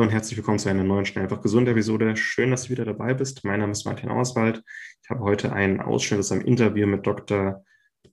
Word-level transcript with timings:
Hallo 0.00 0.08
und 0.08 0.14
herzlich 0.14 0.38
willkommen 0.38 0.58
zu 0.58 0.70
einer 0.70 0.82
neuen 0.82 1.04
Schnell 1.04 1.24
einfach 1.24 1.42
gesund 1.42 1.68
Episode. 1.68 2.16
Schön, 2.16 2.50
dass 2.50 2.64
du 2.64 2.70
wieder 2.70 2.86
dabei 2.86 3.12
bist. 3.12 3.44
Mein 3.44 3.60
Name 3.60 3.72
ist 3.72 3.84
Martin 3.84 4.08
Auswald. 4.08 4.62
Ich 5.02 5.10
habe 5.10 5.20
heute 5.20 5.52
einen 5.52 5.78
Ausschnitt 5.78 6.20
aus 6.20 6.32
einem 6.32 6.40
Interview 6.40 6.86
mit 6.86 7.06
Dr. 7.06 7.62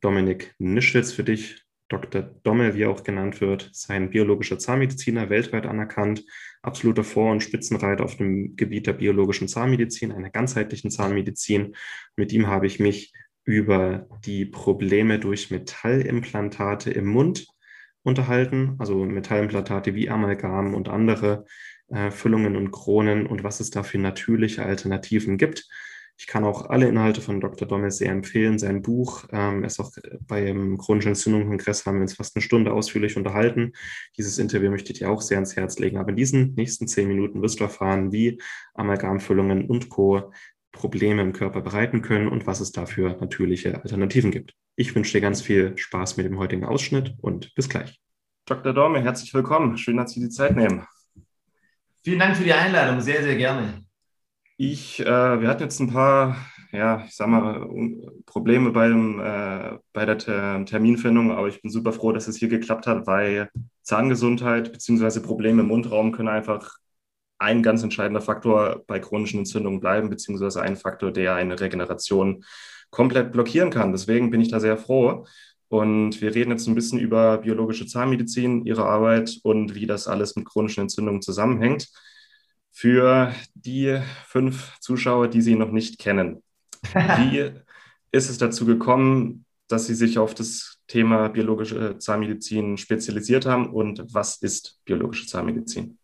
Dominik 0.01 0.53
Nischwitz 0.57 1.13
für 1.13 1.23
dich. 1.23 1.63
Dr. 1.87 2.23
Dommel, 2.43 2.75
wie 2.75 2.81
er 2.81 2.89
auch 2.89 3.05
genannt 3.05 3.39
wird, 3.39 3.69
ist 3.71 3.89
ein 3.89 4.09
biologischer 4.09 4.59
Zahnmediziner, 4.59 5.29
weltweit 5.29 5.65
anerkannt, 5.65 6.25
absoluter 6.61 7.05
Vor- 7.05 7.31
und 7.31 7.41
Spitzenreiter 7.41 8.03
auf 8.03 8.17
dem 8.17 8.57
Gebiet 8.57 8.85
der 8.85 8.91
biologischen 8.91 9.47
Zahnmedizin, 9.47 10.11
einer 10.11 10.29
ganzheitlichen 10.29 10.91
Zahnmedizin. 10.91 11.73
Mit 12.17 12.33
ihm 12.33 12.47
habe 12.47 12.67
ich 12.67 12.81
mich 12.81 13.13
über 13.45 14.09
die 14.25 14.45
Probleme 14.45 15.19
durch 15.19 15.51
Metallimplantate 15.51 16.91
im 16.91 17.05
Mund 17.05 17.47
unterhalten, 18.03 18.75
also 18.77 19.05
Metallimplantate 19.05 19.95
wie 19.95 20.09
Amalgam 20.09 20.73
und 20.73 20.89
andere 20.89 21.45
äh, 21.89 22.11
Füllungen 22.11 22.55
und 22.55 22.71
Kronen 22.71 23.27
und 23.27 23.43
was 23.43 23.59
es 23.59 23.69
da 23.69 23.83
für 23.83 23.97
natürliche 23.97 24.63
Alternativen 24.63 25.37
gibt. 25.37 25.67
Ich 26.19 26.25
kann 26.25 26.43
auch 26.45 26.69
alle 26.69 26.87
Inhalte 26.87 27.21
von 27.21 27.39
Dr. 27.39 27.67
Dommel 27.67 27.91
sehr 27.91 28.11
empfehlen. 28.11 28.57
Sein 28.57 28.81
Buch 28.81 29.25
ähm, 29.31 29.63
ist 29.63 29.79
auch 29.79 29.91
beim 30.21 30.77
chronischen 30.79 31.09
Entzündungskongress 31.09 31.85
haben 31.85 31.97
wir 31.97 32.01
uns 32.01 32.15
fast 32.15 32.35
eine 32.35 32.41
Stunde 32.41 32.73
ausführlich 32.73 33.17
unterhalten. 33.17 33.73
Dieses 34.17 34.39
Interview 34.39 34.71
möchte 34.71 34.91
ich 34.91 34.99
dir 34.99 35.11
auch 35.11 35.21
sehr 35.21 35.37
ans 35.37 35.55
Herz 35.55 35.77
legen. 35.77 35.97
Aber 35.97 36.09
in 36.09 36.15
diesen 36.15 36.55
nächsten 36.55 36.87
zehn 36.87 37.07
Minuten 37.07 37.43
wirst 37.43 37.59
du 37.59 37.65
erfahren, 37.65 38.11
wie 38.11 38.41
Amalgamfüllungen 38.73 39.65
und 39.65 39.89
Co. 39.89 40.31
Probleme 40.71 41.21
im 41.21 41.33
Körper 41.33 41.61
bereiten 41.61 42.01
können 42.01 42.27
und 42.27 42.47
was 42.47 42.61
es 42.61 42.71
dafür 42.71 43.17
natürliche 43.19 43.81
Alternativen 43.81 44.31
gibt. 44.31 44.55
Ich 44.75 44.95
wünsche 44.95 45.13
dir 45.13 45.21
ganz 45.21 45.41
viel 45.41 45.77
Spaß 45.77 46.17
mit 46.17 46.25
dem 46.25 46.39
heutigen 46.39 46.65
Ausschnitt 46.65 47.15
und 47.21 47.53
bis 47.55 47.69
gleich. 47.69 47.99
Dr. 48.45 48.73
Dorme, 48.73 49.01
herzlich 49.01 49.33
willkommen. 49.33 49.77
Schön, 49.77 49.97
dass 49.97 50.11
Sie 50.11 50.19
die 50.19 50.29
Zeit 50.29 50.55
nehmen. 50.55 50.87
Vielen 52.07 52.19
Dank 52.19 52.37
für 52.37 52.45
die 52.45 52.53
Einladung, 52.53 53.01
sehr, 53.01 53.21
sehr 53.21 53.35
gerne. 53.35 53.83
Ich, 54.55 55.01
äh, 55.01 55.05
wir 55.41 55.49
hatten 55.49 55.63
jetzt 55.63 55.81
ein 55.81 55.91
paar, 55.91 56.37
ja, 56.71 57.03
ich 57.05 57.13
sag 57.13 57.27
mal, 57.27 57.67
Probleme 58.25 58.71
beim, 58.71 59.19
äh, 59.19 59.77
bei 59.91 60.05
der 60.05 60.17
Terminfindung, 60.17 61.33
aber 61.33 61.49
ich 61.49 61.61
bin 61.61 61.69
super 61.69 61.91
froh, 61.91 62.13
dass 62.13 62.29
es 62.29 62.37
hier 62.37 62.47
geklappt 62.47 62.87
hat, 62.87 63.07
weil 63.07 63.49
Zahngesundheit 63.81 64.71
bzw. 64.71 65.19
Probleme 65.19 65.63
im 65.63 65.67
Mundraum 65.67 66.13
können 66.13 66.29
einfach 66.29 66.77
ein 67.39 67.61
ganz 67.61 67.83
entscheidender 67.83 68.21
Faktor 68.21 68.85
bei 68.87 68.99
chronischen 68.99 69.39
Entzündungen 69.39 69.81
bleiben, 69.81 70.09
beziehungsweise 70.09 70.61
ein 70.61 70.77
Faktor, 70.77 71.11
der 71.11 71.35
eine 71.35 71.59
Regeneration 71.59 72.45
komplett 72.89 73.33
blockieren 73.33 73.69
kann. 73.69 73.91
Deswegen 73.91 74.31
bin 74.31 74.39
ich 74.39 74.49
da 74.49 74.61
sehr 74.61 74.77
froh. 74.77 75.25
Und 75.69 76.21
wir 76.21 76.33
reden 76.33 76.51
jetzt 76.51 76.67
ein 76.67 76.75
bisschen 76.75 76.99
über 76.99 77.39
biologische 77.39 77.85
Zahnmedizin, 77.85 78.65
ihre 78.65 78.85
Arbeit 78.85 79.37
und 79.43 79.75
wie 79.75 79.85
das 79.85 80.07
alles 80.07 80.35
mit 80.35 80.45
chronischen 80.45 80.81
Entzündungen 80.81 81.21
zusammenhängt. 81.21 81.89
Für 82.71 83.33
die 83.53 83.99
fünf 84.25 84.79
Zuschauer, 84.79 85.27
die 85.27 85.41
Sie 85.41 85.55
noch 85.55 85.71
nicht 85.71 85.99
kennen, 85.99 86.43
wie 86.93 87.51
ist 88.11 88.29
es 88.29 88.37
dazu 88.37 88.65
gekommen, 88.65 89.45
dass 89.67 89.87
Sie 89.87 89.95
sich 89.95 90.17
auf 90.19 90.33
das 90.33 90.79
Thema 90.87 91.27
biologische 91.27 91.97
Zahnmedizin 91.97 92.77
spezialisiert 92.77 93.45
haben 93.45 93.69
und 93.73 94.03
was 94.13 94.37
ist 94.37 94.79
biologische 94.85 95.27
Zahnmedizin? 95.27 95.97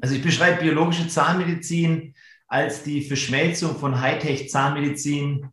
Also 0.00 0.14
ich 0.14 0.22
beschreibe 0.22 0.62
biologische 0.62 1.06
Zahnmedizin 1.08 2.14
als 2.48 2.82
die 2.82 3.02
Verschmelzung 3.02 3.76
von 3.76 4.00
Hightech-Zahnmedizin 4.00 5.48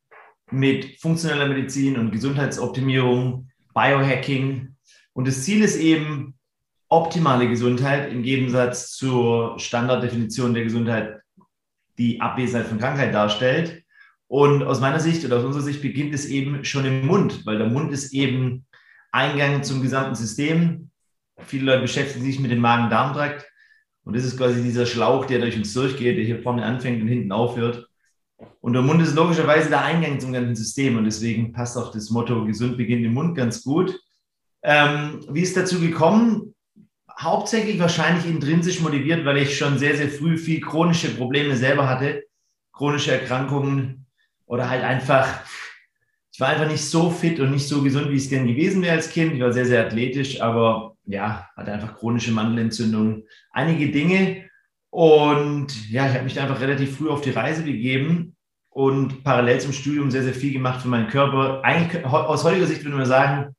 mit 0.51 0.99
funktioneller 0.99 1.47
Medizin 1.47 1.97
und 1.97 2.11
Gesundheitsoptimierung, 2.11 3.49
Biohacking. 3.73 4.75
Und 5.13 5.27
das 5.27 5.43
Ziel 5.43 5.63
ist 5.63 5.77
eben 5.77 6.35
optimale 6.89 7.49
Gesundheit 7.49 8.11
im 8.11 8.23
Gegensatz 8.23 8.91
zur 8.91 9.59
Standarddefinition 9.59 10.53
der 10.53 10.63
Gesundheit, 10.63 11.21
die 11.97 12.21
Abwesenheit 12.21 12.67
von 12.67 12.79
Krankheit 12.79 13.13
darstellt. 13.13 13.83
Und 14.27 14.63
aus 14.63 14.79
meiner 14.79 14.99
Sicht 14.99 15.23
oder 15.25 15.37
aus 15.37 15.43
unserer 15.43 15.63
Sicht 15.63 15.81
beginnt 15.81 16.13
es 16.13 16.25
eben 16.25 16.63
schon 16.65 16.85
im 16.85 17.05
Mund, 17.05 17.45
weil 17.45 17.57
der 17.57 17.67
Mund 17.67 17.91
ist 17.91 18.13
eben 18.13 18.65
Eingang 19.11 19.63
zum 19.63 19.81
gesamten 19.81 20.15
System. 20.15 20.89
Viele 21.39 21.65
Leute 21.65 21.81
beschäftigen 21.81 22.25
sich 22.25 22.39
mit 22.39 22.51
dem 22.51 22.59
Magen-Darm-Trakt. 22.59 23.47
Und 24.03 24.15
das 24.15 24.23
ist 24.23 24.37
quasi 24.37 24.63
dieser 24.63 24.85
Schlauch, 24.85 25.25
der 25.25 25.39
durch 25.39 25.57
uns 25.57 25.73
durchgeht, 25.73 26.17
der 26.17 26.23
hier 26.23 26.41
vorne 26.41 26.63
anfängt 26.63 27.01
und 27.01 27.07
hinten 27.07 27.31
aufhört. 27.31 27.87
Und 28.61 28.73
der 28.73 28.81
Mund 28.81 29.01
ist 29.01 29.15
logischerweise 29.15 29.69
der 29.69 29.83
Eingang 29.83 30.19
zum 30.19 30.33
ganzen 30.33 30.55
System 30.55 30.97
und 30.97 31.05
deswegen 31.05 31.53
passt 31.53 31.77
auch 31.77 31.91
das 31.91 32.09
Motto 32.09 32.45
gesund 32.45 32.77
beginnt 32.77 33.05
im 33.05 33.13
Mund 33.13 33.35
ganz 33.35 33.63
gut. 33.63 33.99
Ähm, 34.63 35.25
wie 35.29 35.41
ist 35.41 35.57
dazu 35.57 35.79
gekommen? 35.79 36.53
Hauptsächlich 37.19 37.79
wahrscheinlich 37.79 38.27
intrinsisch 38.27 38.79
motiviert, 38.81 39.25
weil 39.25 39.37
ich 39.37 39.57
schon 39.57 39.79
sehr, 39.79 39.95
sehr 39.95 40.09
früh 40.09 40.37
viel 40.37 40.61
chronische 40.61 41.09
Probleme 41.15 41.55
selber 41.55 41.89
hatte, 41.89 42.25
chronische 42.73 43.11
Erkrankungen 43.11 44.05
oder 44.45 44.69
halt 44.69 44.83
einfach, 44.83 45.41
ich 46.31 46.39
war 46.39 46.49
einfach 46.49 46.69
nicht 46.69 46.83
so 46.83 47.09
fit 47.09 47.39
und 47.39 47.51
nicht 47.51 47.67
so 47.67 47.81
gesund, 47.81 48.09
wie 48.09 48.15
ich 48.15 48.25
es 48.25 48.29
gern 48.29 48.45
gewesen 48.45 48.83
wäre 48.83 48.95
als 48.95 49.09
Kind. 49.09 49.33
Ich 49.33 49.41
war 49.41 49.51
sehr, 49.51 49.65
sehr 49.65 49.85
athletisch, 49.85 50.41
aber 50.41 50.95
ja, 51.05 51.49
hatte 51.55 51.71
einfach 51.71 51.97
chronische 51.97 52.31
Mandelentzündung, 52.31 53.23
einige 53.51 53.89
Dinge. 53.91 54.46
Und 54.97 55.91
ja, 55.91 56.07
ich 56.07 56.15
habe 56.15 56.23
mich 56.23 56.33
da 56.33 56.41
einfach 56.41 56.59
relativ 56.59 56.97
früh 56.97 57.11
auf 57.11 57.21
die 57.21 57.29
Reise 57.29 57.61
begeben 57.61 58.35
und 58.71 59.23
parallel 59.23 59.61
zum 59.61 59.71
Studium 59.71 60.09
sehr, 60.09 60.23
sehr 60.23 60.33
viel 60.33 60.51
gemacht 60.51 60.81
für 60.81 60.87
meinen 60.87 61.07
Körper. 61.07 61.61
Eigentlich 61.63 62.03
aus 62.03 62.43
heutiger 62.43 62.65
Sicht 62.65 62.83
würde 62.83 62.97
man 62.97 63.05
sagen, 63.05 63.55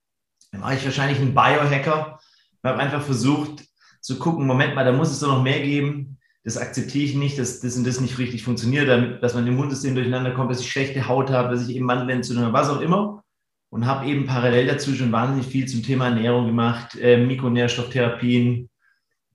war 0.50 0.74
ich 0.74 0.84
wahrscheinlich 0.84 1.20
ein 1.20 1.34
Biohacker. 1.34 2.18
Ich 2.50 2.68
habe 2.68 2.80
einfach 2.80 3.02
versucht 3.02 3.64
zu 4.00 4.18
gucken, 4.18 4.48
Moment 4.48 4.74
mal, 4.74 4.84
da 4.84 4.90
muss 4.90 5.12
es 5.12 5.20
doch 5.20 5.28
noch 5.28 5.44
mehr 5.44 5.60
geben. 5.60 6.18
Das 6.42 6.58
akzeptiere 6.58 7.04
ich 7.04 7.14
nicht, 7.14 7.38
dass 7.38 7.60
das 7.60 7.76
und 7.76 7.86
das 7.86 8.00
nicht 8.00 8.18
richtig 8.18 8.42
funktioniert, 8.42 8.88
damit, 8.88 9.22
dass 9.22 9.34
mein 9.34 9.46
Immunsystem 9.46 9.94
durcheinander 9.94 10.32
kommt, 10.32 10.50
dass 10.50 10.58
ich 10.58 10.72
schlechte 10.72 11.06
Haut 11.06 11.30
habe, 11.30 11.50
dass 11.50 11.68
ich 11.68 11.76
eben 11.76 11.86
Mandelentzündung 11.86 12.46
habe, 12.46 12.54
was 12.54 12.68
auch 12.68 12.80
immer. 12.80 13.22
Und 13.70 13.86
habe 13.86 14.06
eben 14.06 14.26
parallel 14.26 14.66
dazu 14.66 14.92
schon 14.92 15.12
wahnsinnig 15.12 15.46
viel 15.46 15.66
zum 15.66 15.84
Thema 15.84 16.06
Ernährung 16.08 16.46
gemacht, 16.46 16.96
äh, 16.96 17.16
Mikronährstofftherapien, 17.16 18.68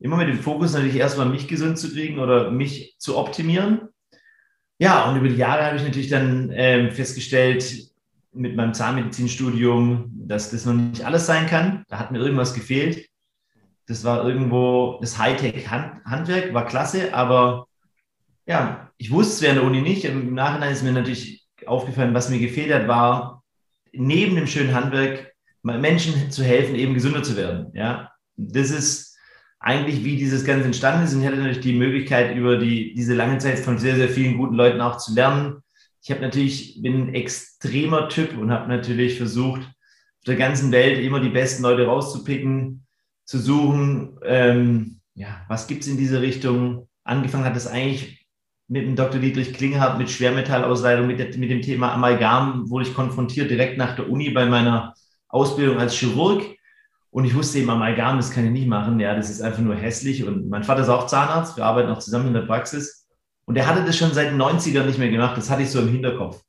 immer 0.04 0.18
mit 0.18 0.28
dem 0.28 0.40
Fokus 0.40 0.74
natürlich 0.74 0.98
erstmal 0.98 1.30
mich 1.30 1.48
gesund 1.48 1.80
zu 1.80 1.90
kriegen 1.90 2.20
oder 2.20 2.52
mich 2.52 2.96
zu 3.00 3.18
optimieren. 3.18 3.88
Ja, 4.78 5.10
und 5.10 5.18
über 5.18 5.30
die 5.30 5.38
Jahre 5.38 5.66
habe 5.66 5.78
ich 5.78 5.84
natürlich 5.84 6.10
dann 6.10 6.52
ähm, 6.54 6.92
festgestellt, 6.92 7.90
mit 8.34 8.56
meinem 8.56 8.74
Zahnmedizinstudium, 8.74 10.12
dass 10.28 10.52
das 10.52 10.66
noch 10.66 10.74
nicht 10.74 11.06
alles 11.06 11.26
sein 11.26 11.48
kann. 11.48 11.86
Da 11.88 12.00
hat 12.00 12.12
mir 12.12 12.18
irgendwas 12.18 12.54
gefehlt. 12.54 13.08
Das 13.86 14.04
war 14.04 14.28
irgendwo 14.28 14.98
das 15.02 15.20
Hightech-Handwerk, 15.20 16.54
war 16.54 16.66
klasse, 16.66 17.14
aber 17.14 17.68
ja, 18.46 18.92
ich 18.98 19.12
wusste 19.12 19.34
es 19.34 19.42
während 19.42 19.60
der 19.60 19.68
Uni 19.68 19.82
nicht. 19.82 20.04
Im 20.04 20.34
Nachhinein 20.34 20.74
ist 20.74 20.84
mir 20.84 20.92
natürlich 20.92 21.46
aufgefallen, 21.66 22.14
was 22.14 22.30
mir 22.30 22.40
gefehlt 22.40 22.74
hat, 22.74 22.88
war 22.88 23.44
neben 23.94 24.36
dem 24.36 24.48
schönen 24.48 24.74
Handwerk 24.74 25.34
Menschen 25.62 26.30
zu 26.32 26.44
helfen, 26.44 26.76
eben 26.76 26.94
gesünder 26.94 27.24
zu 27.24 27.38
werden. 27.38 27.72
Ja, 27.74 28.12
das 28.36 28.70
ist 28.70 29.13
eigentlich, 29.64 30.04
wie 30.04 30.18
dieses 30.18 30.44
Ganze 30.44 30.66
entstanden 30.66 31.06
ist. 31.06 31.14
Und 31.14 31.22
ich 31.22 31.28
hatte 31.28 31.38
natürlich 31.38 31.62
die 31.62 31.74
Möglichkeit, 31.74 32.36
über 32.36 32.58
die, 32.58 32.94
diese 32.94 33.16
lange 33.16 33.38
Zeit 33.38 33.60
von 33.60 33.80
sehr, 33.80 33.96
sehr 33.96 34.10
vielen 34.10 34.38
guten 34.38 34.56
Leuten 34.56 34.82
auch 34.82 34.98
zu 34.98 35.16
lernen. 35.16 35.64
Ich 36.04 36.12
habe 36.12 36.22
natürlich, 36.22 36.82
bin 36.82 37.08
ein 37.08 37.14
extremer 37.14 38.10
Typ 38.10 38.38
und 38.38 38.52
habe 38.52 38.68
natürlich 38.68 39.18
versucht, 39.18 39.62
auf 39.62 40.26
der 40.28 40.36
ganzen 40.36 40.72
Welt 40.74 41.00
immer 41.00 41.22
die 41.22 41.30
besten 41.30 41.64
Leute 41.64 41.86
rauszupicken, 41.86 42.86
zu 43.24 43.40
suchen, 43.40 44.20
ähm, 44.26 45.00
ja, 45.16 45.46
was 45.48 45.68
gibt 45.68 45.84
es 45.84 45.88
in 45.88 45.98
diese 45.98 46.22
Richtung. 46.22 46.90
Angefangen 47.06 47.46
hat 47.46 47.56
es 47.56 47.68
eigentlich 47.68 48.28
mit 48.68 48.86
dem 48.86 48.98
Dr. 48.98 49.22
Dietrich 49.22 49.54
Klinghardt 49.54 49.98
mit 49.98 50.10
Schwermetallausleitung, 50.10 51.08
mit, 51.08 51.20
der, 51.20 51.38
mit 51.38 51.50
dem 51.50 51.62
Thema 51.62 51.94
Amalgam 51.94 52.70
wurde 52.70 52.86
ich 52.86 52.94
konfrontiert 52.94 53.50
direkt 53.50 53.78
nach 53.78 53.96
der 53.96 54.10
Uni 54.10 54.30
bei 54.32 54.46
meiner 54.46 54.94
Ausbildung 55.30 55.78
als 55.78 55.96
Chirurg 55.96 56.44
und 57.14 57.26
ich 57.26 57.36
wusste 57.36 57.60
eben, 57.60 57.70
Amalgam, 57.70 58.18
das 58.18 58.32
kann 58.32 58.44
ich 58.46 58.52
nicht 58.52 58.68
machen. 58.68 59.00
Ja, 59.00 59.16
das 59.16 59.30
ist 59.30 59.40
einfach 59.40 59.60
nur 59.60 59.76
hässlich. 59.76 60.26
Und 60.26 60.50
mein 60.50 60.64
Vater 60.64 60.82
ist 60.82 60.90
auch 60.90 61.06
Zahnarzt. 61.06 61.56
Wir 61.56 61.64
arbeiten 61.64 61.92
auch 61.92 62.00
zusammen 62.00 62.30
in 62.30 62.34
der 62.34 62.42
Praxis. 62.42 63.08
Und 63.46 63.56
er 63.56 63.68
hatte 63.68 63.86
das 63.86 63.96
schon 63.96 64.12
seit 64.12 64.32
den 64.32 64.42
90ern 64.42 64.86
nicht 64.86 64.98
mehr 64.98 65.12
gemacht. 65.12 65.38
Das 65.38 65.52
hatte 65.52 65.62
ich 65.62 65.70
so 65.70 65.80
im 65.80 65.90
Hinterkopf. 65.90 66.42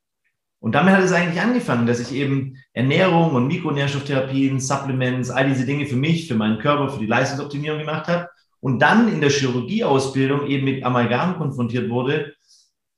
Und 0.60 0.74
damit 0.74 0.94
hat 0.94 1.02
es 1.02 1.12
eigentlich 1.12 1.42
angefangen, 1.42 1.86
dass 1.86 2.00
ich 2.00 2.14
eben 2.14 2.56
Ernährung 2.72 3.34
und 3.34 3.46
Mikronährstofftherapien, 3.46 4.58
Supplements, 4.58 5.28
all 5.28 5.50
diese 5.50 5.66
Dinge 5.66 5.84
für 5.84 5.96
mich, 5.96 6.28
für 6.28 6.34
meinen 6.34 6.58
Körper, 6.58 6.88
für 6.88 7.00
die 7.00 7.06
Leistungsoptimierung 7.06 7.80
gemacht 7.80 8.08
habe. 8.08 8.30
Und 8.60 8.78
dann 8.80 9.12
in 9.12 9.20
der 9.20 9.28
Chirurgieausbildung 9.28 10.46
eben 10.46 10.64
mit 10.64 10.82
Amalgam 10.82 11.36
konfrontiert 11.36 11.90
wurde. 11.90 12.32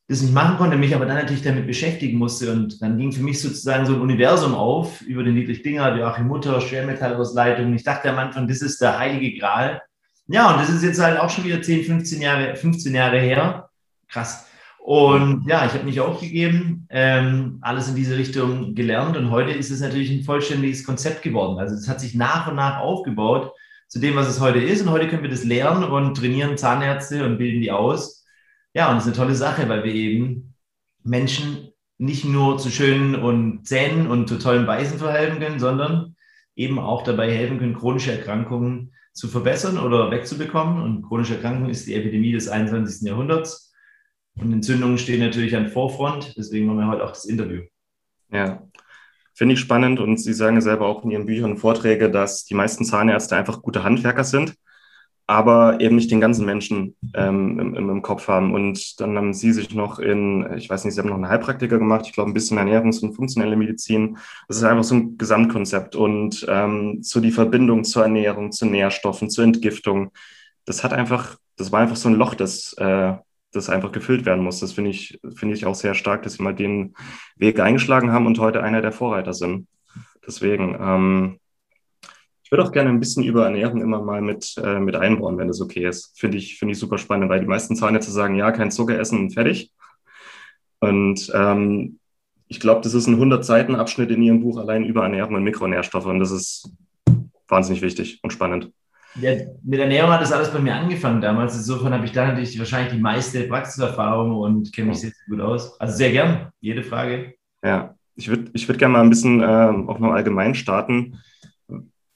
Das 0.08 0.22
nicht 0.22 0.34
machen 0.34 0.56
konnte, 0.56 0.76
mich 0.76 0.94
aber 0.94 1.06
dann 1.06 1.16
natürlich 1.16 1.42
damit 1.42 1.66
beschäftigen 1.66 2.18
musste. 2.18 2.52
Und 2.52 2.80
dann 2.80 2.96
ging 2.96 3.12
für 3.12 3.22
mich 3.22 3.40
sozusagen 3.40 3.86
so 3.86 3.94
ein 3.94 4.00
Universum 4.00 4.54
auf 4.54 5.00
über 5.02 5.24
den 5.24 5.34
Dietrich 5.34 5.62
Dinger, 5.62 5.96
Joachim 5.96 6.28
Mutter, 6.28 6.60
Schwermetallausleitung. 6.60 7.74
Ich 7.74 7.82
dachte 7.82 8.10
am 8.10 8.18
Anfang, 8.18 8.46
das 8.46 8.62
ist 8.62 8.80
der 8.80 8.98
heilige 8.98 9.38
Gral. 9.38 9.82
Ja, 10.28 10.52
und 10.52 10.60
das 10.60 10.70
ist 10.70 10.82
jetzt 10.82 11.00
halt 11.00 11.18
auch 11.18 11.30
schon 11.30 11.44
wieder 11.44 11.60
10, 11.60 11.84
15 11.84 12.22
Jahre, 12.22 12.56
15 12.56 12.94
Jahre 12.94 13.18
her. 13.18 13.68
Krass. 14.08 14.46
Und 14.78 15.44
ja, 15.48 15.66
ich 15.66 15.72
habe 15.72 15.84
nicht 15.84 15.98
aufgegeben, 15.98 16.86
ähm, 16.90 17.58
alles 17.60 17.88
in 17.88 17.96
diese 17.96 18.16
Richtung 18.16 18.76
gelernt 18.76 19.16
und 19.16 19.32
heute 19.32 19.50
ist 19.50 19.72
es 19.72 19.80
natürlich 19.80 20.12
ein 20.12 20.22
vollständiges 20.22 20.84
Konzept 20.84 21.22
geworden. 21.22 21.58
Also 21.58 21.74
es 21.74 21.88
hat 21.88 22.00
sich 22.00 22.14
nach 22.14 22.46
und 22.46 22.54
nach 22.54 22.78
aufgebaut 22.78 23.50
zu 23.88 23.98
dem, 23.98 24.14
was 24.14 24.28
es 24.28 24.40
heute 24.40 24.60
ist. 24.60 24.82
Und 24.82 24.90
heute 24.90 25.08
können 25.08 25.22
wir 25.22 25.30
das 25.30 25.44
lernen 25.44 25.84
und 25.84 26.16
trainieren 26.16 26.56
Zahnärzte 26.56 27.24
und 27.24 27.38
bilden 27.38 27.60
die 27.60 27.72
aus. 27.72 28.15
Ja, 28.76 28.90
und 28.90 28.96
das 28.96 29.06
ist 29.06 29.14
eine 29.14 29.16
tolle 29.16 29.34
Sache, 29.34 29.70
weil 29.70 29.84
wir 29.84 29.94
eben 29.94 30.52
Menschen 31.02 31.70
nicht 31.96 32.26
nur 32.26 32.58
zu 32.58 32.68
schönen 32.70 33.14
und 33.14 33.66
Zähnen 33.66 34.06
und 34.06 34.28
zu 34.28 34.38
tollen 34.38 34.66
Beißen 34.66 34.98
verhelfen 34.98 35.40
können, 35.40 35.58
sondern 35.58 36.14
eben 36.56 36.78
auch 36.78 37.02
dabei 37.02 37.32
helfen 37.32 37.58
können, 37.58 37.74
chronische 37.74 38.12
Erkrankungen 38.12 38.92
zu 39.14 39.28
verbessern 39.28 39.78
oder 39.78 40.10
wegzubekommen. 40.10 40.82
Und 40.82 41.08
chronische 41.08 41.36
Erkrankung 41.36 41.70
ist 41.70 41.86
die 41.86 41.94
Epidemie 41.94 42.32
des 42.32 42.48
21. 42.48 43.08
Jahrhunderts. 43.08 43.72
Und 44.34 44.52
Entzündungen 44.52 44.98
stehen 44.98 45.20
natürlich 45.20 45.56
an 45.56 45.70
Vorfront, 45.70 46.34
deswegen 46.36 46.66
machen 46.66 46.80
wir 46.80 46.88
heute 46.88 47.04
auch 47.04 47.12
das 47.12 47.24
Interview. 47.24 47.62
Ja, 48.30 48.62
finde 49.32 49.54
ich 49.54 49.60
spannend 49.60 50.00
und 50.00 50.18
Sie 50.18 50.34
sagen 50.34 50.56
ja 50.56 50.60
selber 50.60 50.84
auch 50.84 51.02
in 51.02 51.12
Ihren 51.12 51.24
Büchern 51.24 51.52
und 51.52 51.56
Vorträgen, 51.56 52.12
dass 52.12 52.44
die 52.44 52.52
meisten 52.52 52.84
Zahnärzte 52.84 53.36
einfach 53.36 53.62
gute 53.62 53.84
Handwerker 53.84 54.24
sind, 54.24 54.54
aber 55.26 55.80
eben 55.80 55.96
nicht 55.96 56.10
den 56.10 56.20
ganzen 56.20 56.46
Menschen 56.46 56.94
ähm, 57.14 57.58
im, 57.58 57.74
im, 57.74 58.02
Kopf 58.02 58.28
haben. 58.28 58.54
Und 58.54 59.00
dann 59.00 59.16
haben 59.16 59.34
Sie 59.34 59.52
sich 59.52 59.74
noch 59.74 59.98
in, 59.98 60.46
ich 60.56 60.70
weiß 60.70 60.84
nicht, 60.84 60.94
Sie 60.94 61.00
haben 61.00 61.08
noch 61.08 61.16
eine 61.16 61.28
Heilpraktiker 61.28 61.78
gemacht, 61.78 62.06
ich 62.06 62.12
glaube 62.12 62.30
ein 62.30 62.34
bisschen 62.34 62.58
Ernährungs- 62.58 63.02
und 63.02 63.14
funktionelle 63.14 63.56
Medizin. 63.56 64.18
Das 64.46 64.58
ist 64.58 64.62
einfach 64.62 64.84
so 64.84 64.94
ein 64.94 65.18
Gesamtkonzept 65.18 65.96
und 65.96 66.46
ähm, 66.48 66.98
so 67.02 67.20
die 67.20 67.32
Verbindung 67.32 67.82
zur 67.82 68.04
Ernährung, 68.04 68.52
zu 68.52 68.66
Nährstoffen, 68.66 69.28
zur 69.28 69.44
Entgiftung. 69.44 70.12
Das 70.64 70.84
hat 70.84 70.92
einfach, 70.92 71.36
das 71.56 71.72
war 71.72 71.80
einfach 71.80 71.96
so 71.96 72.08
ein 72.08 72.14
Loch, 72.14 72.34
das 72.34 72.74
äh, 72.74 73.14
das 73.52 73.70
einfach 73.70 73.90
gefüllt 73.90 74.26
werden 74.26 74.44
muss. 74.44 74.60
Das 74.60 74.72
finde 74.72 74.90
ich, 74.90 75.18
finde 75.34 75.54
ich 75.54 75.66
auch 75.66 75.74
sehr 75.74 75.94
stark, 75.94 76.22
dass 76.22 76.34
sie 76.34 76.42
mal 76.42 76.54
den 76.54 76.94
Weg 77.36 77.58
eingeschlagen 77.58 78.12
haben 78.12 78.26
und 78.26 78.38
heute 78.38 78.62
einer 78.62 78.82
der 78.82 78.92
Vorreiter 78.92 79.32
sind. 79.32 79.66
Deswegen, 80.26 80.76
ähm, 80.78 81.40
ich 82.46 82.52
würde 82.52 82.62
auch 82.62 82.70
gerne 82.70 82.90
ein 82.90 83.00
bisschen 83.00 83.24
über 83.24 83.44
Ernährung 83.46 83.82
immer 83.82 84.00
mal 84.00 84.22
mit, 84.22 84.54
äh, 84.62 84.78
mit 84.78 84.94
einbauen, 84.94 85.36
wenn 85.36 85.48
das 85.48 85.60
okay 85.60 85.84
ist. 85.84 86.16
Finde 86.16 86.36
ich, 86.36 86.60
finde 86.60 86.74
ich 86.74 86.78
super 86.78 86.96
spannend, 86.96 87.28
weil 87.28 87.40
die 87.40 87.46
meisten 87.46 87.74
Zahnärzte 87.74 88.12
sagen, 88.12 88.36
ja, 88.36 88.52
kein 88.52 88.70
Zucker 88.70 88.96
essen 89.00 89.18
und 89.18 89.34
fertig. 89.34 89.72
Und 90.78 91.28
ähm, 91.34 91.98
ich 92.46 92.60
glaube, 92.60 92.82
das 92.82 92.94
ist 92.94 93.08
ein 93.08 93.20
100-Seiten-Abschnitt 93.20 94.12
in 94.12 94.22
Ihrem 94.22 94.42
Buch 94.42 94.58
allein 94.58 94.84
über 94.84 95.02
Ernährung 95.02 95.34
und 95.34 95.42
Mikronährstoffe 95.42 96.06
und 96.06 96.20
das 96.20 96.30
ist 96.30 96.70
wahnsinnig 97.48 97.82
wichtig 97.82 98.20
und 98.22 98.32
spannend. 98.32 98.70
Ja, 99.20 99.32
mit 99.64 99.80
Ernährung 99.80 100.12
hat 100.12 100.20
das 100.20 100.30
alles 100.30 100.52
bei 100.52 100.60
mir 100.60 100.76
angefangen 100.76 101.20
damals. 101.20 101.56
Insofern 101.56 101.94
habe 101.94 102.04
ich 102.04 102.12
da 102.12 102.28
natürlich 102.28 102.56
wahrscheinlich 102.60 102.92
die 102.92 103.00
meiste 103.00 103.42
Praxiserfahrung 103.48 104.36
und 104.36 104.72
kenne 104.72 104.90
mich 104.90 105.00
sehr, 105.00 105.10
sehr 105.10 105.36
gut 105.36 105.40
aus. 105.40 105.80
Also 105.80 105.96
sehr 105.96 106.12
gern, 106.12 106.50
jede 106.60 106.84
Frage. 106.84 107.34
Ja, 107.64 107.96
ich 108.14 108.28
würde 108.28 108.52
ich 108.52 108.68
würd 108.68 108.78
gerne 108.78 108.92
mal 108.92 109.02
ein 109.02 109.10
bisschen 109.10 109.42
ähm, 109.44 109.88
auch 109.88 109.98
noch 109.98 110.12
allgemein 110.12 110.54
starten. 110.54 111.18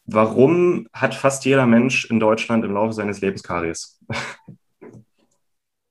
Warum 0.07 0.89
hat 0.93 1.15
fast 1.15 1.45
jeder 1.45 1.67
Mensch 1.67 2.05
in 2.07 2.21
Deutschland 2.21 2.65
im 2.65 2.73
Laufe 2.73 2.93
seines 2.93 3.21
Lebens 3.21 3.43
Karies? 3.43 3.99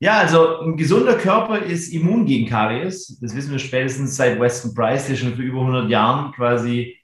Ja, 0.02 0.20
also 0.20 0.62
ein 0.62 0.78
gesunder 0.78 1.16
Körper 1.16 1.60
ist 1.60 1.92
immun 1.92 2.26
gegen 2.26 2.48
Karies. 2.48 3.20
Das 3.20 3.36
wissen 3.36 3.52
wir 3.52 3.60
spätestens 3.60 4.16
seit 4.16 4.40
Weston 4.40 4.74
Price, 4.74 5.08
der 5.08 5.18
schon 5.18 5.36
vor 5.36 5.44
über 5.44 5.60
100 5.60 5.90
Jahren 5.90 6.32
quasi 6.32 6.98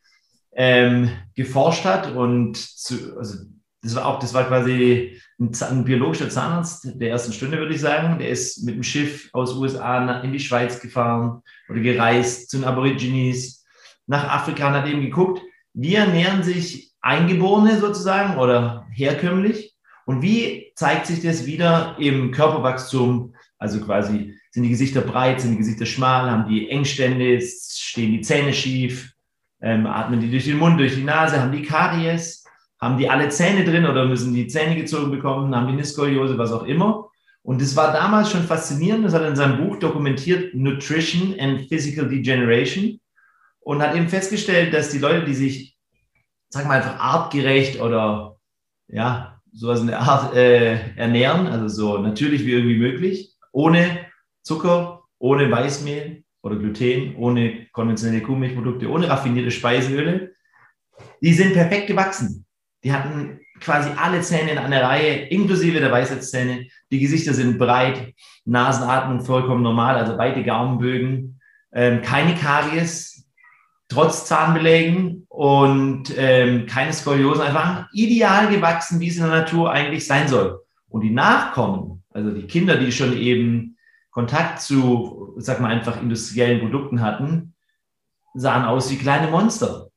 ähm, 0.53 1.09
geforscht 1.35 1.83
hat 1.83 2.15
und 2.15 2.55
zu, 2.55 3.17
also 3.17 3.37
das 3.81 3.95
war 3.95 4.05
auch, 4.05 4.19
das 4.19 4.33
war 4.33 4.45
quasi 4.45 5.19
ein, 5.39 5.51
ein, 5.59 5.83
biologischer 5.83 6.29
Zahnarzt 6.29 6.89
der 6.95 7.09
ersten 7.09 7.33
Stunde, 7.33 7.57
würde 7.57 7.75
ich 7.75 7.81
sagen. 7.81 8.17
Der 8.17 8.29
ist 8.29 8.63
mit 8.63 8.75
dem 8.75 8.83
Schiff 8.83 9.29
aus 9.33 9.55
USA 9.55 10.21
in 10.21 10.31
die 10.31 10.39
Schweiz 10.39 10.79
gefahren 10.79 11.41
oder 11.67 11.81
gereist 11.81 12.49
zu 12.49 12.57
den 12.57 12.65
Aborigines 12.65 13.65
nach 14.07 14.29
Afrika 14.29 14.69
und 14.69 14.73
hat 14.73 14.87
eben 14.87 15.01
geguckt, 15.01 15.41
wie 15.73 15.95
ernähren 15.95 16.43
sich 16.43 16.94
Eingeborene 17.05 17.79
sozusagen 17.79 18.37
oder 18.37 18.87
herkömmlich 18.91 19.75
und 20.05 20.21
wie 20.21 20.71
zeigt 20.75 21.07
sich 21.07 21.21
das 21.21 21.45
wieder 21.45 21.95
im 21.99 22.31
Körperwachstum? 22.31 23.33
Also 23.57 23.79
quasi 23.79 24.33
sind 24.51 24.63
die 24.63 24.69
Gesichter 24.69 25.01
breit, 25.01 25.41
sind 25.41 25.51
die 25.51 25.57
Gesichter 25.57 25.85
schmal, 25.85 26.29
haben 26.29 26.49
die 26.49 26.69
Engstände, 26.69 27.39
stehen 27.41 28.11
die 28.11 28.21
Zähne 28.21 28.53
schief, 28.53 29.13
ähm, 29.61 29.85
atmen 29.85 30.19
die 30.19 30.31
durch 30.31 30.45
den 30.45 30.57
Mund, 30.57 30.79
durch 30.79 30.95
die 30.95 31.03
Nase, 31.03 31.41
haben 31.41 31.51
die 31.51 31.63
Karies 31.63 32.45
haben 32.79 32.97
die 32.97 33.09
alle 33.09 33.29
Zähne 33.29 33.63
drin 33.63 33.85
oder 33.85 34.05
müssen 34.05 34.33
die 34.33 34.47
Zähne 34.47 34.75
gezogen 34.75 35.11
bekommen, 35.11 35.55
haben 35.55 35.67
die 35.67 35.73
eine 35.73 36.37
was 36.37 36.51
auch 36.51 36.63
immer. 36.63 37.09
Und 37.41 37.61
das 37.61 37.75
war 37.75 37.93
damals 37.93 38.31
schon 38.31 38.43
faszinierend. 38.43 39.05
Das 39.05 39.13
hat 39.13 39.21
er 39.21 39.29
in 39.29 39.35
seinem 39.35 39.57
Buch 39.57 39.77
dokumentiert, 39.77 40.53
Nutrition 40.55 41.35
and 41.39 41.67
Physical 41.67 42.07
Degeneration. 42.07 42.99
Und 43.59 43.81
hat 43.81 43.95
eben 43.95 44.09
festgestellt, 44.09 44.73
dass 44.73 44.89
die 44.89 44.99
Leute, 44.99 45.25
die 45.25 45.33
sich, 45.33 45.74
sagen 46.55 46.69
wir 46.69 46.75
einfach 46.75 46.97
artgerecht 46.99 47.81
oder 47.81 48.37
ja, 48.87 49.41
sowas 49.51 49.81
in 49.81 49.87
der 49.87 49.99
Art 49.99 50.33
äh, 50.33 50.95
ernähren, 50.95 51.47
also 51.47 51.67
so 51.67 51.97
natürlich 51.97 52.45
wie 52.45 52.53
irgendwie 52.53 52.77
möglich, 52.77 53.35
ohne 53.51 54.05
Zucker, 54.41 55.03
ohne 55.19 55.51
Weißmehl 55.51 56.23
oder 56.43 56.55
Gluten, 56.55 57.17
ohne 57.17 57.67
konventionelle 57.73 58.23
Kuhmilchprodukte, 58.23 58.89
ohne 58.89 59.09
raffinierte 59.09 59.51
Speiseöle, 59.51 60.33
die 61.21 61.33
sind 61.33 61.53
perfekt 61.53 61.87
gewachsen. 61.87 62.45
Die 62.85 62.93
hatten 62.93 63.41
quasi 63.59 63.89
alle 63.97 64.21
Zähne 64.21 64.51
in 64.51 64.57
einer 64.57 64.81
Reihe, 64.81 65.25
inklusive 65.27 65.81
der 65.81 65.91
Weisheitszähne. 65.91 66.67
Die 66.89 66.99
Gesichter 66.99 67.33
sind 67.33 67.57
breit, 67.57 68.13
Nasenatmung 68.45 69.25
vollkommen 69.25 69.63
normal, 69.63 69.97
also 69.97 70.17
weite 70.17 70.41
Gaumenbögen, 70.43 71.41
ähm, 71.73 72.01
keine 72.01 72.33
Karies, 72.35 73.27
trotz 73.89 74.25
Zahnbelägen 74.25 75.24
und 75.35 76.13
ähm, 76.17 76.65
keine 76.65 76.93
Skoliose, 76.93 77.43
einfach 77.43 77.87
ideal 77.91 78.47
gewachsen, 78.47 79.01
wie 79.01 79.09
es 79.09 79.17
in 79.17 79.23
der 79.23 79.41
Natur 79.41 79.69
eigentlich 79.69 80.07
sein 80.07 80.29
soll. 80.29 80.61
Und 80.87 81.01
die 81.01 81.11
Nachkommen, 81.11 82.03
also 82.13 82.31
die 82.31 82.47
Kinder, 82.47 82.77
die 82.77 82.93
schon 82.93 83.17
eben 83.17 83.77
Kontakt 84.11 84.61
zu, 84.61 85.33
sag 85.37 85.59
mal 85.59 85.71
einfach 85.71 86.01
industriellen 86.01 86.61
Produkten 86.61 87.01
hatten, 87.01 87.53
sahen 88.33 88.63
aus 88.63 88.89
wie 88.91 88.95
kleine 88.97 89.27
Monster 89.27 89.89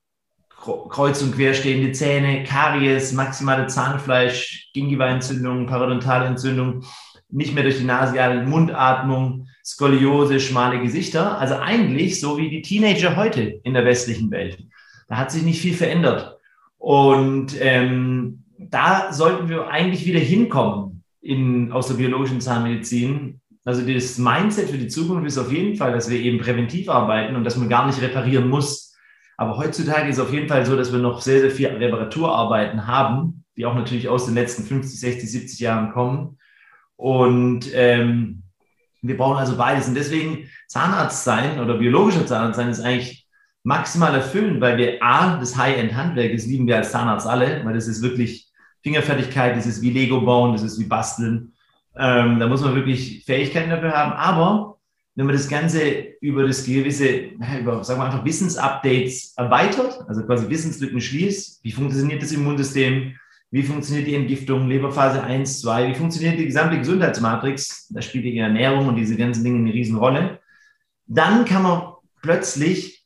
kreuz 0.89 1.23
und 1.23 1.37
quer 1.37 1.55
stehende 1.55 1.93
Zähne, 1.93 2.43
Karies, 2.43 3.13
maximale 3.13 3.69
Zahnfleisch, 3.69 4.71
Gingivaientzündung, 4.75 5.67
Parodontalentzündung, 5.67 6.85
nicht 7.31 7.55
mehr 7.55 7.63
durch 7.63 7.79
die 7.79 7.85
nasiale 7.85 8.45
Mundatmung, 8.45 9.47
Skoliose, 9.65 10.41
schmale 10.41 10.81
Gesichter. 10.81 11.39
Also 11.39 11.57
eigentlich 11.57 12.21
so 12.21 12.39
wie 12.39 12.51
die 12.51 12.63
Teenager 12.63 13.17
heute 13.17 13.61
in 13.63 13.75
der 13.75 13.85
westlichen 13.85 14.31
Welt. 14.33 14.59
Da 15.09 15.17
hat 15.17 15.31
sich 15.31 15.43
nicht 15.43 15.61
viel 15.61 15.75
verändert. 15.75 16.39
Und 16.79 17.57
ähm, 17.61 18.45
da 18.59 19.13
sollten 19.13 19.49
wir 19.49 19.69
eigentlich 19.69 20.07
wieder 20.07 20.21
hinkommen 20.21 21.03
in, 21.21 21.73
aus 21.73 21.89
der 21.89 21.95
biologischen 21.95 22.41
Zahnmedizin. 22.41 23.41
Also 23.65 23.83
das 23.83 24.19
Mindset 24.19 24.71
für 24.71 24.79
die 24.79 24.89
Zukunft 24.89 25.27
ist 25.27 25.39
auf 25.39 25.53
jeden 25.53 25.77
Fall, 25.77 25.93
dass 25.93 26.09
wir 26.09 26.21
eben 26.21 26.39
präventiv 26.39 26.89
arbeiten 26.89 27.37
und 27.37 27.45
dass 27.45 27.57
man 27.57 27.69
gar 27.69 27.87
nicht 27.87 28.01
reparieren 28.01 28.49
muss, 28.49 28.89
aber 29.39 29.57
heutzutage 29.57 30.11
ist 30.11 30.19
auf 30.19 30.33
jeden 30.33 30.49
Fall 30.49 30.67
so, 30.67 30.77
dass 30.77 30.93
wir 30.93 30.99
noch 30.99 31.23
sehr, 31.23 31.41
sehr 31.41 31.53
viel 31.53 31.69
Reparaturarbeiten 31.69 32.89
haben, 32.89 33.45
die 33.57 33.67
auch 33.67 33.75
natürlich 33.75 34.09
aus 34.09 34.27
den 34.27 34.35
letzten 34.35 34.65
50, 34.65 34.99
60, 34.99 35.31
70 35.31 35.61
Jahren 35.61 35.93
kommen. 35.93 36.39
Und 36.97 37.73
ähm, 37.73 38.43
wir 39.01 39.17
brauchen 39.17 39.39
also 39.39 39.57
beides. 39.57 39.87
Und 39.87 39.95
deswegen 39.95 40.49
Zahnarzt 40.67 41.23
sein 41.23 41.61
oder 41.61 41.79
biologischer 41.79 42.27
Zahnarzt 42.27 42.57
sein 42.57 42.69
ist 42.69 42.81
eigentlich 42.81 43.28
maximal 43.63 44.15
erfüllend, 44.15 44.61
weil 44.61 44.79
wir 44.79 45.03
A, 45.03 45.39
das 45.39 45.57
High-End-Handwerk, 45.57 46.33
das 46.33 46.47
lieben 46.47 46.67
wir 46.67 46.77
als 46.77 46.93
Zahnarzt 46.93 47.27
alle, 47.27 47.65
weil 47.65 47.75
das 47.75 47.89
ist 47.89 48.03
wirklich 48.03 48.49
Fingerfertigkeit, 48.83 49.57
das 49.57 49.67
ist 49.67 49.83
wie 49.83 49.91
Lego 49.91 50.21
bauen, 50.21 50.53
das 50.53 50.63
ist 50.63 50.79
wie 50.79 50.85
basteln. 50.85 51.53
Ähm, 51.97 52.39
da 52.39 52.47
muss 52.47 52.63
man 52.63 52.75
wirklich 52.75 53.25
Fähigkeiten 53.25 53.71
dafür 53.71 53.93
haben. 53.93 54.13
Aber 54.13 54.79
wenn 55.15 55.27
man 55.27 55.35
das 55.35 55.49
Ganze 55.49 55.81
über 56.21 56.47
das 56.47 56.65
gewisse, 56.65 57.09
über, 57.61 57.83
sagen 57.83 58.01
wir 58.01 58.05
einfach 58.07 58.25
Wissensupdates 58.25 59.35
erweitert, 59.37 59.99
also 60.07 60.25
quasi 60.25 60.49
Wissenslücken 60.49 61.01
schließt, 61.01 61.65
wie 61.65 61.73
funktioniert 61.73 62.23
das 62.23 62.31
Immunsystem, 62.31 63.17
wie 63.51 63.63
funktioniert 63.63 64.07
die 64.07 64.15
Entgiftung, 64.15 64.69
Leberphase 64.69 65.23
1, 65.23 65.63
2, 65.63 65.89
wie 65.89 65.95
funktioniert 65.95 66.39
die 66.39 66.47
gesamte 66.47 66.79
Gesundheitsmatrix, 66.79 67.89
da 67.89 68.01
spielt 68.01 68.27
die 68.27 68.39
Ernährung 68.39 68.87
und 68.87 68.97
diese 68.97 69.17
ganzen 69.17 69.43
Dinge 69.43 69.59
eine 69.59 69.73
Riesenrolle, 69.73 70.39
dann 71.07 71.45
kann 71.45 71.63
man 71.63 71.83
plötzlich 72.23 72.98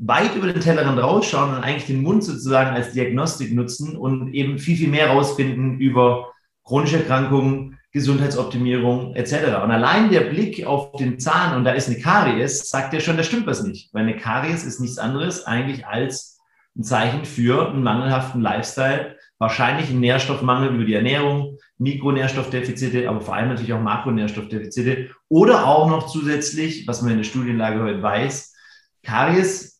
weit 0.00 0.34
über 0.34 0.50
den 0.50 0.60
Tellerrand 0.60 0.98
rausschauen 0.98 1.54
und 1.54 1.62
eigentlich 1.62 1.86
den 1.86 2.02
Mund 2.02 2.24
sozusagen 2.24 2.70
als 2.70 2.92
Diagnostik 2.92 3.52
nutzen 3.52 3.96
und 3.96 4.32
eben 4.32 4.58
viel, 4.58 4.76
viel 4.76 4.88
mehr 4.88 5.10
rausfinden 5.10 5.78
über 5.78 6.32
chronische 6.64 6.98
Erkrankungen, 6.98 7.78
Gesundheitsoptimierung 7.92 9.14
etc. 9.14 9.62
Und 9.62 9.70
allein 9.70 10.10
der 10.10 10.22
Blick 10.22 10.64
auf 10.64 10.92
den 10.92 11.18
Zahn 11.18 11.56
und 11.56 11.64
da 11.64 11.72
ist 11.72 11.88
eine 11.88 11.98
Karies, 11.98 12.70
sagt 12.70 12.94
ja 12.94 13.00
schon, 13.00 13.16
da 13.16 13.24
stimmt 13.24 13.46
was 13.46 13.62
nicht. 13.62 13.92
Weil 13.92 14.04
eine 14.04 14.16
Karies 14.16 14.64
ist 14.64 14.80
nichts 14.80 14.98
anderes 14.98 15.44
eigentlich 15.44 15.86
als 15.86 16.38
ein 16.78 16.82
Zeichen 16.82 17.24
für 17.24 17.68
einen 17.68 17.82
mangelhaften 17.82 18.40
Lifestyle, 18.40 19.16
wahrscheinlich 19.38 19.90
ein 19.90 20.00
Nährstoffmangel 20.00 20.74
über 20.74 20.84
die 20.84 20.94
Ernährung, 20.94 21.58
Mikronährstoffdefizite, 21.78 23.08
aber 23.08 23.20
vor 23.20 23.34
allem 23.34 23.48
natürlich 23.48 23.72
auch 23.72 23.82
Makronährstoffdefizite 23.82 25.10
oder 25.28 25.66
auch 25.66 25.90
noch 25.90 26.06
zusätzlich, 26.06 26.86
was 26.86 27.02
man 27.02 27.12
in 27.12 27.18
der 27.18 27.24
Studienlage 27.24 27.82
heute 27.82 28.02
weiß, 28.02 28.54
Karies 29.02 29.79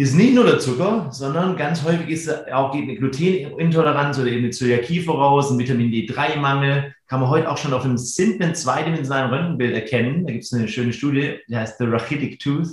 ist 0.00 0.14
nicht 0.14 0.34
nur 0.34 0.44
der 0.44 0.58
Zucker, 0.58 1.08
sondern 1.10 1.56
ganz 1.56 1.84
häufig 1.84 2.08
ist 2.08 2.50
auch 2.52 2.72
geht 2.72 2.84
eine 2.84 2.96
Glutenintoleranz 2.96 4.18
oder 4.18 4.28
eben 4.28 4.44
eine 4.44 4.50
Zöliakie 4.50 5.00
voraus, 5.00 5.50
ein 5.50 5.58
Vitamin 5.58 5.90
D3-Mangel, 5.90 6.94
kann 7.06 7.20
man 7.20 7.28
heute 7.28 7.50
auch 7.50 7.58
schon 7.58 7.74
auf 7.74 7.84
einem 7.84 7.98
simplen 7.98 8.54
zweidimensionalen 8.54 9.30
Röntgenbild 9.30 9.74
erkennen. 9.74 10.24
Da 10.24 10.32
gibt 10.32 10.44
es 10.44 10.52
eine 10.52 10.68
schöne 10.68 10.92
Studie, 10.92 11.38
die 11.48 11.56
heißt 11.56 11.78
The 11.78 11.84
Rachitic 11.84 12.38
Tooth, 12.38 12.68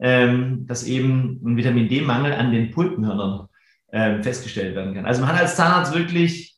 ähm, 0.00 0.66
dass 0.66 0.86
eben 0.86 1.40
ein 1.44 1.56
Vitamin 1.56 1.88
D-Mangel 1.88 2.32
an 2.32 2.52
den 2.52 2.70
Pulpenhörnern 2.70 3.48
ähm, 3.92 4.22
festgestellt 4.22 4.74
werden 4.74 4.94
kann. 4.94 5.06
Also 5.06 5.20
man 5.20 5.30
hat 5.30 5.40
als 5.40 5.56
Zahnarzt 5.56 5.94
wirklich, 5.94 6.56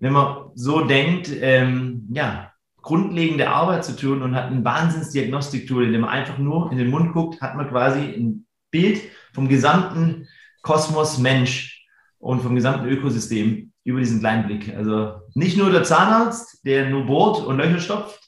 wenn 0.00 0.14
man 0.14 0.50
so 0.54 0.84
denkt, 0.84 1.30
ähm, 1.40 2.08
ja, 2.10 2.50
grundlegende 2.82 3.48
Arbeit 3.48 3.84
zu 3.84 3.94
tun 3.94 4.22
und 4.22 4.34
hat 4.34 4.50
ein 4.50 4.64
Wahnsinnsdiagnostiktool, 4.64 5.84
in 5.84 5.92
dem 5.92 6.00
man 6.00 6.10
einfach 6.10 6.38
nur 6.38 6.72
in 6.72 6.78
den 6.78 6.90
Mund 6.90 7.12
guckt, 7.12 7.40
hat 7.40 7.56
man 7.56 7.68
quasi 7.68 8.00
ein 8.00 8.46
Bild 8.70 9.00
vom 9.34 9.48
gesamten 9.48 10.28
Kosmos 10.62 11.18
Mensch 11.18 11.86
und 12.18 12.40
vom 12.40 12.54
gesamten 12.54 12.88
Ökosystem 12.88 13.72
über 13.84 14.00
diesen 14.00 14.20
kleinen 14.20 14.46
Blick. 14.46 14.74
Also 14.74 15.20
nicht 15.34 15.58
nur 15.58 15.70
der 15.70 15.84
Zahnarzt, 15.84 16.64
der 16.64 16.88
nur 16.88 17.04
bohrt 17.04 17.44
und 17.44 17.58
Löcher 17.58 17.80
stopft, 17.80 18.20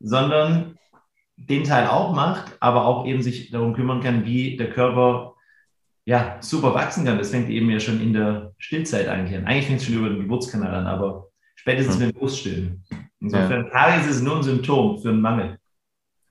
sondern 0.00 0.76
den 1.36 1.64
Teil 1.64 1.86
auch 1.86 2.14
macht, 2.14 2.56
aber 2.60 2.86
auch 2.86 3.06
eben 3.06 3.22
sich 3.22 3.50
darum 3.50 3.74
kümmern 3.74 4.00
kann, 4.00 4.24
wie 4.24 4.56
der 4.56 4.70
Körper 4.70 5.34
ja, 6.06 6.38
super 6.40 6.74
wachsen 6.74 7.04
kann. 7.04 7.18
Das 7.18 7.30
fängt 7.30 7.50
eben 7.50 7.70
ja 7.70 7.78
schon 7.78 8.00
in 8.00 8.12
der 8.12 8.54
Stillzeit 8.58 9.08
eigentlich 9.08 9.36
an. 9.36 9.46
Eigentlich 9.46 9.66
fängt 9.66 9.80
es 9.80 9.86
schon 9.86 9.96
über 9.96 10.08
den 10.08 10.20
Geburtskanal 10.20 10.74
an, 10.74 10.86
aber 10.86 11.28
spätestens 11.56 11.96
hm. 11.96 12.06
mit 12.06 12.14
dem 12.14 12.18
Bruststillen. 12.18 12.84
Insofern, 13.20 13.64
ja. 13.64 13.70
Karies 13.70 14.06
ist 14.06 14.22
nur 14.22 14.36
ein 14.36 14.42
Symptom 14.42 14.98
für 14.98 15.10
einen 15.10 15.20
Mangel. 15.20 15.58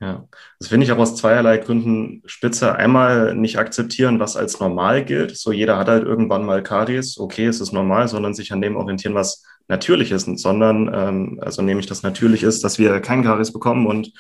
Ja, 0.02 0.28
das 0.60 0.68
finde 0.68 0.86
ich 0.86 0.92
auch 0.92 0.98
aus 0.98 1.16
zweierlei 1.16 1.58
Gründen 1.58 2.22
spitze. 2.26 2.76
Einmal 2.76 3.34
nicht 3.34 3.58
akzeptieren, 3.58 4.20
was 4.20 4.36
als 4.36 4.60
normal 4.60 5.06
gilt. 5.06 5.38
So 5.38 5.54
jeder 5.54 5.78
hat 5.78 5.88
halt 5.88 6.04
irgendwann 6.04 6.46
mal 6.46 6.62
Karies. 6.62 7.18
Okay, 7.18 7.46
es 7.46 7.62
ist 7.62 7.72
normal, 7.72 8.08
sondern 8.10 8.34
sich 8.34 8.52
an 8.52 8.62
dem 8.62 8.76
orientieren, 8.76 9.16
was 9.16 9.44
natürlich 9.70 10.12
ist. 10.12 10.28
Sondern, 10.38 10.92
ähm, 10.94 11.40
also 11.42 11.62
nämlich 11.62 11.86
das 11.86 12.04
natürlich 12.04 12.44
ist, 12.44 12.64
dass 12.66 12.78
wir 12.78 13.00
kein 13.00 13.24
Karies 13.24 13.54
bekommen 13.54 13.88
und 13.88 14.12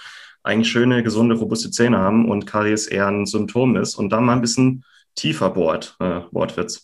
eigentlich 0.44 0.72
schöne, 0.72 1.03
gesunde, 1.03 1.36
robuste 1.36 1.72
Zähne 1.72 1.98
haben 1.98 2.29
und 2.29 2.46
Karies 2.46 2.88
eher 2.88 3.08
ein 3.08 3.25
Symptom 3.25 3.75
ist 3.75 3.96
und 3.96 4.12
da 4.12 4.22
mal 4.22 4.34
ein 4.34 4.41
bisschen 4.41 4.86
tiefer 5.15 5.50
bohrt. 5.50 5.98
Äh, 6.00 6.22
Wortwitz. 6.32 6.84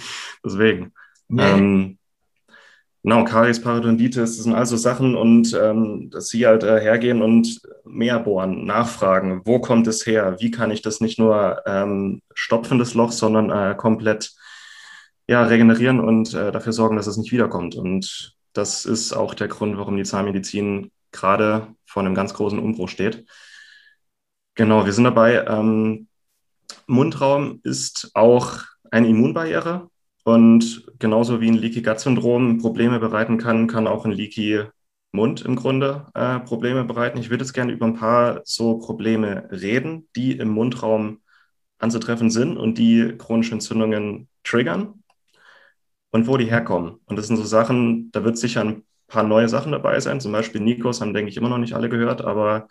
Deswegen. 0.44 0.92
Nee. 1.28 1.42
Ähm, 1.42 1.98
Genau, 3.04 3.24
Karies, 3.24 3.60
Parodontitis, 3.60 4.36
das 4.36 4.44
sind 4.44 4.54
also 4.54 4.76
Sachen 4.76 5.16
und 5.16 5.52
ähm, 5.60 6.08
dass 6.10 6.28
sie 6.28 6.46
halt 6.46 6.62
äh, 6.62 6.80
hergehen 6.80 7.20
und 7.20 7.60
mehr 7.84 8.20
bohren, 8.20 8.64
nachfragen, 8.64 9.42
wo 9.44 9.60
kommt 9.60 9.88
es 9.88 10.06
her, 10.06 10.36
wie 10.38 10.52
kann 10.52 10.70
ich 10.70 10.82
das 10.82 11.00
nicht 11.00 11.18
nur 11.18 11.62
ähm, 11.66 12.22
stopfen, 12.32 12.78
das 12.78 12.94
Loch, 12.94 13.10
sondern 13.10 13.50
äh, 13.50 13.74
komplett 13.74 14.32
ja, 15.26 15.42
regenerieren 15.44 15.98
und 15.98 16.32
äh, 16.34 16.52
dafür 16.52 16.72
sorgen, 16.72 16.96
dass 16.96 17.08
es 17.08 17.16
nicht 17.16 17.32
wiederkommt. 17.32 17.74
Und 17.74 18.36
das 18.52 18.84
ist 18.84 19.12
auch 19.12 19.34
der 19.34 19.48
Grund, 19.48 19.76
warum 19.78 19.96
die 19.96 20.04
Zahnmedizin 20.04 20.92
gerade 21.10 21.68
vor 21.86 22.02
einem 22.02 22.14
ganz 22.14 22.34
großen 22.34 22.58
Umbruch 22.58 22.88
steht. 22.88 23.26
Genau, 24.54 24.84
wir 24.84 24.92
sind 24.92 25.04
dabei. 25.04 25.44
Ähm, 25.46 26.08
Mundraum 26.86 27.60
ist 27.62 28.10
auch 28.14 28.58
eine 28.90 29.08
Immunbarriere. 29.08 29.88
Und 30.24 30.84
genauso 30.98 31.40
wie 31.40 31.48
ein 31.48 31.54
Leaky 31.54 31.82
Gut 31.82 32.00
Syndrom 32.00 32.58
Probleme 32.58 33.00
bereiten 33.00 33.38
kann, 33.38 33.66
kann 33.66 33.86
auch 33.86 34.04
ein 34.04 34.12
Leaky 34.12 34.64
Mund 35.12 35.42
im 35.42 35.56
Grunde 35.56 36.06
äh, 36.14 36.38
Probleme 36.40 36.84
bereiten. 36.84 37.18
Ich 37.18 37.28
würde 37.30 37.44
jetzt 37.44 37.52
gerne 37.52 37.72
über 37.72 37.86
ein 37.86 37.94
paar 37.94 38.40
so 38.44 38.78
Probleme 38.78 39.48
reden, 39.50 40.08
die 40.16 40.32
im 40.32 40.48
Mundraum 40.48 41.20
anzutreffen 41.78 42.30
sind 42.30 42.56
und 42.56 42.78
die 42.78 43.14
chronische 43.18 43.52
Entzündungen 43.52 44.28
triggern 44.44 45.02
und 46.10 46.26
wo 46.26 46.36
die 46.36 46.46
herkommen. 46.46 47.00
Und 47.06 47.16
das 47.16 47.26
sind 47.26 47.36
so 47.36 47.44
Sachen, 47.44 48.10
da 48.12 48.24
wird 48.24 48.38
sicher 48.38 48.62
ein 48.62 48.84
paar 49.08 49.24
neue 49.24 49.48
Sachen 49.48 49.72
dabei 49.72 50.00
sein. 50.00 50.20
Zum 50.20 50.32
Beispiel 50.32 50.60
Nikos 50.60 51.00
haben, 51.00 51.14
denke 51.14 51.30
ich, 51.30 51.36
immer 51.36 51.48
noch 51.48 51.58
nicht 51.58 51.74
alle 51.74 51.88
gehört, 51.88 52.22
aber 52.22 52.68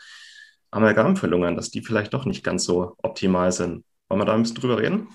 Amalgamfüllungen, 0.72 1.56
dass 1.56 1.70
die 1.70 1.82
vielleicht 1.82 2.14
doch 2.14 2.26
nicht 2.26 2.44
ganz 2.44 2.64
so 2.64 2.96
optimal 3.04 3.52
sind. 3.52 3.84
Wollen 4.10 4.22
wir 4.22 4.26
da 4.26 4.34
ein 4.34 4.42
bisschen 4.42 4.58
drüber 4.58 4.80
reden? 4.80 5.10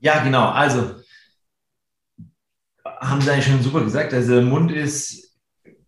Ja, 0.00 0.22
genau. 0.22 0.48
Also 0.50 0.96
haben 2.84 3.20
Sie 3.20 3.30
eigentlich 3.30 3.46
schon 3.46 3.62
super 3.62 3.82
gesagt. 3.82 4.12
Also 4.12 4.34
der 4.34 4.42
Mund 4.42 4.72
ist 4.72 5.36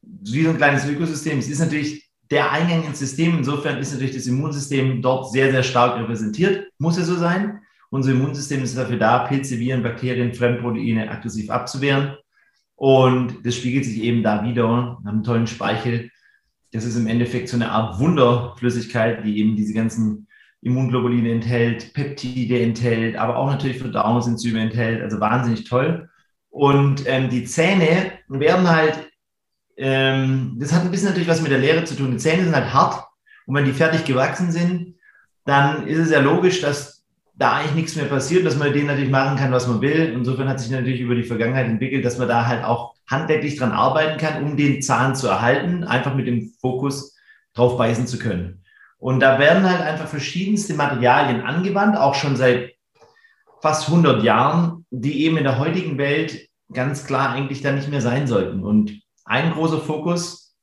wie 0.02 0.44
so 0.44 0.50
ein 0.50 0.56
kleines 0.56 0.86
Ökosystem. 0.86 1.38
Es 1.38 1.48
ist 1.48 1.60
natürlich 1.60 2.10
der 2.30 2.50
Eingang 2.52 2.84
ins 2.84 2.98
System. 2.98 3.38
Insofern 3.38 3.78
ist 3.78 3.92
natürlich 3.92 4.14
das 4.14 4.26
Immunsystem 4.26 5.02
dort 5.02 5.30
sehr, 5.32 5.50
sehr 5.50 5.62
stark 5.62 5.98
repräsentiert. 5.98 6.68
Muss 6.78 6.98
ja 6.98 7.04
so 7.04 7.16
sein. 7.16 7.60
Unser 7.90 8.12
Immunsystem 8.12 8.62
ist 8.62 8.76
dafür 8.76 8.98
da, 8.98 9.26
Pilze, 9.26 9.58
Viren, 9.58 9.82
Bakterien, 9.82 10.32
Fremdproteine 10.32 11.10
aggressiv 11.10 11.50
abzuwehren. 11.50 12.16
Und 12.76 13.44
das 13.44 13.56
spiegelt 13.56 13.84
sich 13.84 14.02
eben 14.02 14.22
da 14.22 14.44
wieder. 14.44 14.62
Wir 14.62 14.68
haben 14.68 15.06
einen 15.06 15.24
tollen 15.24 15.46
Speichel. 15.46 16.10
Das 16.72 16.84
ist 16.84 16.96
im 16.96 17.08
Endeffekt 17.08 17.48
so 17.48 17.56
eine 17.56 17.70
Art 17.70 17.98
Wunderflüssigkeit, 17.98 19.24
die 19.24 19.38
eben 19.38 19.56
diese 19.56 19.74
ganzen 19.74 20.28
Immunglobuline 20.62 21.30
enthält, 21.30 21.94
Peptide 21.94 22.60
enthält, 22.60 23.16
aber 23.16 23.36
auch 23.36 23.50
natürlich 23.50 23.78
Verdauungsenzyme 23.78 24.60
enthält. 24.60 25.02
Also 25.02 25.20
wahnsinnig 25.20 25.64
toll. 25.64 26.08
Und 26.50 27.04
ähm, 27.06 27.30
die 27.30 27.44
Zähne 27.44 28.12
werden 28.28 28.68
halt, 28.68 29.10
ähm, 29.76 30.56
das 30.58 30.72
hat 30.72 30.82
ein 30.82 30.90
bisschen 30.90 31.08
natürlich 31.08 31.28
was 31.28 31.40
mit 31.40 31.50
der 31.50 31.58
Lehre 31.58 31.84
zu 31.84 31.96
tun. 31.96 32.10
Die 32.10 32.18
Zähne 32.18 32.44
sind 32.44 32.54
halt 32.54 32.72
hart 32.74 33.06
und 33.46 33.54
wenn 33.54 33.64
die 33.64 33.72
fertig 33.72 34.04
gewachsen 34.04 34.50
sind, 34.50 34.96
dann 35.44 35.86
ist 35.86 35.98
es 35.98 36.10
ja 36.10 36.20
logisch, 36.20 36.60
dass 36.60 37.04
da 37.34 37.54
eigentlich 37.54 37.74
nichts 37.74 37.96
mehr 37.96 38.04
passiert, 38.04 38.44
dass 38.44 38.58
man 38.58 38.72
denen 38.72 38.88
natürlich 38.88 39.10
machen 39.10 39.38
kann, 39.38 39.52
was 39.52 39.66
man 39.66 39.80
will. 39.80 40.12
Insofern 40.14 40.48
hat 40.48 40.60
sich 40.60 40.70
natürlich 40.70 41.00
über 41.00 41.14
die 41.14 41.22
Vergangenheit 41.22 41.66
entwickelt, 41.66 42.04
dass 42.04 42.18
man 42.18 42.28
da 42.28 42.46
halt 42.46 42.64
auch 42.64 42.94
handwerklich 43.08 43.56
dran 43.56 43.72
arbeiten 43.72 44.18
kann, 44.18 44.44
um 44.44 44.56
den 44.58 44.82
Zahn 44.82 45.16
zu 45.16 45.26
erhalten, 45.26 45.84
einfach 45.84 46.14
mit 46.14 46.26
dem 46.26 46.52
Fokus 46.60 47.16
drauf 47.54 47.78
beißen 47.78 48.06
zu 48.06 48.18
können. 48.18 48.59
Und 49.00 49.20
da 49.20 49.38
werden 49.38 49.68
halt 49.68 49.80
einfach 49.80 50.06
verschiedenste 50.06 50.74
Materialien 50.74 51.40
angewandt, 51.40 51.96
auch 51.96 52.14
schon 52.14 52.36
seit 52.36 52.74
fast 53.62 53.88
100 53.88 54.22
Jahren, 54.22 54.86
die 54.90 55.24
eben 55.24 55.38
in 55.38 55.44
der 55.44 55.58
heutigen 55.58 55.98
Welt 55.98 56.48
ganz 56.72 57.06
klar 57.06 57.30
eigentlich 57.30 57.62
da 57.62 57.72
nicht 57.72 57.90
mehr 57.90 58.02
sein 58.02 58.26
sollten. 58.26 58.62
Und 58.62 59.00
ein 59.24 59.52
großer 59.52 59.78
Fokus 59.80 60.54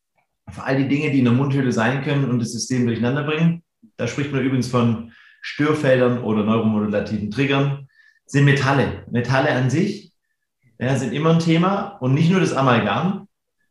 auf 0.45 0.63
all 0.63 0.77
die 0.77 0.87
Dinge, 0.87 1.11
die 1.11 1.19
in 1.19 1.25
der 1.25 1.33
Mundhöhle 1.33 1.71
sein 1.71 2.03
können 2.03 2.29
und 2.29 2.39
das 2.39 2.51
System 2.51 2.85
durcheinander 2.85 3.23
bringen, 3.23 3.63
da 3.97 4.07
spricht 4.07 4.31
man 4.31 4.41
übrigens 4.41 4.67
von 4.67 5.11
Störfeldern 5.41 6.23
oder 6.23 6.43
neuromodulativen 6.43 7.31
Triggern, 7.31 7.87
sind 8.25 8.45
Metalle. 8.45 9.03
Metalle 9.09 9.51
an 9.51 9.69
sich 9.69 10.13
ja, 10.79 10.95
sind 10.95 11.13
immer 11.13 11.31
ein 11.31 11.39
Thema 11.39 11.97
und 11.99 12.13
nicht 12.13 12.29
nur 12.29 12.39
das 12.39 12.53
Amalgam, 12.53 13.26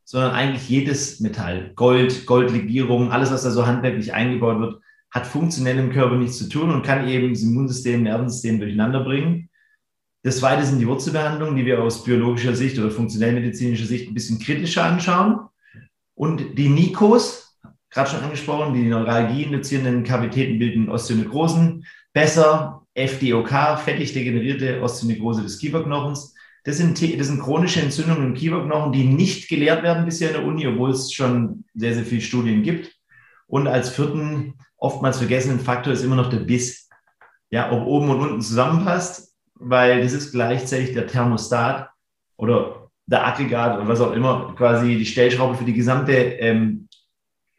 sondern 0.06 0.32
eigentlich 0.32 0.68
jedes 0.68 1.18
Metall, 1.18 1.72
Gold, 1.74 2.26
Goldlegierung, 2.26 3.10
alles, 3.10 3.32
was 3.32 3.42
da 3.42 3.50
so 3.50 3.66
handwerklich 3.66 4.14
eingebaut 4.14 4.60
wird, 4.60 4.80
hat 5.10 5.26
funktionell 5.26 5.78
im 5.78 5.90
Körper 5.90 6.16
nichts 6.16 6.38
zu 6.38 6.48
tun 6.48 6.70
und 6.70 6.84
kann 6.84 7.08
eben 7.08 7.30
das 7.30 7.42
Immunsystem, 7.42 8.04
Nervensystem 8.04 8.60
durcheinander 8.60 9.02
bringen. 9.02 9.50
Das 10.22 10.38
zweite 10.38 10.64
sind 10.64 10.78
die 10.78 10.86
Wurzelbehandlungen, 10.86 11.56
die 11.56 11.66
wir 11.66 11.82
aus 11.82 12.04
biologischer 12.04 12.54
Sicht 12.54 12.78
oder 12.78 12.90
funktionellmedizinischer 12.90 13.86
Sicht 13.86 14.08
ein 14.08 14.14
bisschen 14.14 14.38
kritischer 14.38 14.84
anschauen. 14.84 15.40
Und 16.14 16.56
die 16.56 16.68
Nikos, 16.68 17.58
gerade 17.90 18.08
schon 18.08 18.20
angesprochen, 18.20 18.74
die 18.74 18.84
Neuralgie 18.84 19.42
induzierenden 19.42 20.04
Kavitäten 20.04 20.60
bilden 20.60 20.88
Osteonekrosen, 20.88 21.84
besser 22.12 22.86
FDOK, 22.94 23.80
fettig 23.80 24.12
degenerierte 24.12 24.80
Osteonekrose 24.80 25.42
des 25.42 25.58
Kieferknochens, 25.58 26.35
das 26.66 26.78
sind, 26.78 27.00
das 27.00 27.28
sind 27.28 27.40
chronische 27.40 27.80
Entzündungen 27.80 28.26
im 28.26 28.34
Kieferknochen, 28.34 28.90
die 28.90 29.04
nicht 29.04 29.48
gelehrt 29.48 29.84
werden 29.84 30.04
bisher 30.04 30.30
in 30.30 30.34
der 30.34 30.44
Uni, 30.44 30.66
obwohl 30.66 30.90
es 30.90 31.12
schon 31.12 31.64
sehr, 31.74 31.94
sehr 31.94 32.04
viele 32.04 32.20
Studien 32.20 32.64
gibt. 32.64 32.92
Und 33.46 33.68
als 33.68 33.90
vierten, 33.90 34.54
oftmals 34.76 35.18
vergessenen 35.18 35.60
Faktor 35.60 35.92
ist 35.92 36.02
immer 36.02 36.16
noch 36.16 36.28
der 36.28 36.40
Biss. 36.40 36.88
Ja, 37.50 37.70
ob 37.70 37.86
oben 37.86 38.10
und 38.10 38.18
unten 38.20 38.40
zusammenpasst, 38.40 39.32
weil 39.54 40.02
das 40.02 40.12
ist 40.12 40.32
gleichzeitig 40.32 40.92
der 40.92 41.06
Thermostat 41.06 41.88
oder 42.36 42.90
der 43.06 43.24
Aggregat 43.24 43.78
oder 43.78 43.86
was 43.86 44.00
auch 44.00 44.12
immer, 44.12 44.52
quasi 44.56 44.96
die 44.96 45.06
Stellschraube 45.06 45.54
für 45.54 45.64
die 45.64 45.72
gesamte, 45.72 46.14
ähm, 46.14 46.88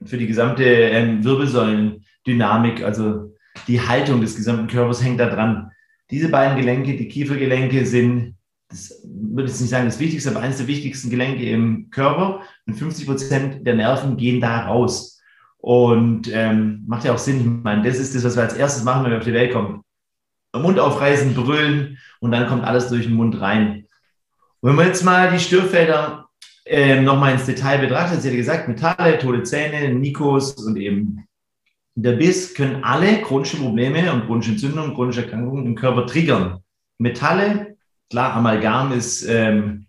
für 0.03 0.17
die 0.17 0.27
gesamte 0.27 0.65
ähm, 0.65 1.23
Wirbelsäulendynamik, 1.23 2.83
also 2.83 3.33
die 3.69 3.79
Haltung 3.79 4.19
des 4.19 4.35
gesamten 4.35 4.67
Körpers 4.67 5.01
hängt 5.01 5.21
da 5.21 5.29
dran. 5.29 5.71
Diese 6.11 6.27
beiden 6.27 6.57
Gelenke, 6.57 6.97
die 6.97 7.07
Kiefergelenke, 7.07 7.85
sind 7.85 8.36
das 8.69 9.01
würde 9.05 9.49
ich 9.49 9.59
nicht 9.59 9.69
sagen 9.69 9.85
das 9.85 9.99
Wichtigste, 9.99 10.29
aber 10.29 10.41
eines 10.41 10.57
der 10.57 10.67
wichtigsten 10.67 11.09
Gelenke 11.09 11.49
im 11.49 11.89
Körper. 11.89 12.41
Und 12.65 12.75
50 12.75 13.05
Prozent 13.05 13.67
der 13.67 13.75
Nerven 13.75 14.17
gehen 14.17 14.41
da 14.41 14.65
raus. 14.65 15.21
Und 15.57 16.29
ähm, 16.31 16.83
macht 16.87 17.05
ja 17.05 17.13
auch 17.13 17.17
Sinn. 17.17 17.39
Ich 17.39 17.63
meine, 17.63 17.83
das 17.83 17.97
ist 17.97 18.15
das, 18.15 18.23
was 18.23 18.35
wir 18.35 18.43
als 18.43 18.53
erstes 18.53 18.83
machen, 18.83 19.03
wenn 19.03 19.11
wir 19.11 19.17
auf 19.17 19.23
die 19.23 19.33
Welt 19.33 19.53
kommen. 19.53 19.81
Mund 20.53 20.79
aufreißen, 20.79 21.33
brüllen 21.33 21.97
und 22.19 22.31
dann 22.31 22.47
kommt 22.47 22.63
alles 22.63 22.89
durch 22.89 23.05
den 23.05 23.15
Mund 23.15 23.39
rein. 23.39 23.85
Und 24.59 24.69
wenn 24.69 24.75
man 24.75 24.87
jetzt 24.87 25.03
mal 25.03 25.31
die 25.31 25.39
Störfelder 25.39 26.29
äh, 26.65 26.99
nochmal 27.01 27.33
ins 27.33 27.45
Detail 27.45 27.79
betrachtet, 27.79 28.21
sie 28.21 28.29
hat 28.29 28.35
gesagt, 28.35 28.67
Metalle, 28.67 29.19
tote 29.19 29.43
Zähne, 29.43 29.93
Nikos 29.93 30.53
und 30.53 30.77
eben 30.77 31.27
der 31.95 32.13
Biss 32.13 32.53
können 32.53 32.83
alle 32.83 33.21
chronische 33.21 33.57
Probleme 33.57 34.11
und 34.13 34.25
chronische 34.25 34.51
Entzündungen, 34.51 34.93
chronische 34.93 35.23
Erkrankungen 35.23 35.65
im 35.65 35.75
Körper 35.75 36.05
triggern. 36.05 36.59
Metalle, 36.99 37.76
klar, 38.09 38.33
Amalgam 38.33 38.91
ist 38.91 39.23
ähm, 39.23 39.87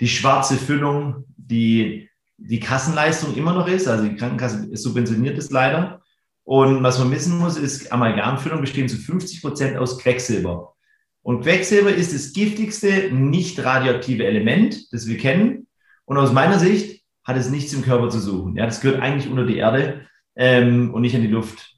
die 0.00 0.08
schwarze 0.08 0.56
Füllung, 0.56 1.24
die 1.36 2.08
die 2.36 2.60
Kassenleistung 2.60 3.34
immer 3.36 3.54
noch 3.54 3.68
ist, 3.68 3.86
also 3.88 4.06
die 4.06 4.16
Krankenkasse 4.16 4.68
subventioniert 4.76 5.38
es 5.38 5.50
leider. 5.50 6.02
Und 6.42 6.82
was 6.82 6.98
man 6.98 7.10
wissen 7.10 7.38
muss, 7.38 7.56
ist, 7.56 7.90
Amalgamfüllung 7.90 8.60
bestehen 8.60 8.88
zu 8.88 8.96
50 8.96 9.40
Prozent 9.40 9.76
aus 9.78 9.98
Quecksilber. 9.98 10.74
Und 11.22 11.42
Quecksilber 11.42 11.94
ist 11.94 12.12
das 12.12 12.34
giftigste 12.34 13.10
nicht 13.12 13.64
radioaktive 13.64 14.26
Element, 14.26 14.92
das 14.92 15.06
wir 15.06 15.16
kennen. 15.16 15.66
Und 16.04 16.18
aus 16.18 16.32
meiner 16.32 16.58
Sicht 16.58 17.02
hat 17.24 17.36
es 17.36 17.48
nichts 17.48 17.72
im 17.72 17.80
Körper 17.80 18.10
zu 18.10 18.20
suchen. 18.20 18.56
Ja, 18.56 18.66
das 18.66 18.82
gehört 18.82 19.00
eigentlich 19.00 19.30
unter 19.30 19.46
die 19.46 19.56
Erde 19.56 20.06
ähm, 20.36 20.92
und 20.92 21.00
nicht 21.00 21.14
in 21.14 21.22
die 21.22 21.28
Luft. 21.28 21.76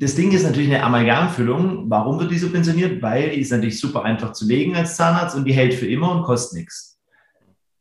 Das 0.00 0.14
Ding 0.14 0.30
ist 0.30 0.44
natürlich 0.44 0.72
eine 0.72 0.84
Amalgamfüllung. 0.84 1.90
Warum 1.90 2.20
wird 2.20 2.30
die 2.30 2.38
subventioniert? 2.38 3.02
Weil 3.02 3.30
die 3.30 3.40
ist 3.40 3.50
natürlich 3.50 3.80
super 3.80 4.04
einfach 4.04 4.32
zu 4.32 4.46
legen 4.46 4.76
als 4.76 4.96
Zahnarzt 4.96 5.36
und 5.36 5.44
die 5.44 5.52
hält 5.52 5.74
für 5.74 5.88
immer 5.88 6.12
und 6.12 6.22
kostet 6.22 6.60
nichts. 6.60 7.00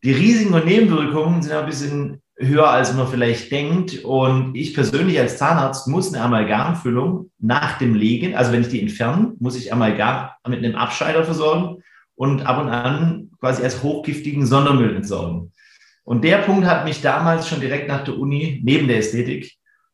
Die 0.03 0.13
Risiken 0.13 0.53
und 0.53 0.65
Nebenwirkungen 0.65 1.43
sind 1.43 1.53
ein 1.53 1.65
bisschen 1.67 2.21
höher, 2.35 2.69
als 2.69 2.93
man 2.95 3.07
vielleicht 3.07 3.51
denkt. 3.51 4.03
Und 4.03 4.55
ich 4.55 4.73
persönlich 4.73 5.19
als 5.19 5.37
Zahnarzt 5.37 5.87
muss 5.87 6.11
eine 6.11 6.23
Amalgamfüllung 6.23 7.29
nach 7.39 7.77
dem 7.77 7.93
Legen, 7.93 8.35
also 8.35 8.51
wenn 8.51 8.61
ich 8.61 8.69
die 8.69 8.81
entferne, 8.81 9.33
muss 9.39 9.55
ich 9.55 9.71
Amalgam 9.71 10.29
mit 10.47 10.63
einem 10.63 10.75
Abscheider 10.75 11.23
versorgen 11.23 11.83
und 12.15 12.47
ab 12.47 12.61
und 12.61 12.69
an 12.69 13.29
quasi 13.39 13.63
als 13.63 13.83
hochgiftigen 13.83 14.45
Sondermüll 14.45 14.95
entsorgen. 14.95 15.51
Und 16.03 16.23
der 16.23 16.37
Punkt 16.37 16.65
hat 16.65 16.85
mich 16.85 17.01
damals 17.01 17.47
schon 17.47 17.59
direkt 17.59 17.87
nach 17.87 18.03
der 18.03 18.17
Uni, 18.17 18.61
neben 18.63 18.87
der 18.87 18.97
Ästhetik, 18.97 19.53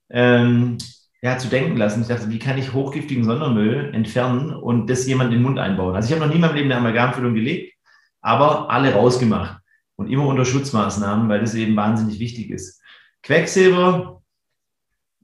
ähm, 0.09 0.77
ja, 1.23 1.37
zu 1.37 1.47
denken 1.47 1.77
lassen. 1.77 2.01
Ich 2.01 2.09
dachte, 2.09 2.29
wie 2.29 2.37
kann 2.37 2.57
ich 2.57 2.73
hochgiftigen 2.73 3.23
Sondermüll 3.23 3.91
entfernen 3.93 4.53
und 4.53 4.89
das 4.89 5.07
jemand 5.07 5.31
in 5.31 5.37
den 5.37 5.43
Mund 5.43 5.57
einbauen? 5.57 5.95
Also 5.95 6.07
ich 6.07 6.13
habe 6.13 6.19
noch 6.19 6.27
nie 6.27 6.35
in 6.35 6.41
meinem 6.41 6.55
Leben 6.55 6.69
eine 6.69 6.81
Amalgamfüllung 6.81 7.33
gelegt, 7.33 7.73
aber 8.19 8.69
alle 8.69 8.93
rausgemacht 8.93 9.61
und 9.95 10.09
immer 10.09 10.27
unter 10.27 10.43
Schutzmaßnahmen, 10.43 11.29
weil 11.29 11.39
das 11.39 11.55
eben 11.55 11.77
wahnsinnig 11.77 12.19
wichtig 12.19 12.49
ist. 12.49 12.81
Quecksilber 13.21 14.21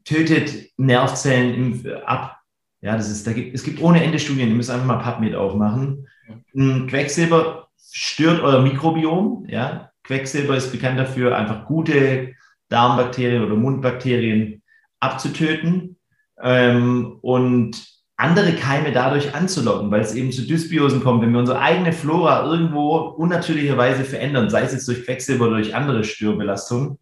tötet 0.06 0.72
Nervzellen 0.78 1.54
im, 1.54 1.86
ab. 2.06 2.38
Ja, 2.80 2.96
das 2.96 3.10
ist, 3.10 3.28
da 3.28 3.34
gibt, 3.34 3.54
es 3.54 3.64
gibt 3.64 3.82
ohne 3.82 4.02
Ende 4.02 4.20
Studien, 4.20 4.48
ihr 4.48 4.56
müsst 4.56 4.72
einfach 4.72 4.86
mal 4.86 5.04
PubMed 5.04 5.36
aufmachen. 5.36 6.08
Ja. 6.54 6.86
Quecksilber 6.88 7.68
stört 7.92 8.42
euer 8.42 8.62
Mikrobiom. 8.62 9.48
Ja? 9.50 9.92
Quecksilber 10.04 10.56
ist 10.56 10.72
bekannt 10.72 10.98
dafür, 10.98 11.36
einfach 11.36 11.66
gute 11.66 12.36
Darmbakterien 12.70 13.44
oder 13.44 13.56
Mundbakterien 13.56 14.59
abzutöten 15.00 15.98
ähm, 16.42 17.18
und 17.22 18.00
andere 18.20 18.54
Keime 18.54 18.92
dadurch 18.92 19.34
anzulocken, 19.34 19.92
weil 19.92 20.02
es 20.02 20.14
eben 20.14 20.34
zu 20.34 20.46
Dysbiosen 20.46 21.02
kommt. 21.02 21.22
Wenn 21.22 21.32
wir 21.32 21.40
unsere 21.40 21.62
eigene 21.62 21.94
Flora 21.94 22.46
irgendwo 22.46 22.98
unnatürlicherweise 22.98 24.04
verändern, 24.04 24.50
sei 24.50 24.64
es 24.64 24.74
jetzt 24.74 24.88
durch 24.90 25.06
Quecksilber 25.06 25.48
oder 25.48 25.58
durch 25.58 25.74
andere 25.74 26.04
Störbelastungen, 26.04 26.98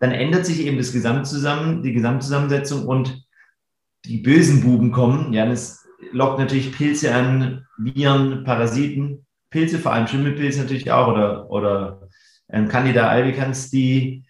dann 0.00 0.10
ändert 0.10 0.44
sich 0.44 0.66
eben 0.66 0.76
das 0.76 0.92
Gesamtzusammen, 0.92 1.82
die 1.82 1.92
Gesamtzusammensetzung 1.92 2.84
und 2.86 3.24
die 4.04 4.18
bösen 4.18 4.60
Buben 4.62 4.90
kommen. 4.90 5.32
Ja, 5.32 5.46
das 5.46 5.86
lockt 6.12 6.40
natürlich 6.40 6.72
Pilze 6.72 7.14
an, 7.14 7.64
Viren, 7.78 8.42
Parasiten, 8.42 9.24
Pilze, 9.50 9.78
vor 9.78 9.92
allem 9.92 10.08
Schimmelpilze 10.08 10.60
natürlich 10.62 10.90
auch 10.90 11.08
oder, 11.08 11.50
oder 11.50 12.08
ähm, 12.50 12.66
Candida 12.68 13.08
albicans, 13.08 13.70
die 13.70 14.25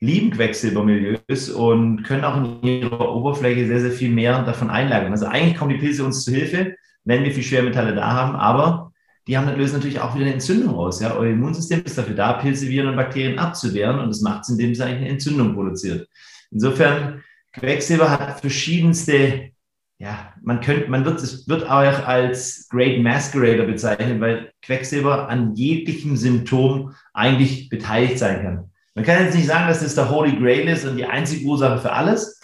lieben 0.00 0.30
Quecksilbermilieus 0.30 1.50
und 1.50 2.02
können 2.04 2.24
auch 2.24 2.36
in 2.38 2.62
ihrer 2.62 3.14
Oberfläche 3.14 3.66
sehr, 3.66 3.80
sehr 3.80 3.92
viel 3.92 4.10
mehr 4.10 4.42
davon 4.42 4.70
einlagern. 4.70 5.12
Also 5.12 5.26
eigentlich 5.26 5.56
kommen 5.56 5.70
die 5.70 5.78
Pilze 5.78 6.04
uns 6.04 6.24
zu 6.24 6.32
Hilfe, 6.32 6.74
wenn 7.04 7.22
wir 7.22 7.32
viel 7.32 7.42
Schwermetalle 7.42 7.94
da 7.94 8.12
haben, 8.12 8.34
aber 8.34 8.92
die 9.26 9.36
haben, 9.36 9.54
lösen 9.56 9.74
natürlich 9.74 10.00
auch 10.00 10.14
wieder 10.14 10.24
eine 10.24 10.34
Entzündung 10.34 10.74
aus. 10.74 11.00
Ja? 11.00 11.14
Euer 11.14 11.32
Immunsystem 11.32 11.82
ist 11.84 11.98
dafür 11.98 12.14
da, 12.14 12.32
Pilze, 12.34 12.68
Viren 12.68 12.88
und 12.88 12.96
Bakterien 12.96 13.38
abzuwehren 13.38 14.00
und 14.00 14.08
das 14.08 14.22
macht 14.22 14.42
es, 14.42 14.48
indem 14.48 14.70
es 14.70 14.80
eigentlich 14.80 15.00
eine 15.00 15.08
Entzündung 15.10 15.54
produziert. 15.54 16.08
Insofern, 16.50 17.22
Quecksilber 17.52 18.10
hat 18.10 18.40
verschiedenste, 18.40 19.50
ja, 19.98 20.32
man 20.42 20.60
könnte, 20.60 20.88
man 20.88 21.04
wird, 21.04 21.20
es 21.20 21.46
wird 21.46 21.64
auch 21.64 22.06
als 22.06 22.68
Great 22.70 23.02
Masquerader 23.02 23.64
bezeichnet, 23.64 24.20
weil 24.20 24.50
Quecksilber 24.62 25.28
an 25.28 25.54
jeglichem 25.54 26.16
Symptom 26.16 26.94
eigentlich 27.12 27.68
beteiligt 27.68 28.18
sein 28.18 28.42
kann. 28.42 28.69
Man 29.00 29.06
kann 29.06 29.24
jetzt 29.24 29.34
nicht 29.34 29.46
sagen, 29.46 29.66
dass 29.66 29.80
das 29.80 29.94
der 29.94 30.10
Holy 30.10 30.36
Grail 30.36 30.68
ist 30.68 30.84
und 30.84 30.98
die 30.98 31.06
einzige 31.06 31.46
Ursache 31.46 31.78
für 31.78 31.92
alles. 31.92 32.38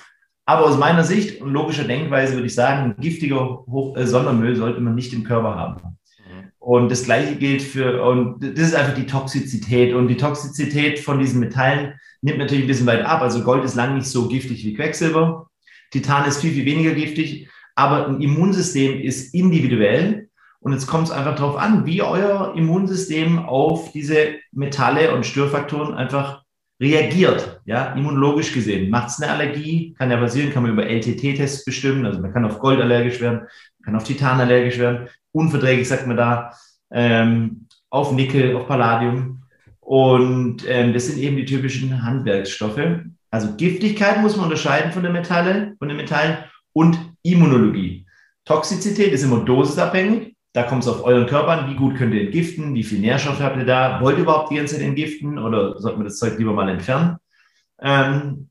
Aber 0.46 0.64
aus 0.64 0.78
meiner 0.78 1.04
Sicht 1.04 1.42
und 1.42 1.52
logischer 1.52 1.84
Denkweise 1.84 2.32
würde 2.32 2.46
ich 2.46 2.54
sagen, 2.54 2.94
giftiger 2.98 3.62
äh, 3.94 4.06
Sondermüll 4.06 4.56
sollte 4.56 4.80
man 4.80 4.94
nicht 4.94 5.12
im 5.12 5.22
Körper 5.22 5.54
haben. 5.54 5.98
Mhm. 6.18 6.52
Und 6.58 6.90
das 6.90 7.04
Gleiche 7.04 7.36
gilt 7.36 7.60
für, 7.60 8.02
und 8.02 8.42
das 8.42 8.68
ist 8.68 8.74
einfach 8.74 8.94
die 8.94 9.04
Toxizität. 9.04 9.92
Und 9.92 10.08
die 10.08 10.16
Toxizität 10.16 10.98
von 10.98 11.18
diesen 11.18 11.40
Metallen 11.40 12.00
nimmt 12.22 12.38
natürlich 12.38 12.64
ein 12.64 12.68
bisschen 12.68 12.86
weit 12.86 13.04
ab. 13.04 13.20
Also 13.20 13.42
Gold 13.42 13.62
ist 13.62 13.74
lang 13.74 13.94
nicht 13.94 14.06
so 14.06 14.26
giftig 14.26 14.64
wie 14.64 14.72
Quecksilber. 14.72 15.50
Titan 15.90 16.26
ist 16.26 16.40
viel, 16.40 16.52
viel 16.52 16.64
weniger 16.64 16.94
giftig. 16.94 17.50
Aber 17.74 18.08
ein 18.08 18.22
Immunsystem 18.22 18.98
ist 19.02 19.34
individuell. 19.34 20.30
Und 20.60 20.72
jetzt 20.72 20.86
kommt 20.86 21.08
es 21.08 21.10
einfach 21.10 21.34
darauf 21.34 21.58
an, 21.58 21.84
wie 21.84 22.00
euer 22.00 22.54
Immunsystem 22.56 23.40
auf 23.40 23.92
diese 23.92 24.36
Metalle 24.52 25.14
und 25.14 25.26
Störfaktoren 25.26 25.92
einfach 25.92 26.45
reagiert, 26.80 27.60
ja, 27.64 27.92
immunologisch 27.94 28.52
gesehen. 28.52 28.90
Macht 28.90 29.08
es 29.08 29.20
eine 29.20 29.32
Allergie? 29.32 29.94
Kann 29.94 30.10
ja 30.10 30.18
passieren, 30.18 30.52
kann 30.52 30.62
man 30.62 30.72
über 30.72 30.86
LTT-Tests 30.86 31.64
bestimmen. 31.64 32.04
Also 32.04 32.20
man 32.20 32.32
kann 32.32 32.44
auf 32.44 32.58
Gold 32.58 32.80
allergisch 32.80 33.20
werden, 33.20 33.40
man 33.40 33.84
kann 33.84 33.96
auf 33.96 34.04
Titan 34.04 34.40
allergisch 34.40 34.78
werden. 34.78 35.08
Unverträglich 35.32 35.88
sagt 35.88 36.06
man 36.06 36.16
da, 36.16 36.52
ähm, 36.90 37.66
auf 37.90 38.12
Nickel, 38.12 38.54
auf 38.56 38.66
Palladium. 38.66 39.42
Und 39.80 40.68
ähm, 40.68 40.92
das 40.92 41.06
sind 41.06 41.18
eben 41.18 41.36
die 41.36 41.44
typischen 41.44 42.02
Handwerksstoffe. 42.02 42.80
Also 43.30 43.54
Giftigkeit 43.56 44.20
muss 44.20 44.36
man 44.36 44.46
unterscheiden 44.46 44.92
von 44.92 45.02
den 45.02 45.12
Metallen, 45.12 45.76
von 45.78 45.88
den 45.88 45.96
Metallen 45.96 46.38
und 46.72 46.98
Immunologie. 47.22 48.06
Toxizität 48.44 49.12
ist 49.12 49.22
immer 49.22 49.44
dosisabhängig. 49.44 50.35
Da 50.56 50.62
kommt 50.62 50.84
es 50.84 50.88
auf 50.88 51.04
euren 51.04 51.26
Körper 51.26 51.48
an, 51.48 51.70
wie 51.70 51.76
gut 51.76 51.96
könnt 51.96 52.14
ihr 52.14 52.22
entgiften, 52.22 52.74
wie 52.74 52.82
viel 52.82 52.98
Nährstoff 52.98 53.40
habt 53.40 53.58
ihr 53.58 53.66
da, 53.66 54.00
wollt 54.00 54.16
ihr 54.16 54.22
überhaupt 54.22 54.50
die 54.50 54.54
ganze 54.54 54.76
Zeit 54.76 54.84
entgiften 54.84 55.38
oder 55.38 55.78
sollten 55.78 56.00
wir 56.00 56.04
das 56.04 56.16
Zeug 56.18 56.38
lieber 56.38 56.54
mal 56.54 56.70
entfernen? 56.70 57.18
Ähm, 57.78 58.48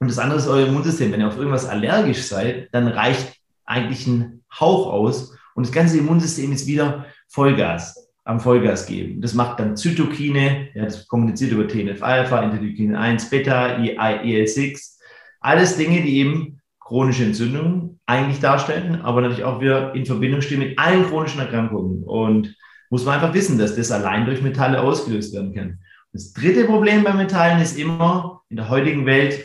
und 0.00 0.10
das 0.10 0.18
andere 0.18 0.40
ist 0.40 0.48
euer 0.48 0.66
Immunsystem. 0.66 1.12
Wenn 1.12 1.20
ihr 1.20 1.28
auf 1.28 1.36
irgendwas 1.36 1.68
allergisch 1.68 2.24
seid, 2.24 2.68
dann 2.72 2.88
reicht 2.88 3.36
eigentlich 3.64 4.08
ein 4.08 4.42
Hauch 4.58 4.92
aus 4.92 5.38
und 5.54 5.64
das 5.64 5.72
ganze 5.72 5.98
Immunsystem 5.98 6.50
ist 6.50 6.66
wieder 6.66 7.06
Vollgas, 7.28 8.10
am 8.24 8.40
Vollgas 8.40 8.86
geben. 8.86 9.20
Das 9.20 9.32
macht 9.32 9.60
dann 9.60 9.76
Zytokine, 9.76 10.70
ja, 10.74 10.84
das 10.84 11.06
kommuniziert 11.06 11.52
über 11.52 11.68
TNF-Alpha, 11.68 12.42
Interleukin 12.42 12.96
1, 12.96 13.30
Beta, 13.30 13.76
IL-6, 13.76 14.98
alles 15.38 15.76
Dinge, 15.76 16.02
die 16.02 16.16
eben 16.16 16.59
chronische 16.90 17.22
Entzündungen 17.22 18.00
eigentlich 18.04 18.40
darstellen, 18.40 19.00
aber 19.02 19.20
natürlich 19.20 19.44
auch 19.44 19.60
wir 19.60 19.92
in 19.94 20.04
Verbindung 20.04 20.40
stehen 20.40 20.58
mit 20.58 20.76
allen 20.76 21.06
chronischen 21.06 21.38
Erkrankungen. 21.38 22.02
Und 22.02 22.56
muss 22.90 23.04
man 23.04 23.14
einfach 23.14 23.32
wissen, 23.32 23.58
dass 23.58 23.76
das 23.76 23.92
allein 23.92 24.26
durch 24.26 24.42
Metalle 24.42 24.82
ausgelöst 24.82 25.32
werden 25.32 25.54
kann. 25.54 25.78
Das 26.12 26.32
dritte 26.32 26.64
Problem 26.64 27.04
bei 27.04 27.12
Metallen 27.12 27.62
ist 27.62 27.78
immer 27.78 28.42
in 28.48 28.56
der 28.56 28.68
heutigen 28.68 29.06
Welt, 29.06 29.44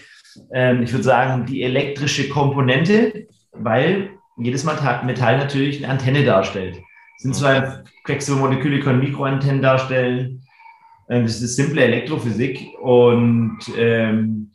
ähm, 0.51 0.81
ich 0.81 0.91
würde 0.91 1.03
sagen, 1.03 1.45
die 1.45 1.61
elektrische 1.61 2.29
Komponente, 2.29 3.27
weil 3.51 4.09
jedes 4.37 4.63
Metall 4.63 5.37
natürlich 5.37 5.77
eine 5.77 5.93
Antenne 5.93 6.25
darstellt. 6.25 6.81
Es 7.17 7.23
sind 7.23 7.35
zwei 7.35 7.83
Quecksilbermoleküle, 8.05 8.79
können 8.79 9.01
Mikroantennen 9.01 9.61
darstellen. 9.61 10.41
Ähm, 11.09 11.25
das 11.25 11.39
ist 11.39 11.55
simple 11.55 11.83
Elektrophysik 11.83 12.69
und 12.81 13.59
ähm, 13.77 14.49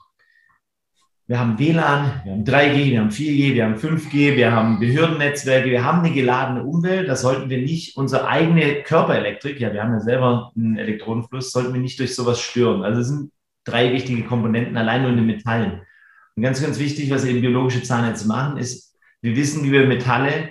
wir 1.30 1.38
haben 1.38 1.60
WLAN, 1.60 2.22
wir 2.24 2.32
haben 2.32 2.42
3G, 2.42 2.90
wir 2.90 3.00
haben 3.00 3.10
4G, 3.10 3.54
wir 3.54 3.64
haben 3.64 3.76
5G, 3.76 4.34
wir 4.34 4.50
haben 4.50 4.80
Behördennetzwerke, 4.80 5.70
wir 5.70 5.84
haben 5.84 6.00
eine 6.00 6.12
geladene 6.12 6.64
Umwelt. 6.64 7.08
Da 7.08 7.14
sollten 7.14 7.48
wir 7.48 7.58
nicht 7.58 7.96
unsere 7.96 8.26
eigene 8.26 8.82
Körperelektrik, 8.82 9.60
ja, 9.60 9.72
wir 9.72 9.80
haben 9.80 9.92
ja 9.92 10.00
selber 10.00 10.50
einen 10.56 10.76
Elektronenfluss, 10.76 11.52
sollten 11.52 11.72
wir 11.72 11.80
nicht 11.80 12.00
durch 12.00 12.16
sowas 12.16 12.40
stören. 12.40 12.82
Also 12.82 13.02
es 13.02 13.06
sind 13.06 13.30
drei 13.62 13.92
wichtige 13.92 14.24
Komponenten, 14.24 14.76
allein 14.76 15.02
nur 15.02 15.12
in 15.12 15.18
den 15.18 15.26
Metallen. 15.26 15.82
Und 16.34 16.42
ganz, 16.42 16.60
ganz 16.60 16.80
wichtig, 16.80 17.10
was 17.10 17.24
eben 17.24 17.42
biologische 17.42 17.84
Zahnärzte 17.84 18.26
machen, 18.26 18.58
ist, 18.58 18.96
wir 19.22 19.36
wissen, 19.36 19.62
wie 19.62 19.70
wir 19.70 19.86
Metalle 19.86 20.48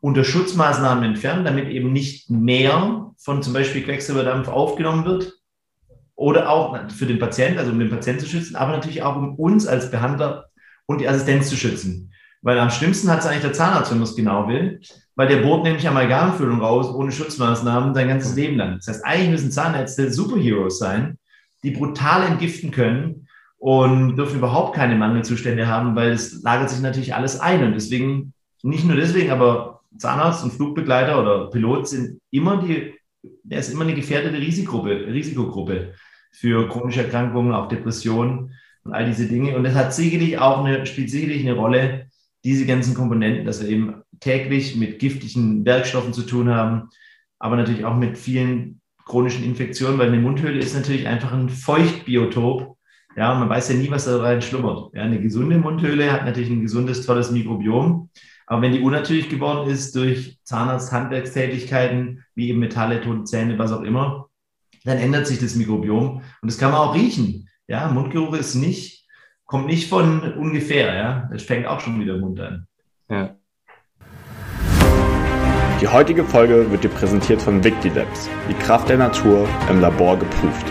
unter 0.00 0.22
Schutzmaßnahmen 0.22 1.02
entfernen, 1.02 1.44
damit 1.44 1.68
eben 1.68 1.92
nicht 1.92 2.30
mehr 2.30 3.12
von 3.18 3.42
zum 3.42 3.54
Beispiel 3.54 3.82
Quecksilberdampf 3.82 4.46
aufgenommen 4.46 5.04
wird. 5.04 5.32
Oder 6.14 6.50
auch 6.50 6.78
für 6.90 7.06
den 7.06 7.18
Patienten, 7.18 7.58
also 7.58 7.72
um 7.72 7.78
den 7.78 7.90
Patienten 7.90 8.22
zu 8.22 8.28
schützen, 8.28 8.56
aber 8.56 8.72
natürlich 8.72 9.02
auch 9.02 9.16
um 9.16 9.34
uns 9.36 9.66
als 9.66 9.90
Behandler 9.90 10.46
und 10.86 11.00
die 11.00 11.08
Assistenz 11.08 11.48
zu 11.48 11.56
schützen. 11.56 12.12
Weil 12.42 12.58
am 12.58 12.70
schlimmsten 12.70 13.08
hat 13.08 13.20
es 13.20 13.26
eigentlich 13.26 13.42
der 13.42 13.52
Zahnarzt, 13.52 13.90
wenn 13.90 13.98
man 13.98 14.08
es 14.08 14.16
genau 14.16 14.48
will, 14.48 14.80
weil 15.14 15.28
der 15.28 15.42
bohrt 15.42 15.62
nämlich 15.62 15.86
Amalgamfüllung 15.86 16.60
raus, 16.60 16.92
ohne 16.92 17.12
Schutzmaßnahmen, 17.12 17.94
sein 17.94 18.08
ganzes 18.08 18.34
Leben 18.34 18.56
lang. 18.56 18.76
Das 18.76 18.88
heißt, 18.88 19.04
eigentlich 19.04 19.30
müssen 19.30 19.52
Zahnärzte 19.52 20.12
Superheroes 20.12 20.78
sein, 20.78 21.18
die 21.62 21.70
brutal 21.70 22.26
entgiften 22.26 22.72
können 22.72 23.28
und 23.58 24.16
dürfen 24.16 24.38
überhaupt 24.38 24.74
keine 24.74 24.96
Mangelzustände 24.96 25.68
haben, 25.68 25.94
weil 25.94 26.10
es 26.10 26.42
lagert 26.42 26.70
sich 26.70 26.80
natürlich 26.80 27.14
alles 27.14 27.38
ein. 27.38 27.62
Und 27.62 27.74
deswegen, 27.74 28.34
nicht 28.64 28.84
nur 28.84 28.96
deswegen, 28.96 29.30
aber 29.30 29.80
Zahnarzt 29.96 30.42
und 30.42 30.52
Flugbegleiter 30.52 31.20
oder 31.20 31.50
Pilot 31.50 31.86
sind 31.86 32.18
immer 32.32 32.60
die, 32.60 32.94
der 33.44 33.60
ist 33.60 33.72
immer 33.72 33.84
eine 33.84 33.94
gefährdete 33.94 34.38
Risikogruppe, 34.38 35.06
Risikogruppe 35.06 35.94
für 36.32 36.68
chronische 36.68 37.04
Erkrankungen, 37.04 37.52
auch 37.52 37.68
Depressionen 37.68 38.54
und 38.84 38.94
all 38.94 39.06
diese 39.06 39.28
Dinge. 39.28 39.56
Und 39.56 39.64
das 39.64 39.74
hat 39.74 39.94
sicherlich 39.94 40.38
auch 40.38 40.64
eine, 40.64 40.84
spielt 40.86 41.10
sicherlich 41.10 41.42
eine 41.42 41.54
Rolle, 41.54 42.06
diese 42.44 42.66
ganzen 42.66 42.94
Komponenten, 42.94 43.46
dass 43.46 43.62
wir 43.62 43.68
eben 43.68 44.02
täglich 44.18 44.76
mit 44.76 44.98
giftigen 44.98 45.64
Werkstoffen 45.64 46.12
zu 46.12 46.22
tun 46.22 46.48
haben, 46.48 46.88
aber 47.38 47.56
natürlich 47.56 47.84
auch 47.84 47.96
mit 47.96 48.18
vielen 48.18 48.80
chronischen 49.04 49.44
Infektionen, 49.44 49.98
weil 49.98 50.08
eine 50.08 50.20
Mundhöhle 50.20 50.58
ist 50.58 50.74
natürlich 50.74 51.06
einfach 51.06 51.32
ein 51.32 51.48
Feuchtbiotop. 51.48 52.76
Ja, 53.16 53.34
man 53.34 53.48
weiß 53.48 53.68
ja 53.70 53.74
nie, 53.76 53.90
was 53.90 54.06
da 54.06 54.20
rein 54.20 54.40
schlummert. 54.40 54.94
Ja, 54.94 55.02
eine 55.02 55.20
gesunde 55.20 55.58
Mundhöhle 55.58 56.10
hat 56.10 56.24
natürlich 56.24 56.50
ein 56.50 56.62
gesundes, 56.62 57.04
tolles 57.04 57.30
Mikrobiom. 57.30 58.08
Aber 58.46 58.62
wenn 58.62 58.72
die 58.72 58.80
unnatürlich 58.80 59.28
geworden 59.28 59.68
ist 59.68 59.94
durch 59.94 60.38
Zahnarzt-Handwerkstätigkeiten, 60.44 62.24
wie 62.34 62.48
eben 62.48 62.58
Metalle, 62.58 63.00
tote 63.00 63.24
Zähne, 63.24 63.58
was 63.58 63.72
auch 63.72 63.82
immer, 63.82 64.28
dann 64.84 64.98
ändert 64.98 65.26
sich 65.26 65.38
das 65.38 65.54
Mikrobiom. 65.54 66.16
Und 66.16 66.50
das 66.50 66.58
kann 66.58 66.72
man 66.72 66.80
auch 66.80 66.94
riechen. 66.94 67.48
Ja, 67.68 67.88
Mundgeruch 67.88 68.34
ist 68.34 68.54
nicht, 68.54 69.06
kommt 69.44 69.66
nicht 69.66 69.88
von 69.88 70.34
ungefähr. 70.34 70.94
Ja, 70.94 71.28
das 71.32 71.42
fängt 71.42 71.66
auch 71.66 71.80
schon 71.80 72.00
wieder 72.00 72.18
Mund 72.18 72.40
an. 72.40 72.66
Ja. 73.08 73.36
Die 75.80 75.88
heutige 75.88 76.24
Folge 76.24 76.70
wird 76.70 76.84
dir 76.84 76.90
präsentiert 76.90 77.42
von 77.42 77.64
Victilabs, 77.64 78.28
die 78.48 78.54
Kraft 78.54 78.88
der 78.88 78.98
Natur 78.98 79.48
im 79.68 79.80
Labor 79.80 80.16
geprüft. 80.16 80.66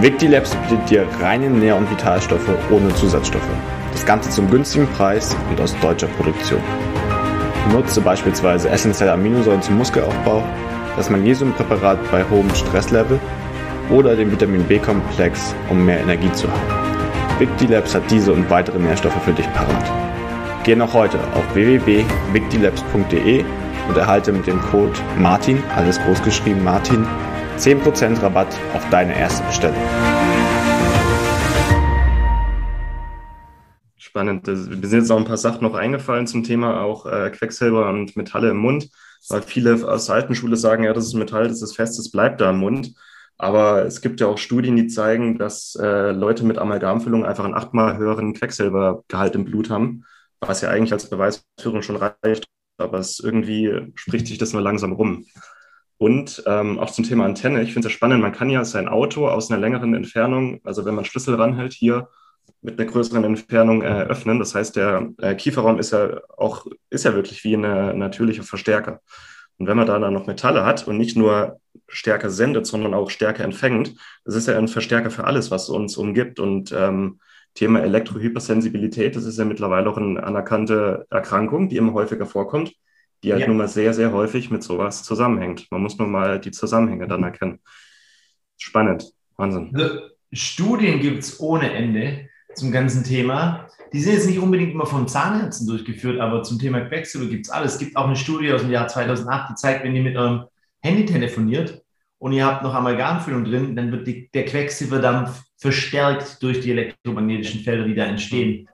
Victilabs 0.00 0.56
bietet 0.56 0.88
dir 0.88 1.06
reine 1.20 1.50
Nähr- 1.50 1.76
und 1.76 1.90
Vitalstoffe 1.90 2.48
ohne 2.70 2.94
Zusatzstoffe. 2.94 3.42
Das 3.92 4.06
Ganze 4.06 4.30
zum 4.30 4.50
günstigen 4.50 4.86
Preis 4.88 5.36
und 5.50 5.60
aus 5.60 5.78
deutscher 5.80 6.06
Produktion. 6.06 6.62
Nutze 7.70 8.00
beispielsweise 8.00 8.70
essentielle 8.70 9.12
Aminosäuren 9.12 9.60
zum 9.60 9.76
Muskelaufbau, 9.76 10.42
das 10.96 11.10
Magnesiumpräparat 11.10 11.98
bei 12.10 12.24
hohem 12.28 12.54
Stresslevel 12.54 13.18
oder 13.90 14.16
den 14.16 14.30
Vitamin 14.30 14.64
B-Komplex, 14.64 15.54
um 15.70 15.84
mehr 15.84 16.00
Energie 16.00 16.32
zu 16.32 16.48
haben. 16.50 17.38
Victilabs 17.38 17.94
hat 17.94 18.10
diese 18.10 18.32
und 18.32 18.48
weitere 18.50 18.78
Nährstoffe 18.78 19.22
für 19.24 19.32
dich 19.32 19.50
parat. 19.52 19.90
Geh 20.64 20.76
noch 20.76 20.94
heute 20.94 21.18
auf 21.34 21.54
www.victilabs.de 21.54 23.44
und 23.88 23.96
erhalte 23.96 24.32
mit 24.32 24.46
dem 24.46 24.60
Code 24.60 24.98
MARTIN, 25.18 25.62
alles 25.74 25.98
groß 26.00 26.22
geschrieben 26.22 26.62
Martin, 26.62 27.06
10% 27.58 28.22
Rabatt 28.22 28.56
auf 28.74 28.88
deine 28.90 29.18
erste 29.18 29.42
Bestellung. 29.44 29.82
Spannend. 33.96 34.46
Mir 34.46 34.56
sind 34.56 35.00
jetzt 35.00 35.10
auch 35.10 35.16
ein 35.16 35.24
paar 35.24 35.36
Sachen 35.36 35.62
noch 35.62 35.74
eingefallen 35.74 36.26
zum 36.26 36.44
Thema 36.44 36.82
auch 36.82 37.06
äh, 37.06 37.30
Quecksilber 37.30 37.88
und 37.88 38.16
Metalle 38.16 38.50
im 38.50 38.58
Mund, 38.58 38.88
weil 39.28 39.42
viele 39.42 39.88
aus 39.88 40.06
der 40.06 40.16
alten 40.16 40.34
Schule 40.34 40.56
sagen, 40.56 40.84
ja, 40.84 40.92
das 40.92 41.06
ist 41.06 41.14
Metall, 41.14 41.48
das 41.48 41.62
ist 41.62 41.76
fest, 41.76 41.98
das 41.98 42.10
bleibt 42.10 42.40
da 42.40 42.50
im 42.50 42.58
Mund. 42.58 42.94
Aber 43.38 43.84
es 43.84 44.00
gibt 44.00 44.20
ja 44.20 44.28
auch 44.28 44.38
Studien, 44.38 44.76
die 44.76 44.86
zeigen, 44.86 45.38
dass 45.38 45.74
äh, 45.74 46.12
Leute 46.12 46.44
mit 46.44 46.58
Amalgamfüllung 46.58 47.24
einfach 47.24 47.44
einen 47.44 47.54
achtmal 47.54 47.96
höheren 47.96 48.34
Quecksilbergehalt 48.34 49.34
im 49.34 49.44
Blut 49.44 49.70
haben, 49.70 50.04
was 50.40 50.60
ja 50.60 50.68
eigentlich 50.70 50.92
als 50.92 51.10
Beweisführung 51.10 51.82
schon 51.82 51.96
reicht, 51.96 52.46
aber 52.78 52.98
es 52.98 53.20
irgendwie 53.20 53.92
spricht 53.94 54.26
sich 54.26 54.38
das 54.38 54.52
nur 54.52 54.62
langsam 54.62 54.92
rum. 54.92 55.24
Und 55.98 56.42
ähm, 56.46 56.78
auch 56.78 56.90
zum 56.90 57.04
Thema 57.04 57.24
Antenne, 57.24 57.62
ich 57.62 57.72
finde 57.72 57.86
es 57.86 57.92
ja 57.92 57.96
spannend, 57.96 58.22
man 58.22 58.32
kann 58.32 58.50
ja 58.50 58.64
sein 58.64 58.88
Auto 58.88 59.28
aus 59.28 59.50
einer 59.50 59.60
längeren 59.60 59.94
Entfernung, 59.94 60.60
also 60.64 60.84
wenn 60.84 60.94
man 60.94 61.04
Schlüssel 61.04 61.36
ranhält, 61.36 61.72
hier 61.72 62.08
mit 62.62 62.78
einer 62.78 62.90
größeren 62.90 63.24
Entfernung 63.24 63.82
äh, 63.82 64.02
öffnen. 64.04 64.38
Das 64.38 64.54
heißt, 64.54 64.76
der 64.76 65.10
äh, 65.18 65.34
Kieferraum 65.34 65.78
ist 65.78 65.92
ja 65.92 66.20
auch, 66.36 66.66
ist 66.90 67.04
ja 67.04 67.14
wirklich 67.14 67.42
wie 67.44 67.56
eine 67.56 67.92
natürliche 67.94 68.44
Verstärker. 68.44 69.00
Und 69.58 69.66
wenn 69.66 69.76
man 69.76 69.86
da 69.86 69.98
dann 69.98 70.14
noch 70.14 70.26
Metalle 70.26 70.64
hat 70.64 70.86
und 70.86 70.96
nicht 70.96 71.16
nur 71.16 71.60
Stärke 71.88 72.30
sendet, 72.30 72.66
sondern 72.66 72.94
auch 72.94 73.10
Stärke 73.10 73.42
empfängt, 73.42 73.94
das 74.24 74.34
ist 74.34 74.48
ja 74.48 74.56
ein 74.56 74.68
Verstärker 74.68 75.10
für 75.10 75.24
alles, 75.24 75.50
was 75.50 75.68
uns 75.68 75.96
umgibt. 75.96 76.40
Und 76.40 76.72
ähm, 76.72 77.20
Thema 77.54 77.80
Elektrohypersensibilität, 77.80 79.14
das 79.14 79.24
ist 79.24 79.38
ja 79.38 79.44
mittlerweile 79.44 79.90
auch 79.90 79.98
eine 79.98 80.22
anerkannte 80.22 81.06
Erkrankung, 81.10 81.68
die 81.68 81.76
immer 81.76 81.92
häufiger 81.92 82.26
vorkommt, 82.26 82.74
die 83.22 83.32
halt 83.32 83.42
ja. 83.42 83.48
nun 83.48 83.56
mal 83.56 83.68
sehr, 83.68 83.92
sehr 83.92 84.12
häufig 84.12 84.50
mit 84.50 84.62
sowas 84.62 85.02
zusammenhängt. 85.02 85.66
Man 85.70 85.82
muss 85.82 85.98
nur 85.98 86.08
mal 86.08 86.40
die 86.40 86.50
Zusammenhänge 86.50 87.06
dann 87.08 87.22
erkennen. 87.22 87.60
Spannend, 88.56 89.12
Wahnsinn. 89.36 89.70
Also, 89.74 90.00
Studien 90.32 91.00
gibt 91.00 91.18
es 91.18 91.40
ohne 91.40 91.72
Ende 91.72 92.30
zum 92.54 92.72
ganzen 92.72 93.04
Thema. 93.04 93.68
Die 93.92 94.00
sind 94.00 94.14
jetzt 94.14 94.26
nicht 94.26 94.38
unbedingt 94.38 94.72
immer 94.72 94.86
von 94.86 95.06
Zahnärzten 95.06 95.66
durchgeführt, 95.66 96.18
aber 96.20 96.42
zum 96.42 96.58
Thema 96.58 96.80
Quecksilber 96.80 97.28
gibt 97.28 97.46
es 97.46 97.52
alles. 97.52 97.74
Es 97.74 97.78
gibt 97.78 97.96
auch 97.96 98.06
eine 98.06 98.16
Studie 98.16 98.52
aus 98.52 98.62
dem 98.62 98.70
Jahr 98.70 98.88
2008, 98.88 99.50
die 99.50 99.54
zeigt, 99.54 99.84
wenn 99.84 99.94
ihr 99.94 100.02
mit 100.02 100.16
eurem 100.16 100.44
Handy 100.80 101.04
telefoniert 101.04 101.82
und 102.18 102.32
ihr 102.32 102.46
habt 102.46 102.62
noch 102.62 102.74
Amalgamfüllung 102.74 103.44
drin, 103.44 103.76
dann 103.76 103.92
wird 103.92 104.06
die, 104.06 104.30
der 104.32 104.44
Quecksilberdampf 104.44 105.42
verstärkt 105.58 106.42
durch 106.42 106.60
die 106.60 106.70
elektromagnetischen 106.70 107.60
Felder, 107.60 107.84
die 107.84 107.94
da 107.94 108.04
entstehen. 108.04 108.68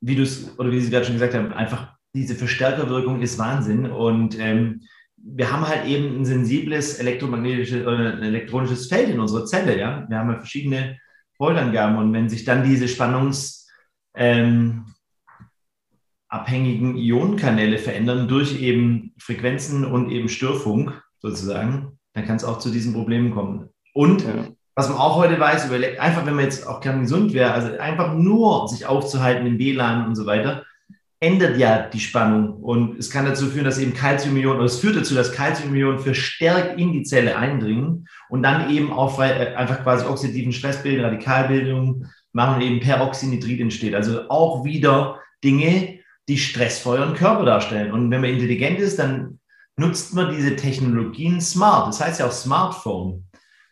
Wie 0.00 0.16
du 0.16 0.22
es, 0.22 0.58
oder 0.58 0.70
wie 0.70 0.80
Sie 0.80 0.90
gerade 0.90 1.04
schon 1.04 1.16
gesagt 1.16 1.34
haben, 1.34 1.52
einfach 1.52 1.94
diese 2.14 2.34
Verstärkerwirkung 2.34 3.20
ist 3.20 3.38
Wahnsinn. 3.38 3.90
Und 3.90 4.38
ähm, 4.38 4.82
wir 5.16 5.52
haben 5.52 5.68
halt 5.68 5.86
eben 5.86 6.20
ein 6.20 6.24
sensibles 6.24 6.98
elektromagnetisches 6.98 7.86
oder 7.86 8.14
ein 8.14 8.22
elektronisches 8.22 8.86
Feld 8.88 9.10
in 9.10 9.20
unserer 9.20 9.44
Zelle. 9.44 9.78
Ja? 9.78 10.06
Wir 10.08 10.18
haben 10.18 10.30
ja 10.30 10.38
verschiedene 10.38 10.98
Voltangaben. 11.40 11.96
Und 11.98 12.12
wenn 12.12 12.28
sich 12.28 12.44
dann 12.44 12.62
diese 12.62 12.86
spannungsabhängigen 12.86 14.84
ähm, 16.90 16.96
Ionenkanäle 16.96 17.78
verändern 17.78 18.28
durch 18.28 18.60
eben 18.60 19.14
Frequenzen 19.18 19.84
und 19.84 20.10
eben 20.10 20.28
Störfunk 20.28 21.02
sozusagen, 21.18 21.98
dann 22.12 22.26
kann 22.26 22.36
es 22.36 22.44
auch 22.44 22.60
zu 22.60 22.70
diesen 22.70 22.92
Problemen 22.92 23.32
kommen. 23.32 23.70
Und 23.94 24.22
ja 24.22 24.46
was 24.80 24.88
man 24.88 24.98
auch 24.98 25.16
heute 25.16 25.38
weiß, 25.38 25.66
überlegt, 25.66 26.00
einfach 26.00 26.24
wenn 26.24 26.36
man 26.36 26.44
jetzt 26.44 26.66
auch 26.66 26.80
gern 26.80 27.02
gesund 27.02 27.34
wäre, 27.34 27.52
also 27.52 27.76
einfach 27.78 28.14
nur 28.14 28.66
sich 28.66 28.86
aufzuhalten 28.86 29.46
im 29.46 29.58
WLAN 29.58 30.06
und 30.06 30.14
so 30.14 30.24
weiter, 30.24 30.64
ändert 31.20 31.58
ja 31.58 31.86
die 31.86 32.00
Spannung 32.00 32.54
und 32.54 32.98
es 32.98 33.10
kann 33.10 33.26
dazu 33.26 33.48
führen, 33.48 33.66
dass 33.66 33.78
eben 33.78 33.92
Calciumionen, 33.92 34.56
oder 34.56 34.66
es 34.66 34.78
führt 34.78 34.96
dazu, 34.96 35.14
dass 35.14 35.32
Calciumionen 35.32 35.98
verstärkt 35.98 36.80
in 36.80 36.92
die 36.92 37.02
Zelle 37.02 37.36
eindringen 37.36 38.08
und 38.30 38.42
dann 38.42 38.70
eben 38.70 38.90
auch 38.90 39.20
äh, 39.20 39.54
einfach 39.54 39.82
quasi 39.82 40.06
oxidativen 40.06 40.52
Stress 40.52 40.82
bilden, 40.82 41.04
Radikalbildung 41.04 42.06
machen 42.32 42.62
eben 42.62 42.80
Peroxynitrit 42.80 43.60
entsteht. 43.60 43.94
Also 43.94 44.30
auch 44.30 44.64
wieder 44.64 45.20
Dinge, 45.44 45.98
die 46.28 46.38
Stress 46.38 46.86
euren 46.86 47.14
Körper 47.14 47.44
darstellen. 47.44 47.92
Und 47.92 48.10
wenn 48.10 48.20
man 48.22 48.30
intelligent 48.30 48.78
ist, 48.78 48.98
dann 48.98 49.40
nutzt 49.76 50.14
man 50.14 50.34
diese 50.34 50.56
Technologien 50.56 51.40
smart. 51.40 51.88
Das 51.88 52.00
heißt 52.00 52.20
ja 52.20 52.26
auch 52.26 52.32
Smartphone 52.32 53.24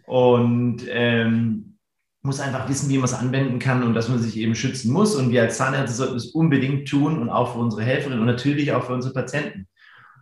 und 0.06 0.82
ähm, 0.88 1.77
muss 2.22 2.40
einfach 2.40 2.68
wissen, 2.68 2.90
wie 2.90 2.96
man 2.96 3.04
es 3.04 3.14
anwenden 3.14 3.58
kann 3.58 3.82
und 3.82 3.94
dass 3.94 4.08
man 4.08 4.18
sich 4.18 4.36
eben 4.36 4.54
schützen 4.54 4.92
muss. 4.92 5.14
Und 5.14 5.30
wir 5.30 5.42
als 5.42 5.56
Zahnärzte 5.56 5.96
sollten 5.96 6.16
es 6.16 6.26
unbedingt 6.26 6.88
tun 6.88 7.20
und 7.20 7.30
auch 7.30 7.52
für 7.52 7.60
unsere 7.60 7.82
Helferinnen 7.82 8.20
und 8.20 8.26
natürlich 8.26 8.72
auch 8.72 8.84
für 8.84 8.94
unsere 8.94 9.14
Patienten. 9.14 9.68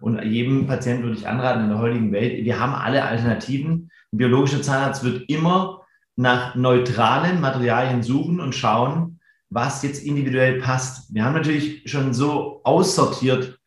Und 0.01 0.23
jedem 0.23 0.67
Patienten 0.67 1.05
würde 1.05 1.17
ich 1.17 1.27
anraten 1.27 1.65
in 1.65 1.71
der 1.71 1.79
heutigen 1.79 2.13
Welt, 2.13 2.45
wir 2.45 2.61
haben 2.61 2.75
alle 2.75 3.05
Alternativen. 3.05 3.91
Ein 4.13 4.19
biologischer 4.19 4.63
Zahnarzt 4.63 5.05
wird 5.05 5.29
immer 5.31 5.83
nach 6.17 6.55
neutralen 6.55 7.41
Materialien 7.41 8.03
suchen 8.03 8.41
und 8.41 8.55
schauen, 8.55 9.21
was 9.49 9.83
jetzt 9.83 10.05
individuell 10.05 10.61
passt. 10.61 11.15
Wir 11.15 11.25
haben 11.25 11.35
natürlich 11.35 11.83
schon 11.91 12.13
so 12.13 12.61
aussortiert, 12.65 13.59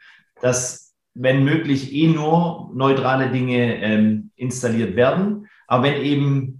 dass 0.42 0.94
wenn 1.14 1.44
möglich 1.44 1.94
eh 1.94 2.08
nur 2.08 2.72
neutrale 2.74 3.30
Dinge 3.32 3.82
ähm, 3.82 4.32
installiert 4.36 4.96
werden. 4.96 5.48
Aber 5.68 5.84
wenn 5.84 6.02
eben, 6.02 6.59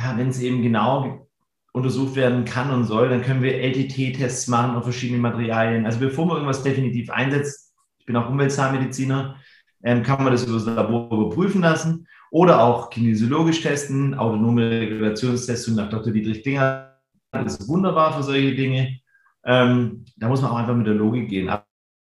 ja, 0.00 0.16
wenn 0.16 0.28
es 0.28 0.40
eben 0.40 0.62
genau 0.62 1.28
untersucht 1.72 2.16
werden 2.16 2.44
kann 2.44 2.70
und 2.70 2.84
soll, 2.84 3.10
dann 3.10 3.22
können 3.22 3.42
wir 3.42 3.54
LTT-Tests 3.62 4.48
machen 4.48 4.76
auf 4.76 4.84
verschiedene 4.84 5.20
Materialien. 5.20 5.86
Also 5.86 6.00
bevor 6.00 6.26
man 6.26 6.36
irgendwas 6.36 6.62
definitiv 6.62 7.10
einsetzt, 7.10 7.74
ich 7.98 8.06
bin 8.06 8.16
auch 8.16 8.28
Umweltzahnmediziner, 8.28 9.36
ähm, 9.82 10.02
kann 10.02 10.24
man 10.24 10.32
das 10.32 10.44
über 10.44 10.54
das 10.54 10.66
Labor 10.66 11.12
überprüfen 11.12 11.60
lassen 11.60 12.08
oder 12.30 12.62
auch 12.62 12.90
kinesiologisch 12.90 13.60
testen, 13.60 14.14
autonome 14.14 14.68
Regulationstestung 14.68 15.76
nach 15.76 15.90
Dr. 15.90 16.12
Dietrich 16.12 16.42
Dinger. 16.42 16.96
Das 17.32 17.58
ist 17.58 17.68
wunderbar 17.68 18.16
für 18.16 18.22
solche 18.22 18.54
Dinge. 18.54 18.98
Ähm, 19.44 20.04
da 20.16 20.28
muss 20.28 20.42
man 20.42 20.50
auch 20.50 20.56
einfach 20.56 20.74
mit 20.74 20.86
der 20.86 20.94
Logik 20.94 21.28
gehen. 21.28 21.50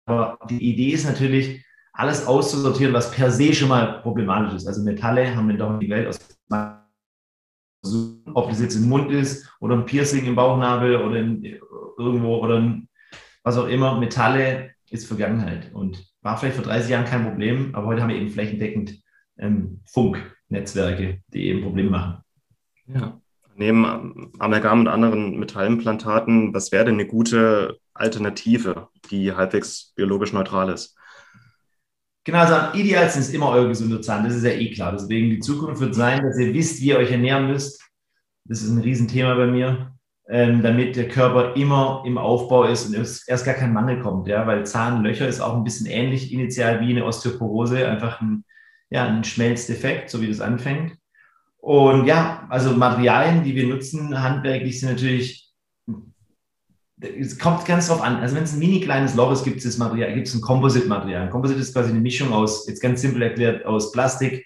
Aber 0.06 0.40
die 0.50 0.72
Idee 0.72 0.90
ist 0.90 1.06
natürlich, 1.06 1.64
alles 1.94 2.26
auszusortieren, 2.26 2.94
was 2.94 3.12
per 3.12 3.30
se 3.32 3.54
schon 3.54 3.68
mal 3.68 4.02
problematisch 4.02 4.56
ist. 4.56 4.68
Also 4.68 4.82
Metalle 4.82 5.36
haben 5.36 5.50
wir 5.50 5.58
doch 5.58 5.74
in 5.74 5.80
die 5.82 5.90
Welt 5.90 6.08
aus 6.08 6.20
ob 8.34 8.50
das 8.50 8.62
jetzt 8.62 8.76
im 8.76 8.90
Mund 8.90 9.12
ist 9.12 9.52
oder 9.60 9.76
ein 9.76 9.86
Piercing 9.86 10.26
im 10.26 10.36
Bauchnabel 10.36 10.98
oder 10.98 11.16
in, 11.16 11.44
irgendwo 11.98 12.38
oder 12.38 12.60
ein, 12.60 12.90
was 13.44 13.58
auch 13.58 13.68
immer, 13.68 14.00
Metalle 14.00 14.72
ist 14.90 15.08
Vergangenheit 15.08 15.72
und 15.74 16.06
war 16.22 16.38
vielleicht 16.38 16.58
vor 16.58 16.66
30 16.66 16.92
Jahren 16.92 17.06
kein 17.06 17.26
Problem, 17.26 17.74
aber 17.74 17.88
heute 17.88 18.02
haben 18.02 18.10
wir 18.10 18.18
eben 18.18 18.30
flächendeckend 18.30 19.02
ähm, 19.38 19.82
Funknetzwerke, 19.86 21.22
die 21.28 21.48
eben 21.48 21.64
Probleme 21.64 21.90
machen. 21.90 22.18
Ja. 22.88 23.20
Neben 23.56 24.32
Amalgam 24.40 24.82
und 24.82 24.88
anderen 24.88 25.38
Metallimplantaten, 25.40 26.54
was 26.54 26.72
wäre 26.72 26.86
denn 26.86 26.96
eine 26.96 27.08
gute 27.08 27.78
Alternative, 27.94 28.90
die 29.10 29.34
halbwegs 29.34 29.94
biologisch 29.96 30.34
neutral 30.34 30.70
ist? 30.70 30.98
Genau, 32.24 32.40
also 32.40 32.54
am 32.54 32.74
idealsten 32.76 33.22
ist 33.22 33.34
immer 33.34 33.50
euer 33.50 33.68
gesunder 33.68 34.02
Zahn. 34.02 34.24
Das 34.24 34.36
ist 34.36 34.44
ja 34.44 34.52
eh 34.52 34.72
klar. 34.72 34.92
Deswegen 34.92 35.30
die 35.30 35.40
Zukunft 35.40 35.82
wird 35.82 35.96
sein, 35.96 36.22
dass 36.24 36.38
ihr 36.38 36.54
wisst, 36.54 36.82
wie 36.82 36.90
ihr 36.90 36.98
euch 36.98 37.12
ernähren 37.12 37.48
müsst. 37.48 37.82
Das 38.46 38.62
ist 38.62 38.70
ein 38.70 38.82
Riesenthema 38.82 39.34
bei 39.36 39.48
mir, 39.48 39.94
ähm, 40.30 40.62
damit 40.62 40.96
der 40.96 41.08
Körper 41.08 41.56
immer 41.56 42.04
im 42.06 42.18
Aufbau 42.18 42.66
ist 42.66 42.86
und 42.88 42.96
erst 42.96 43.46
gar 43.46 43.56
kein 43.56 43.74
Mangel 43.74 44.02
kommt. 44.02 44.28
Ja? 44.28 44.46
Weil 44.46 44.66
Zahnlöcher 44.66 45.28
ist 45.28 45.42
auch 45.42 45.56
ein 45.56 45.64
bisschen 45.64 45.88
ähnlich 45.88 46.32
initial 46.32 46.80
wie 46.82 46.92
eine 46.92 47.06
Osteoporose, 47.06 47.88
einfach 47.88 48.22
ein, 48.22 48.46
ja, 48.92 49.06
ein 49.06 49.24
Schmelzdefekt, 49.24 50.10
so 50.10 50.22
wie 50.22 50.28
das 50.28 50.42
anfängt. 50.42 50.96
Und 51.58 52.06
ja, 52.06 52.48
also 52.50 52.72
Materialien, 52.72 53.44
die 53.44 53.56
wir 53.56 53.68
nutzen, 53.68 54.22
handwerklich 54.22 54.80
sind 54.80 54.92
natürlich 54.92 55.41
es 57.02 57.38
kommt 57.40 57.66
ganz 57.66 57.88
drauf 57.88 58.02
an. 58.02 58.18
Also 58.18 58.36
wenn 58.36 58.44
es 58.44 58.54
ein 58.54 58.60
mini 58.60 58.80
kleines 58.80 59.16
Loch 59.16 59.32
ist, 59.32 59.44
gibt 59.44 59.64
es 59.64 59.78
Material, 59.78 60.14
gibt 60.14 60.28
es 60.28 60.36
ein 60.36 60.42
Composite-Material. 60.42 61.30
Composite 61.30 61.60
ist 61.60 61.74
quasi 61.74 61.90
eine 61.90 62.00
Mischung 62.00 62.32
aus, 62.32 62.68
jetzt 62.68 62.82
ganz 62.82 63.02
simpel 63.02 63.24
erklärt, 63.24 63.66
aus 63.66 63.92
Plastik 63.92 64.46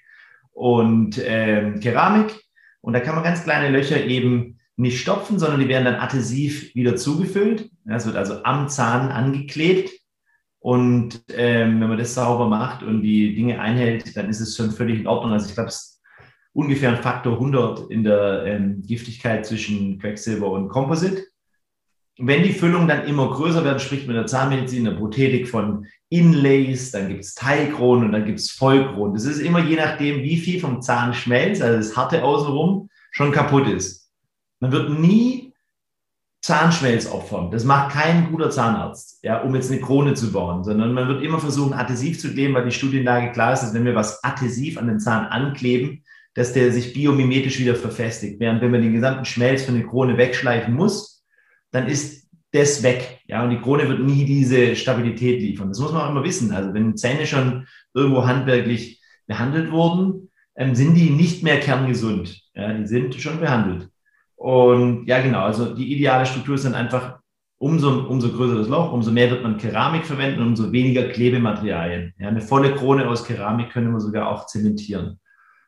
und 0.53 1.21
ähm, 1.23 1.79
Keramik. 1.79 2.33
Und 2.81 2.93
da 2.93 2.99
kann 2.99 3.15
man 3.15 3.23
ganz 3.23 3.43
kleine 3.43 3.75
Löcher 3.75 4.03
eben 4.03 4.59
nicht 4.77 4.99
stopfen, 4.99 5.39
sondern 5.39 5.59
die 5.59 5.67
werden 5.67 5.85
dann 5.85 5.95
adhesiv 5.95 6.73
wieder 6.75 6.95
zugefüllt. 6.95 7.69
Es 7.85 8.05
wird 8.05 8.15
also 8.15 8.43
am 8.43 8.69
Zahn 8.69 9.09
angeklebt. 9.11 9.91
Und 10.59 11.23
ähm, 11.35 11.79
wenn 11.79 11.89
man 11.89 11.97
das 11.97 12.15
sauber 12.15 12.47
macht 12.47 12.83
und 12.83 13.01
die 13.01 13.35
Dinge 13.35 13.59
einhält, 13.59 14.17
dann 14.17 14.29
ist 14.29 14.39
es 14.39 14.55
schon 14.55 14.71
völlig 14.71 14.99
in 14.99 15.07
Ordnung. 15.07 15.33
Also 15.33 15.47
ich 15.47 15.53
glaube, 15.53 15.69
es 15.69 15.75
ist 15.75 16.01
ungefähr 16.53 16.89
ein 16.89 17.03
Faktor 17.03 17.33
100 17.33 17.91
in 17.91 18.03
der 18.03 18.45
ähm, 18.45 18.81
Giftigkeit 18.81 19.45
zwischen 19.45 19.99
Quecksilber 19.99 20.49
und 20.49 20.69
Composite 20.69 21.23
wenn 22.17 22.43
die 22.43 22.53
Füllungen 22.53 22.87
dann 22.87 23.05
immer 23.07 23.29
größer 23.29 23.63
werden, 23.63 23.79
spricht 23.79 24.07
man 24.07 24.15
in 24.15 24.21
der 24.21 24.27
Zahnmedizin, 24.27 24.79
in 24.79 24.85
der 24.85 24.99
Prothetik 24.99 25.49
von 25.49 25.85
Inlays, 26.09 26.91
dann 26.91 27.09
gibt 27.09 27.25
es 27.25 27.35
Teilkronen 27.35 28.05
und 28.05 28.11
dann 28.13 28.25
gibt 28.25 28.39
es 28.39 28.51
Vollkronen. 28.51 29.13
Das 29.13 29.25
ist 29.25 29.39
immer 29.39 29.59
je 29.59 29.75
nachdem, 29.75 30.23
wie 30.23 30.37
viel 30.37 30.59
vom 30.61 30.81
Zahnschmelz, 30.81 31.61
also 31.61 31.77
das 31.77 31.97
harte 31.97 32.23
außenrum, 32.23 32.89
schon 33.11 33.31
kaputt 33.31 33.67
ist. 33.67 34.09
Man 34.61 34.71
wird 34.71 34.89
nie 34.91 35.53
Zahnschmelz 36.41 37.11
opfern. 37.11 37.51
Das 37.51 37.63
macht 37.63 37.91
kein 37.91 38.31
guter 38.31 38.49
Zahnarzt, 38.49 39.19
ja, 39.23 39.41
um 39.41 39.53
jetzt 39.55 39.71
eine 39.71 39.81
Krone 39.81 40.13
zu 40.13 40.31
bauen, 40.31 40.63
sondern 40.63 40.93
man 40.93 41.07
wird 41.07 41.23
immer 41.23 41.39
versuchen, 41.39 41.73
adhesiv 41.73 42.19
zu 42.19 42.31
kleben, 42.31 42.53
weil 42.53 42.65
die 42.65 42.71
Studienlage 42.71 43.31
klar 43.31 43.53
ist, 43.53 43.61
dass 43.61 43.73
wenn 43.73 43.83
wir 43.83 43.95
was 43.95 44.23
adhesiv 44.23 44.77
an 44.77 44.87
den 44.87 44.99
Zahn 44.99 45.25
ankleben, 45.25 46.03
dass 46.35 46.53
der 46.53 46.71
sich 46.71 46.93
biomimetisch 46.93 47.59
wieder 47.59 47.75
verfestigt. 47.75 48.39
Während 48.39 48.61
wenn 48.61 48.71
man 48.71 48.81
den 48.81 48.93
gesamten 48.93 49.25
Schmelz 49.25 49.63
von 49.63 49.75
der 49.75 49.87
Krone 49.87 50.17
wegschleifen 50.17 50.73
muss, 50.75 51.14
dann 51.75 51.87
ist 51.87 52.29
das 52.51 52.83
weg. 52.83 53.19
Ja, 53.27 53.43
und 53.43 53.49
die 53.49 53.59
Krone 53.59 53.87
wird 53.87 53.99
nie 53.99 54.25
diese 54.25 54.75
Stabilität 54.75 55.41
liefern. 55.41 55.69
Das 55.69 55.79
muss 55.79 55.91
man 55.91 56.01
auch 56.01 56.09
immer 56.11 56.23
wissen. 56.23 56.51
Also 56.51 56.73
wenn 56.73 56.95
Zähne 56.95 57.27
schon 57.27 57.67
irgendwo 57.93 58.25
handwerklich 58.25 59.01
behandelt 59.27 59.71
wurden, 59.71 60.29
ähm, 60.55 60.73
sind 60.73 60.95
die 60.95 61.09
nicht 61.09 61.43
mehr 61.43 61.59
kerngesund. 61.59 62.41
Ja, 62.53 62.73
die 62.73 62.87
sind 62.87 63.13
schon 63.15 63.39
behandelt. 63.39 63.89
Und 64.35 65.05
ja, 65.07 65.21
genau. 65.21 65.41
Also 65.41 65.73
die 65.75 65.93
ideale 65.93 66.25
Struktur 66.25 66.55
ist 66.55 66.65
dann 66.65 66.75
einfach 66.75 67.19
umso, 67.57 68.05
umso 68.07 68.29
größer 68.29 68.55
das 68.55 68.67
Loch, 68.67 68.91
umso 68.93 69.11
mehr 69.11 69.29
wird 69.31 69.43
man 69.43 69.57
Keramik 69.57 70.05
verwenden, 70.05 70.41
umso 70.41 70.71
weniger 70.71 71.09
Klebematerialien. 71.09 72.13
Ja, 72.17 72.29
eine 72.29 72.41
volle 72.41 72.75
Krone 72.75 73.07
aus 73.07 73.25
Keramik 73.25 73.71
können 73.71 73.91
wir 73.91 73.99
sogar 73.99 74.29
auch 74.29 74.45
zementieren. 74.45 75.19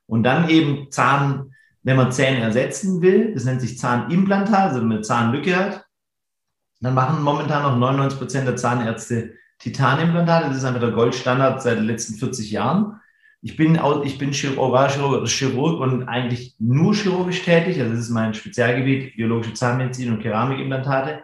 Und 0.05 0.23
dann 0.23 0.49
eben 0.49 0.91
Zahn, 0.91 1.51
wenn 1.83 1.97
man 1.97 2.11
Zähne 2.11 2.39
ersetzen 2.39 3.01
will, 3.01 3.33
das 3.33 3.45
nennt 3.45 3.61
sich 3.61 3.77
Zahnimplantat, 3.77 4.69
also 4.69 4.79
wenn 4.79 4.87
man 4.87 4.97
eine 4.97 5.05
Zahnlücke 5.05 5.55
hat, 5.55 5.86
dann 6.79 6.93
machen 6.93 7.23
momentan 7.23 7.63
noch 7.63 7.77
99 7.77 8.19
Prozent 8.19 8.47
der 8.47 8.55
Zahnärzte 8.55 9.33
Titanimplantate. 9.59 10.49
Das 10.49 10.57
ist 10.57 10.63
einfach 10.63 10.81
der 10.81 10.91
Goldstandard 10.91 11.61
seit 11.61 11.77
den 11.77 11.85
letzten 11.85 12.15
40 12.15 12.51
Jahren. 12.51 12.99
Ich 13.41 13.55
bin, 13.55 13.79
ich 14.03 14.17
bin 14.17 14.31
Chirurg, 14.31 15.27
Chirurg 15.27 15.79
und 15.79 16.07
eigentlich 16.07 16.55
nur 16.59 16.93
chirurgisch 16.93 17.43
tätig. 17.43 17.79
Also 17.79 17.91
das 17.91 18.01
ist 18.01 18.09
mein 18.09 18.33
Spezialgebiet, 18.33 19.15
biologische 19.15 19.53
Zahnmedizin 19.53 20.11
und 20.11 20.21
Keramikimplantate. 20.21 21.23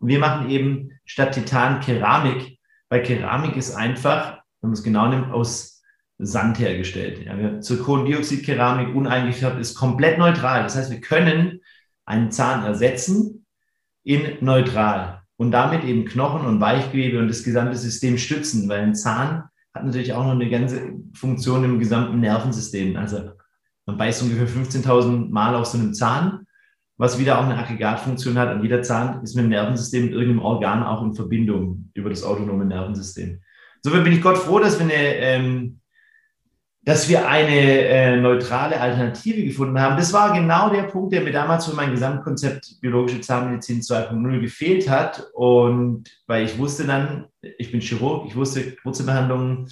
Und 0.00 0.08
wir 0.08 0.18
machen 0.18 0.50
eben 0.50 0.90
statt 1.04 1.32
Titan 1.32 1.80
Keramik, 1.80 2.58
weil 2.88 3.02
Keramik 3.02 3.56
ist 3.56 3.74
einfach, 3.74 4.38
wenn 4.60 4.70
man 4.70 4.72
es 4.72 4.82
genau 4.82 5.08
nimmt, 5.08 5.32
aus 5.32 5.82
Sand 6.18 6.58
hergestellt. 6.58 7.24
Ja, 7.24 7.60
Zirkondioxid-Keramik 7.60 8.94
uneingefärbt 8.94 9.60
ist 9.60 9.74
komplett 9.74 10.18
neutral. 10.18 10.62
Das 10.62 10.76
heißt, 10.76 10.90
wir 10.90 11.00
können 11.00 11.60
einen 12.04 12.30
Zahn 12.30 12.64
ersetzen, 12.64 13.39
in 14.04 14.38
neutral 14.40 15.22
und 15.36 15.50
damit 15.50 15.84
eben 15.84 16.04
Knochen 16.04 16.46
und 16.46 16.60
Weichgewebe 16.60 17.18
und 17.18 17.28
das 17.28 17.44
gesamte 17.44 17.76
System 17.76 18.18
stützen, 18.18 18.68
weil 18.68 18.80
ein 18.80 18.94
Zahn 18.94 19.44
hat 19.72 19.84
natürlich 19.84 20.12
auch 20.12 20.24
noch 20.24 20.32
eine 20.32 20.50
ganze 20.50 20.92
Funktion 21.14 21.64
im 21.64 21.78
gesamten 21.78 22.20
Nervensystem. 22.20 22.96
Also 22.96 23.30
man 23.86 23.96
beißt 23.96 24.22
ungefähr 24.22 24.48
15.000 24.48 25.30
Mal 25.30 25.54
auf 25.54 25.66
so 25.66 25.78
einem 25.78 25.94
Zahn, 25.94 26.46
was 26.96 27.18
wieder 27.18 27.38
auch 27.38 27.44
eine 27.44 27.56
Aggregatfunktion 27.56 28.36
hat. 28.38 28.54
Und 28.54 28.62
jeder 28.62 28.82
Zahn 28.82 29.22
ist 29.22 29.34
mit 29.34 29.44
dem 29.44 29.50
Nervensystem, 29.50 30.04
mit 30.04 30.12
irgendeinem 30.12 30.42
Organ 30.42 30.82
auch 30.82 31.02
in 31.02 31.14
Verbindung 31.14 31.90
über 31.94 32.10
das 32.10 32.22
autonome 32.22 32.66
Nervensystem. 32.66 33.40
Insofern 33.82 34.04
bin 34.04 34.12
ich 34.12 34.22
Gott 34.22 34.36
froh, 34.36 34.58
dass 34.58 34.78
wir 34.78 34.84
eine 34.84 34.94
ähm, 34.94 35.80
dass 36.82 37.10
wir 37.10 37.28
eine 37.28 37.60
äh, 37.60 38.16
neutrale 38.16 38.80
Alternative 38.80 39.44
gefunden 39.44 39.78
haben. 39.78 39.96
Das 39.96 40.14
war 40.14 40.32
genau 40.32 40.70
der 40.70 40.84
Punkt, 40.84 41.12
der 41.12 41.20
mir 41.20 41.32
damals 41.32 41.66
für 41.66 41.76
mein 41.76 41.90
Gesamtkonzept 41.90 42.80
biologische 42.80 43.20
Zahnmedizin 43.20 43.82
2.0 43.82 44.40
gefehlt 44.40 44.88
hat. 44.88 45.28
Und 45.34 46.04
weil 46.26 46.44
ich 46.44 46.58
wusste 46.58 46.86
dann, 46.86 47.26
ich 47.58 47.70
bin 47.70 47.82
Chirurg, 47.82 48.26
ich 48.28 48.36
wusste, 48.36 48.76
Wurzelbehandlungen 48.82 49.70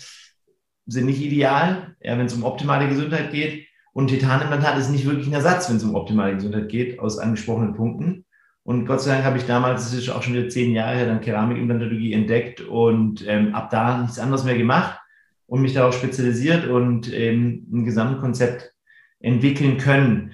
sind 0.87 1.07
nicht 1.07 1.23
ideal, 1.23 1.97
ja, 2.03 2.19
wenn 2.19 2.27
es 2.27 2.35
um 2.35 2.45
optimale 2.45 2.89
Gesundheit 2.89 3.31
geht. 3.31 3.67
Und 3.95 4.09
Titanimplantat 4.09 4.79
ist 4.79 4.91
nicht 4.91 5.07
wirklich 5.07 5.27
ein 5.27 5.33
Ersatz, 5.33 5.69
wenn 5.69 5.77
es 5.77 5.85
um 5.85 5.95
optimale 5.95 6.35
Gesundheit 6.35 6.69
geht, 6.69 6.99
aus 7.01 7.19
angesprochenen 7.19 7.75
Punkten. 7.75 8.27
Und 8.65 8.85
Gott 8.85 9.01
sei 9.01 9.15
Dank 9.15 9.25
habe 9.25 9.39
ich 9.39 9.47
damals, 9.47 9.85
das 9.85 9.95
ist 9.95 10.11
auch 10.11 10.23
schon 10.23 10.35
wieder 10.35 10.51
zehn 10.51 10.73
Jahre 10.73 10.97
her, 10.97 11.07
dann 11.07 11.23
Keramikimplantatologie 11.23 12.13
entdeckt 12.13 12.61
und 12.61 13.27
ähm, 13.27 13.55
ab 13.55 13.71
da 13.71 14.03
nichts 14.03 14.19
anderes 14.19 14.45
mehr 14.45 14.59
gemacht 14.59 14.98
und 15.49 15.63
mich 15.63 15.73
darauf 15.73 15.97
spezialisiert 15.97 16.69
und 16.69 17.13
ähm, 17.13 17.67
ein 17.73 17.85
Gesamtkonzept 17.85 18.73
entwickeln 19.19 19.79
können, 19.79 20.33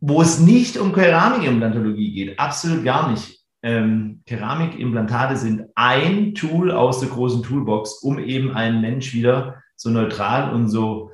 wo 0.00 0.20
es 0.20 0.40
nicht 0.40 0.76
um 0.76 0.92
Keramikimplantatologie 0.92 2.12
geht, 2.12 2.38
absolut 2.38 2.84
gar 2.84 3.10
nicht. 3.10 3.40
Ähm, 3.62 4.22
Keramikimplantate 4.26 5.36
sind 5.36 5.66
ein 5.74 6.34
Tool 6.34 6.70
aus 6.70 7.00
der 7.00 7.10
großen 7.10 7.42
Toolbox, 7.42 8.02
um 8.02 8.18
eben 8.18 8.52
einen 8.52 8.80
Mensch 8.80 9.14
wieder 9.14 9.62
so 9.76 9.90
neutral 9.90 10.52
und 10.52 10.68
so 10.68 11.10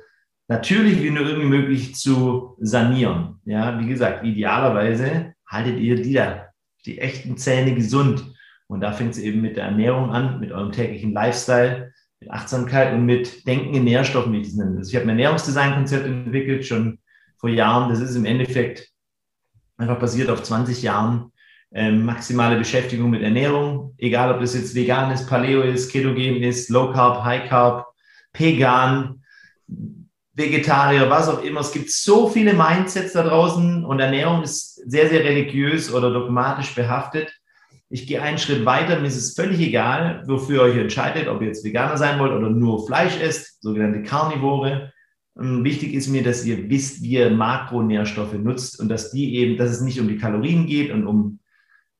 natürlich 0.47 1.01
wie 1.01 1.11
nur 1.11 1.25
irgendwie 1.25 1.47
möglich 1.47 1.95
zu 1.95 2.57
sanieren. 2.59 3.39
Ja, 3.45 3.79
wie 3.79 3.87
gesagt, 3.87 4.25
idealerweise 4.25 5.33
haltet 5.47 5.79
ihr 5.79 6.01
die 6.01 6.13
da, 6.13 6.47
die 6.85 6.99
echten 6.99 7.37
Zähne 7.37 7.75
gesund. 7.75 8.33
Und 8.67 8.81
da 8.81 8.91
fängt 8.93 9.11
es 9.11 9.19
eben 9.19 9.41
mit 9.41 9.57
der 9.57 9.65
Ernährung 9.65 10.11
an, 10.11 10.39
mit 10.39 10.51
eurem 10.51 10.71
täglichen 10.71 11.13
Lifestyle, 11.13 11.90
mit 12.21 12.31
Achtsamkeit 12.31 12.93
und 12.93 13.05
mit 13.05 13.47
Denken 13.47 13.73
in 13.73 13.83
Nährstoffen, 13.83 14.31
wie 14.31 14.41
ich 14.41 14.47
das 14.47 14.55
nenne. 14.55 14.77
Also 14.77 14.89
ich 14.89 14.95
habe 14.95 15.05
ein 15.05 15.09
Ernährungsdesign-Konzept 15.09 16.05
entwickelt, 16.05 16.65
schon 16.65 16.99
vor 17.37 17.49
Jahren. 17.49 17.89
Das 17.89 17.99
ist 17.99 18.15
im 18.15 18.25
Endeffekt 18.25 18.89
einfach 19.77 19.99
basiert 19.99 20.29
auf 20.29 20.43
20 20.43 20.83
Jahren 20.83 21.31
ähm, 21.73 22.05
maximale 22.05 22.57
Beschäftigung 22.57 23.09
mit 23.09 23.23
Ernährung, 23.23 23.95
egal 23.97 24.33
ob 24.33 24.41
das 24.41 24.53
jetzt 24.53 24.75
vegan 24.75 25.11
ist, 25.11 25.27
Paleo 25.27 25.61
ist, 25.61 25.91
Ketogen 25.91 26.43
ist, 26.43 26.69
Low 26.69 26.91
Carb, 26.91 27.23
High 27.23 27.47
Carb, 27.47 27.87
Vegan, 28.33 29.23
Vegetarier, 30.33 31.09
was 31.09 31.29
auch 31.29 31.41
immer. 31.43 31.61
Es 31.61 31.71
gibt 31.71 31.89
so 31.89 32.29
viele 32.29 32.53
Mindsets 32.53 33.13
da 33.13 33.23
draußen 33.23 33.85
und 33.85 33.99
Ernährung 33.99 34.43
ist 34.43 34.75
sehr, 34.89 35.09
sehr 35.09 35.23
religiös 35.23 35.93
oder 35.93 36.11
dogmatisch 36.11 36.75
behaftet 36.75 37.40
ich 37.91 38.07
gehe 38.07 38.21
einen 38.21 38.37
Schritt 38.37 38.65
weiter, 38.65 38.99
mir 38.99 39.07
ist 39.07 39.17
es 39.17 39.33
völlig 39.33 39.59
egal, 39.59 40.23
wofür 40.25 40.65
ihr 40.65 40.71
euch 40.71 40.77
entscheidet, 40.77 41.27
ob 41.27 41.41
ihr 41.41 41.47
jetzt 41.47 41.65
Veganer 41.65 41.97
sein 41.97 42.19
wollt 42.19 42.31
oder 42.31 42.49
nur 42.49 42.85
Fleisch 42.87 43.19
esst, 43.19 43.61
sogenannte 43.61 44.01
Karnivore. 44.01 44.93
Ähm, 45.37 45.63
wichtig 45.63 45.93
ist 45.93 46.07
mir, 46.07 46.23
dass 46.23 46.45
ihr 46.45 46.69
wisst, 46.69 47.01
wie 47.03 47.11
ihr 47.11 47.29
Makronährstoffe 47.29 48.33
nutzt 48.33 48.79
und 48.79 48.87
dass 48.89 49.11
die 49.11 49.35
eben, 49.35 49.57
dass 49.57 49.71
es 49.71 49.81
nicht 49.81 49.99
um 49.99 50.07
die 50.07 50.17
Kalorien 50.17 50.65
geht 50.65 50.91
und 50.91 51.05
um 51.05 51.39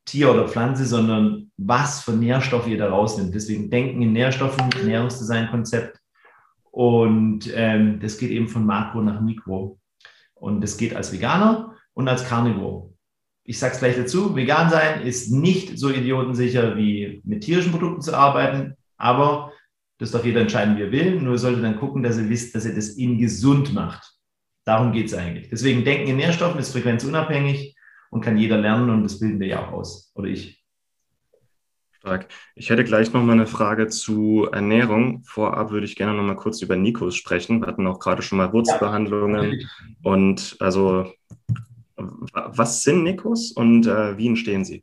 Tier 0.06 0.32
oder 0.32 0.48
Pflanze, 0.48 0.86
sondern 0.86 1.50
was 1.58 2.02
für 2.02 2.12
Nährstoffe 2.12 2.66
ihr 2.66 2.78
da 2.78 2.88
rausnimmt. 2.88 3.34
Deswegen 3.34 3.70
denken 3.70 4.02
in 4.02 4.12
Nährstoffen, 4.12 4.70
Ernährungsdesign-Konzept 4.72 5.98
Und 6.70 7.52
ähm, 7.54 8.00
das 8.00 8.16
geht 8.16 8.30
eben 8.30 8.48
von 8.48 8.64
Makro 8.64 9.02
nach 9.02 9.20
Mikro. 9.20 9.78
Und 10.34 10.62
das 10.62 10.76
geht 10.76 10.96
als 10.96 11.12
Veganer 11.12 11.76
und 11.92 12.08
als 12.08 12.26
Carnivore. 12.26 12.91
Ich 13.44 13.58
sage 13.58 13.74
es 13.74 13.80
gleich 13.80 13.96
dazu, 13.96 14.36
vegan 14.36 14.70
sein 14.70 15.02
ist 15.02 15.32
nicht 15.32 15.78
so 15.78 15.90
idiotensicher 15.90 16.76
wie 16.76 17.20
mit 17.24 17.42
tierischen 17.42 17.72
Produkten 17.72 18.00
zu 18.00 18.16
arbeiten, 18.16 18.76
aber 18.96 19.52
das 19.98 20.12
darf 20.12 20.24
jeder 20.24 20.40
entscheiden, 20.40 20.76
wie 20.76 20.82
er 20.82 20.92
will. 20.92 21.20
Nur 21.20 21.38
sollte 21.38 21.60
dann 21.60 21.78
gucken, 21.78 22.02
dass 22.02 22.18
er 22.18 22.28
wisst, 22.28 22.54
dass 22.54 22.64
er 22.64 22.74
das 22.74 22.96
ihn 22.96 23.18
gesund 23.18 23.74
macht. 23.74 24.12
Darum 24.64 24.92
geht 24.92 25.06
es 25.06 25.14
eigentlich. 25.14 25.48
Deswegen 25.48 25.84
Denken 25.84 26.08
in 26.08 26.16
Nährstoffen 26.16 26.60
ist 26.60 26.72
frequenzunabhängig 26.72 27.74
und 28.10 28.20
kann 28.20 28.36
jeder 28.36 28.58
lernen 28.58 28.90
und 28.90 29.02
das 29.02 29.18
bilden 29.18 29.40
wir 29.40 29.48
ja 29.48 29.66
auch 29.66 29.72
aus. 29.72 30.12
Oder 30.14 30.28
ich. 30.28 30.62
Stark. 31.98 32.28
Ich 32.56 32.68
hätte 32.68 32.82
gleich 32.82 33.12
noch 33.12 33.22
mal 33.22 33.32
eine 33.32 33.46
Frage 33.46 33.86
zu 33.86 34.48
Ernährung. 34.50 35.22
Vorab 35.24 35.70
würde 35.70 35.86
ich 35.86 35.94
gerne 35.94 36.14
noch 36.14 36.24
mal 36.24 36.34
kurz 36.34 36.60
über 36.62 36.76
Nikos 36.76 37.14
sprechen. 37.14 37.60
Wir 37.60 37.68
hatten 37.68 37.86
auch 37.86 38.00
gerade 38.00 38.22
schon 38.22 38.38
mal 38.38 38.52
Wurzelbehandlungen. 38.52 39.60
Ja. 39.60 39.68
Und 40.02 40.56
also, 40.58 41.12
was 42.32 42.82
sind 42.82 43.04
Nikos 43.04 43.52
und 43.52 43.86
äh, 43.86 44.16
wie 44.16 44.28
entstehen 44.28 44.64
sie? 44.64 44.82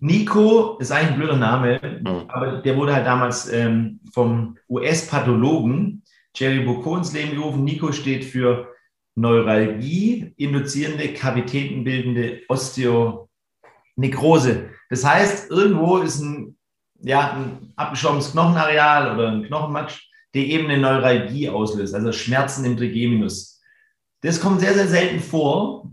Nico 0.00 0.78
ist 0.78 0.92
eigentlich 0.92 1.12
ein 1.12 1.18
blöder 1.18 1.36
Name, 1.36 2.00
mhm. 2.02 2.24
aber 2.28 2.58
der 2.58 2.76
wurde 2.76 2.94
halt 2.94 3.06
damals 3.06 3.50
ähm, 3.50 4.00
vom 4.12 4.58
US-Pathologen 4.68 6.02
Jerry 6.34 6.60
Bocco 6.60 6.96
ins 6.96 7.12
Leben 7.12 7.36
gerufen. 7.36 7.64
Nico 7.64 7.92
steht 7.92 8.24
für 8.24 8.68
Neuralgie, 9.16 10.32
induzierende, 10.36 11.12
kavitätenbildende 11.12 12.42
Osteonekrose. 12.48 14.70
Das 14.90 15.04
heißt, 15.04 15.50
irgendwo 15.50 15.98
ist 15.98 16.20
ein, 16.20 16.56
ja, 17.00 17.32
ein 17.32 17.72
abgeschlossenes 17.76 18.32
Knochenareal 18.32 19.14
oder 19.14 19.32
ein 19.32 19.44
Knochenmatsch, 19.44 20.08
der 20.34 20.44
eben 20.44 20.68
eine 20.68 20.80
Neuralgie 20.80 21.48
auslöst, 21.48 21.94
also 21.94 22.12
Schmerzen 22.12 22.64
im 22.64 22.76
Trigeminus. 22.76 23.57
Das 24.20 24.40
kommt 24.40 24.60
sehr, 24.60 24.74
sehr 24.74 24.88
selten 24.88 25.20
vor. 25.20 25.90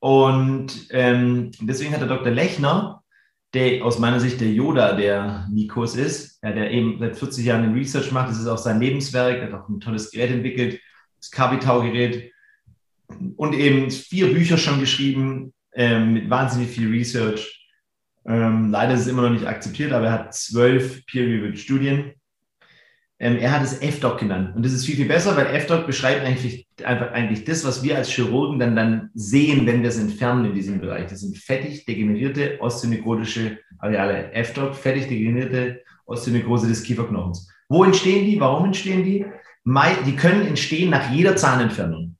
Und 0.00 0.86
ähm, 0.90 1.50
deswegen 1.60 1.92
hat 1.92 2.00
der 2.00 2.08
Dr. 2.08 2.30
Lechner, 2.30 3.02
der 3.54 3.84
aus 3.84 3.98
meiner 3.98 4.20
Sicht 4.20 4.40
der 4.40 4.50
Yoda 4.50 4.92
der 4.92 5.46
Nikos 5.50 5.96
ist, 5.96 6.42
ja, 6.42 6.52
der 6.52 6.70
eben 6.70 6.98
seit 6.98 7.16
40 7.16 7.44
Jahren 7.44 7.62
den 7.62 7.74
Research 7.74 8.12
macht, 8.12 8.30
das 8.30 8.38
ist 8.38 8.46
auch 8.46 8.58
sein 8.58 8.80
Lebenswerk, 8.80 9.38
er 9.38 9.46
hat 9.46 9.54
auch 9.54 9.68
ein 9.68 9.80
tolles 9.80 10.10
Gerät 10.10 10.30
entwickelt, 10.30 10.80
das 11.18 11.30
Kabitau-Gerät 11.30 12.32
und 13.36 13.54
eben 13.54 13.90
vier 13.90 14.32
Bücher 14.32 14.58
schon 14.58 14.80
geschrieben 14.80 15.54
ähm, 15.74 16.12
mit 16.12 16.30
wahnsinnig 16.30 16.68
viel 16.68 16.90
Research. 16.90 17.66
Ähm, 18.26 18.70
leider 18.70 18.94
ist 18.94 19.00
es 19.00 19.06
immer 19.06 19.22
noch 19.22 19.30
nicht 19.30 19.46
akzeptiert, 19.46 19.92
aber 19.92 20.06
er 20.06 20.12
hat 20.12 20.34
zwölf 20.34 21.04
peer-reviewed 21.06 21.58
Studien. 21.58 22.12
Ähm, 23.20 23.36
er 23.36 23.52
hat 23.52 23.64
es 23.64 23.80
FDoc 23.82 24.18
genannt. 24.18 24.54
Und 24.54 24.64
das 24.64 24.72
ist 24.72 24.86
viel, 24.86 24.96
viel 24.96 25.08
besser, 25.08 25.36
weil 25.36 25.46
FDoc 25.46 25.86
beschreibt 25.86 26.24
eigentlich, 26.24 26.68
einfach 26.84 27.10
eigentlich 27.10 27.44
das, 27.44 27.64
was 27.64 27.82
wir 27.82 27.96
als 27.96 28.10
Chirurgen 28.10 28.58
dann, 28.58 28.76
dann 28.76 29.10
sehen, 29.14 29.66
wenn 29.66 29.82
wir 29.82 29.88
es 29.88 29.98
entfernen 29.98 30.44
in 30.44 30.54
diesem 30.54 30.80
Bereich. 30.80 31.08
Das 31.08 31.20
sind 31.20 31.36
fettig 31.36 31.84
degenerierte 31.84 32.60
osteonekrotische 32.60 33.58
Areale. 33.78 34.32
FDoc, 34.32 34.76
fettig 34.76 35.08
degenerierte 35.08 35.82
Osteonekrose 36.06 36.68
des 36.68 36.82
Kieferknochens. 36.84 37.50
Wo 37.68 37.84
entstehen 37.84 38.24
die? 38.24 38.40
Warum 38.40 38.66
entstehen 38.66 39.04
die? 39.04 39.26
Die 40.06 40.16
können 40.16 40.46
entstehen 40.46 40.90
nach 40.90 41.12
jeder 41.12 41.36
Zahnentfernung. 41.36 42.16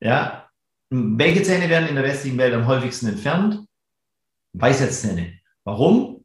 Ja? 0.00 0.48
Welche 0.90 1.42
Zähne 1.42 1.68
werden 1.68 1.88
in 1.88 1.94
der 1.94 2.04
westlichen 2.04 2.38
Welt 2.38 2.54
am 2.54 2.66
häufigsten 2.66 3.08
entfernt? 3.08 3.60
Weisheitszähne. 4.54 5.34
Warum? 5.64 6.23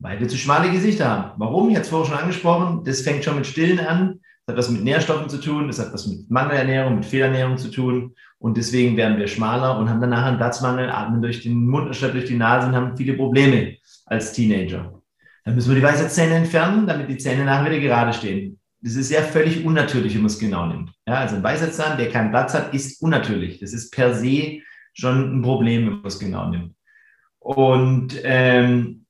Weil 0.00 0.20
wir 0.20 0.28
zu 0.28 0.36
schmale 0.36 0.70
Gesichter 0.70 1.08
haben. 1.08 1.32
Warum? 1.38 1.70
Ich 1.70 1.74
hatte 1.74 1.84
es 1.84 1.88
vorher 1.90 2.08
schon 2.08 2.18
angesprochen. 2.18 2.84
Das 2.84 3.00
fängt 3.00 3.24
schon 3.24 3.36
mit 3.36 3.46
Stillen 3.46 3.80
an. 3.80 4.20
Das 4.46 4.54
hat 4.54 4.58
was 4.58 4.70
mit 4.70 4.84
Nährstoffen 4.84 5.28
zu 5.28 5.38
tun. 5.38 5.66
Das 5.66 5.78
hat 5.78 5.92
was 5.92 6.06
mit 6.06 6.30
Mangelernährung, 6.30 6.96
mit 6.96 7.04
Fehlernährung 7.04 7.58
zu 7.58 7.70
tun. 7.70 8.14
Und 8.38 8.56
deswegen 8.56 8.96
werden 8.96 9.18
wir 9.18 9.26
schmaler 9.26 9.78
und 9.78 9.90
haben 9.90 10.00
danach 10.00 10.26
einen 10.26 10.36
Platzmangel, 10.36 10.88
atmen 10.90 11.20
durch 11.20 11.42
den 11.42 11.66
Mund 11.66 11.88
anstatt 11.88 12.14
durch 12.14 12.26
die 12.26 12.36
Nase 12.36 12.68
und 12.68 12.76
haben 12.76 12.96
viele 12.96 13.14
Probleme 13.14 13.76
als 14.06 14.32
Teenager. 14.32 15.02
Dann 15.44 15.54
müssen 15.54 15.70
wir 15.70 15.76
die 15.76 15.82
Weisheitszähne 15.82 16.34
entfernen, 16.34 16.86
damit 16.86 17.08
die 17.08 17.16
Zähne 17.16 17.44
nachher 17.44 17.70
wieder 17.70 17.80
gerade 17.80 18.12
stehen. 18.12 18.60
Das 18.80 18.94
ist 18.94 19.10
ja 19.10 19.22
völlig 19.22 19.64
unnatürlich, 19.64 20.14
wenn 20.14 20.20
man 20.20 20.30
es 20.30 20.38
genau 20.38 20.66
nimmt. 20.66 20.92
Ja, 21.06 21.14
also 21.14 21.36
ein 21.36 21.42
Weisheitszahn, 21.42 21.98
der 21.98 22.10
keinen 22.10 22.30
Platz 22.30 22.54
hat, 22.54 22.72
ist 22.72 23.02
unnatürlich. 23.02 23.58
Das 23.58 23.72
ist 23.72 23.90
per 23.90 24.14
se 24.14 24.60
schon 24.92 25.38
ein 25.38 25.42
Problem, 25.42 25.86
wenn 25.86 25.94
man 25.94 26.06
es 26.06 26.18
genau 26.20 26.48
nimmt. 26.48 26.74
Und 27.40 28.20
ähm, 28.22 29.06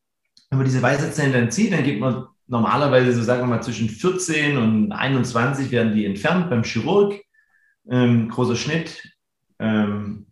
wenn 0.51 0.59
man 0.59 0.67
diese 0.67 0.83
Weisheitszähne 0.83 1.33
dann 1.33 1.51
zieht, 1.51 1.73
dann 1.73 1.85
geht 1.85 2.01
man 2.01 2.27
normalerweise, 2.47 3.13
so 3.13 3.23
sagen 3.23 3.43
wir 3.43 3.47
mal, 3.47 3.63
zwischen 3.63 3.89
14 3.89 4.57
und 4.57 4.93
21 4.93 5.71
werden 5.71 5.95
die 5.95 6.07
entfernt 6.07 6.51
beim 6.51 6.65
Chirurg. 6.65 7.21
Ähm, 7.91 8.29
großer 8.29 8.57
Schnitt, 8.57 9.03
ähm, 9.59 10.27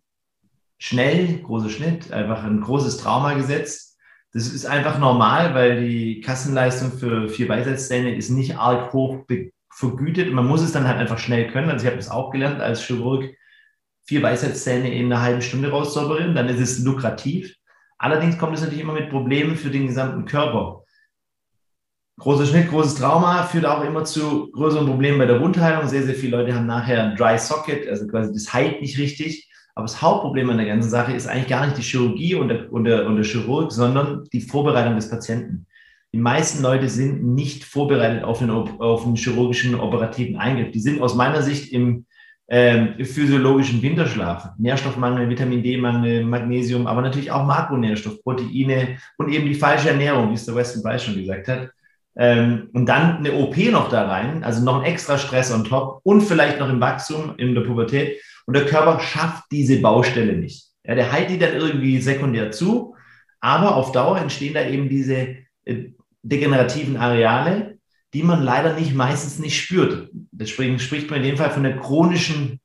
schnell, 0.77 1.39
großer 1.41 1.69
Schnitt, 1.69 2.11
einfach 2.11 2.43
ein 2.43 2.61
großes 2.61 2.97
Trauma 2.97 3.33
gesetzt. 3.33 3.97
Das 4.33 4.47
ist 4.47 4.65
einfach 4.65 4.99
normal, 4.99 5.55
weil 5.55 5.87
die 5.87 6.21
Kassenleistung 6.21 6.91
für 6.91 7.29
vier 7.29 7.49
Weisheitszähne 7.49 8.15
ist 8.15 8.29
nicht 8.29 8.57
arg 8.57 8.93
hoch 8.93 9.25
vergütet. 9.71 10.31
Man 10.33 10.45
muss 10.45 10.61
es 10.61 10.71
dann 10.71 10.87
halt 10.87 10.97
einfach 10.97 11.17
schnell 11.17 11.49
können. 11.51 11.69
Also 11.69 11.83
ich 11.83 11.87
habe 11.87 11.97
das 11.97 12.09
auch 12.09 12.31
gelernt 12.31 12.61
als 12.61 12.81
Chirurg, 12.81 13.25
vier 14.05 14.21
Weisheitszähne 14.21 14.93
in 14.93 15.11
einer 15.11 15.21
halben 15.21 15.41
Stunde 15.41 15.69
rauszuoperieren. 15.69 16.35
Dann 16.35 16.49
ist 16.49 16.59
es 16.59 16.83
lukrativ. 16.83 17.55
Allerdings 17.97 18.37
kommt 18.37 18.55
es 18.55 18.61
natürlich 18.61 18.83
immer 18.83 18.93
mit 18.93 19.09
Problemen 19.09 19.55
für 19.55 19.69
den 19.69 19.87
gesamten 19.87 20.25
Körper. 20.25 20.83
Großer 22.19 22.45
Schnitt, 22.47 22.69
großes 22.69 22.95
Trauma 22.95 23.43
führt 23.43 23.65
auch 23.65 23.83
immer 23.83 24.03
zu 24.03 24.51
größeren 24.51 24.87
Problemen 24.87 25.19
bei 25.19 25.27
der 25.27 25.39
Wundheilung. 25.39 25.87
Sehr, 25.87 26.03
sehr 26.03 26.15
viele 26.15 26.37
Leute 26.37 26.55
haben 26.55 26.65
nachher 26.65 27.03
ein 27.03 27.15
Dry 27.15 27.37
Socket, 27.37 27.87
also 27.87 28.07
quasi 28.07 28.33
das 28.33 28.51
heilt 28.51 28.81
nicht 28.81 28.97
richtig. 28.97 29.47
Aber 29.75 29.85
das 29.85 30.01
Hauptproblem 30.01 30.49
an 30.49 30.57
der 30.57 30.65
ganzen 30.65 30.89
Sache 30.89 31.13
ist 31.13 31.27
eigentlich 31.27 31.47
gar 31.47 31.67
nicht 31.67 31.77
die 31.77 31.83
Chirurgie 31.83 32.33
und 32.33 32.47
der, 32.47 32.73
und 32.73 32.85
der, 32.85 33.05
und 33.05 33.17
der 33.17 33.25
Chirurg, 33.25 33.71
sondern 33.71 34.23
die 34.33 34.41
Vorbereitung 34.41 34.95
des 34.95 35.11
Patienten. 35.11 35.67
Die 36.11 36.17
meisten 36.17 36.63
Leute 36.63 36.89
sind 36.89 37.23
nicht 37.23 37.63
vorbereitet 37.63 38.23
auf 38.23 38.41
einen, 38.41 38.49
auf 38.49 39.05
einen 39.05 39.17
chirurgischen 39.17 39.75
operativen 39.75 40.37
Eingriff. 40.37 40.71
Die 40.71 40.79
sind 40.79 40.99
aus 40.99 41.13
meiner 41.13 41.43
Sicht 41.43 41.71
im 41.71 42.06
ähm, 42.49 42.95
physiologischen 43.05 43.81
Winterschlaf, 43.81 44.49
Nährstoffmangel, 44.57 45.29
Vitamin 45.29 45.61
D-Mangel, 45.61 46.23
Magnesium, 46.23 46.87
aber 46.87 47.01
natürlich 47.01 47.31
auch 47.31 47.45
Makronährstoff, 47.45 48.23
Proteine 48.23 48.97
und 49.17 49.29
eben 49.29 49.47
die 49.47 49.55
falsche 49.55 49.89
Ernährung, 49.89 50.29
wie 50.29 50.35
es 50.35 50.45
der 50.45 50.55
Weston 50.55 50.83
Weiss 50.83 51.03
schon 51.03 51.15
gesagt 51.15 51.47
hat. 51.47 51.69
Ähm, 52.15 52.69
und 52.73 52.87
dann 52.87 53.17
eine 53.17 53.33
OP 53.33 53.57
noch 53.69 53.89
da 53.89 54.07
rein, 54.07 54.43
also 54.43 54.63
noch 54.63 54.79
ein 54.79 54.85
extra 54.85 55.17
Stress 55.17 55.53
on 55.53 55.65
top 55.65 55.99
und 56.03 56.21
vielleicht 56.21 56.59
noch 56.59 56.69
im 56.69 56.79
Wachstum, 56.79 57.35
in 57.37 57.53
der 57.53 57.61
Pubertät. 57.61 58.21
Und 58.45 58.55
der 58.55 58.65
Körper 58.65 58.99
schafft 59.01 59.43
diese 59.51 59.81
Baustelle 59.81 60.33
nicht. 60.33 60.67
Ja, 60.85 60.95
der 60.95 61.11
heilt 61.11 61.29
die 61.29 61.37
dann 61.37 61.53
irgendwie 61.53 61.99
sekundär 61.99 62.51
zu, 62.51 62.95
aber 63.41 63.75
auf 63.75 63.91
Dauer 63.91 64.19
entstehen 64.19 64.53
da 64.53 64.65
eben 64.65 64.87
diese 64.87 65.35
äh, 65.65 65.91
degenerativen 66.23 66.97
Areale, 66.97 67.76
die 68.17 68.23
man 68.23 68.41
leider 68.41 68.73
nicht 68.73 68.95
meistens 68.95 69.37
nicht 69.37 69.61
spürt. 69.61 70.09
Deswegen 70.31 70.79
spricht 70.79 71.11
man 71.11 71.19
in 71.19 71.27
dem 71.27 71.37
Fall 71.37 71.51
von 71.51 71.61
der 71.61 71.77
chronischen 71.77 72.59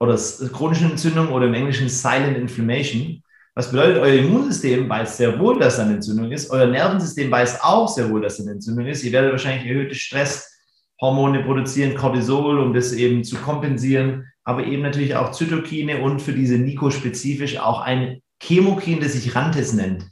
oder 0.00 0.18
chronischen 0.52 0.90
Entzündung 0.90 1.28
oder 1.28 1.46
im 1.46 1.54
Englischen 1.54 1.88
Silent 1.88 2.36
Inflammation. 2.36 3.22
Was 3.54 3.70
bedeutet, 3.70 3.98
euer 3.98 4.18
Immunsystem 4.18 4.88
weiß 4.88 5.16
sehr 5.16 5.38
wohl, 5.38 5.60
dass 5.60 5.76
da 5.76 5.84
eine 5.84 5.94
Entzündung 5.94 6.32
ist. 6.32 6.50
Euer 6.50 6.66
Nervensystem 6.66 7.30
weiß 7.30 7.62
auch 7.62 7.86
sehr 7.86 8.10
wohl, 8.10 8.20
dass 8.20 8.38
da 8.38 8.42
eine 8.42 8.54
Entzündung 8.54 8.84
ist. 8.86 9.04
Ihr 9.04 9.12
werdet 9.12 9.30
wahrscheinlich 9.30 9.68
erhöhte 9.68 9.94
Stresshormone 9.94 11.44
produzieren, 11.44 11.94
Cortisol, 11.94 12.58
um 12.58 12.74
das 12.74 12.92
eben 12.92 13.22
zu 13.22 13.36
kompensieren. 13.36 14.26
Aber 14.42 14.66
eben 14.66 14.82
natürlich 14.82 15.14
auch 15.14 15.30
Zytokine 15.30 16.02
und 16.02 16.20
für 16.20 16.32
diese 16.32 16.58
Nico 16.58 16.90
spezifisch 16.90 17.58
auch 17.58 17.80
ein 17.80 18.22
Chemokin, 18.42 18.98
das 18.98 19.12
sich 19.12 19.36
Rantes 19.36 19.72
nennt. 19.72 20.10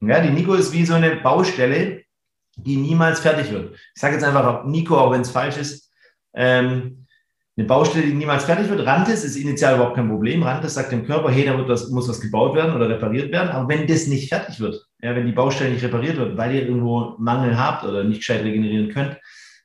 Ja, 0.00 0.20
die 0.20 0.30
Nico 0.30 0.54
ist 0.54 0.72
wie 0.72 0.86
so 0.86 0.94
eine 0.94 1.16
Baustelle, 1.16 2.04
die 2.56 2.76
niemals 2.76 3.20
fertig 3.20 3.50
wird. 3.50 3.74
Ich 3.94 4.00
sage 4.00 4.14
jetzt 4.14 4.24
einfach 4.24 4.64
Nico, 4.64 4.98
auch 4.98 5.12
wenn 5.12 5.22
es 5.22 5.30
falsch 5.30 5.56
ist. 5.56 5.90
Ähm, 6.34 7.06
eine 7.56 7.66
Baustelle, 7.66 8.06
die 8.06 8.14
niemals 8.14 8.44
fertig 8.44 8.68
wird. 8.70 8.86
Rantes 8.86 9.24
ist 9.24 9.36
initial 9.36 9.74
überhaupt 9.74 9.96
kein 9.96 10.08
Problem. 10.08 10.42
Rantes 10.42 10.74
sagt 10.74 10.92
dem 10.92 11.04
Körper, 11.04 11.30
hey, 11.30 11.44
da 11.44 11.68
was, 11.68 11.90
muss 11.90 12.08
was 12.08 12.20
gebaut 12.20 12.54
werden 12.54 12.74
oder 12.74 12.88
repariert 12.88 13.30
werden. 13.32 13.50
Aber 13.50 13.68
wenn 13.68 13.86
das 13.86 14.06
nicht 14.06 14.28
fertig 14.28 14.60
wird, 14.60 14.82
ja, 15.02 15.14
wenn 15.14 15.26
die 15.26 15.32
Baustelle 15.32 15.70
nicht 15.70 15.84
repariert 15.84 16.16
wird, 16.16 16.38
weil 16.38 16.54
ihr 16.54 16.62
irgendwo 16.62 17.16
Mangel 17.18 17.58
habt 17.58 17.84
oder 17.84 18.04
nicht 18.04 18.18
gescheit 18.18 18.44
regenerieren 18.44 18.90
könnt, 18.90 19.18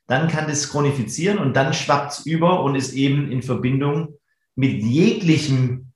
dann 0.06 0.28
kann 0.28 0.46
das 0.46 0.70
chronifizieren 0.70 1.38
und 1.38 1.56
dann 1.56 1.72
schwappt 1.72 2.12
es 2.12 2.26
über 2.26 2.62
und 2.62 2.74
ist 2.74 2.92
eben 2.92 3.30
in 3.30 3.42
Verbindung 3.42 4.14
mit 4.54 4.82
jeglichem 4.82 5.92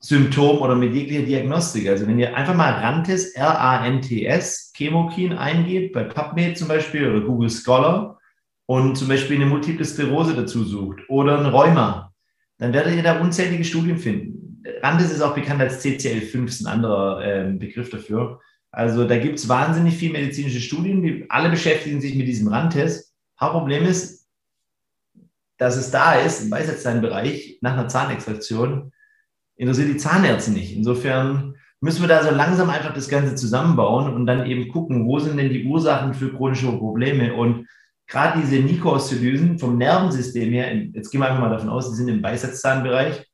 Symptom 0.00 0.58
oder 0.58 0.74
mit 0.74 0.92
jeglicher 0.92 1.22
Diagnostik. 1.22 1.88
Also 1.88 2.06
wenn 2.06 2.18
ihr 2.18 2.36
einfach 2.36 2.54
mal 2.54 2.72
Rantes, 2.72 3.34
R-A-N-T-S, 3.34 4.63
Chemokin 4.74 5.32
eingebt, 5.32 5.92
bei 5.92 6.04
PubMed 6.04 6.58
zum 6.58 6.68
Beispiel 6.68 7.10
oder 7.10 7.24
Google 7.24 7.50
Scholar 7.50 8.18
und 8.66 8.96
zum 8.96 9.08
Beispiel 9.08 9.36
eine 9.36 9.46
Multiple 9.46 9.84
Sklerose 9.84 10.34
dazu 10.34 10.64
sucht 10.64 11.00
oder 11.08 11.38
ein 11.38 11.46
Rheuma, 11.46 12.12
dann 12.58 12.72
werdet 12.72 12.94
ihr 12.94 13.02
da 13.02 13.20
unzählige 13.20 13.64
Studien 13.64 13.98
finden. 13.98 14.62
Rantes 14.82 15.12
ist 15.12 15.20
auch 15.20 15.34
bekannt 15.34 15.60
als 15.60 15.84
CCL5, 15.84 16.46
ist 16.46 16.60
ein 16.62 16.72
anderer 16.72 17.24
äh, 17.24 17.52
Begriff 17.52 17.90
dafür. 17.90 18.40
Also 18.70 19.06
da 19.06 19.18
gibt 19.18 19.38
es 19.38 19.48
wahnsinnig 19.48 19.96
viele 19.96 20.14
medizinische 20.14 20.60
Studien, 20.60 21.02
die 21.02 21.26
alle 21.30 21.50
beschäftigen 21.50 22.00
sich 22.00 22.14
mit 22.16 22.26
diesem 22.26 22.48
Rantes. 22.48 23.14
Hauptproblem 23.40 23.84
ist, 23.84 24.26
dass 25.58 25.76
es 25.76 25.90
da 25.90 26.14
ist, 26.14 26.42
im 26.42 26.50
Beisetzsteinbereich, 26.50 27.58
nach 27.60 27.74
einer 27.74 27.88
Zahnextraktion, 27.88 28.92
interessiert 29.56 29.88
die 29.88 29.96
Zahnärzte 29.96 30.50
nicht. 30.50 30.74
Insofern 30.74 31.56
müssen 31.84 32.00
wir 32.00 32.08
da 32.08 32.24
so 32.24 32.30
langsam 32.30 32.70
einfach 32.70 32.94
das 32.94 33.10
Ganze 33.10 33.34
zusammenbauen 33.34 34.14
und 34.14 34.24
dann 34.24 34.46
eben 34.46 34.68
gucken, 34.68 35.06
wo 35.06 35.18
sind 35.18 35.36
denn 35.36 35.50
die 35.50 35.66
Ursachen 35.66 36.14
für 36.14 36.32
chronische 36.32 36.72
Probleme 36.72 37.34
und 37.34 37.68
gerade 38.06 38.40
diese 38.40 38.56
Nikosteolysen 38.62 39.58
vom 39.58 39.76
Nervensystem 39.76 40.50
her, 40.50 40.74
jetzt 40.74 41.10
gehen 41.10 41.20
wir 41.20 41.28
einfach 41.28 41.42
mal 41.42 41.50
davon 41.50 41.68
aus, 41.68 41.90
die 41.90 41.96
sind 41.96 42.08
im 42.08 42.22
Beisatzzahnbereich, 42.22 43.26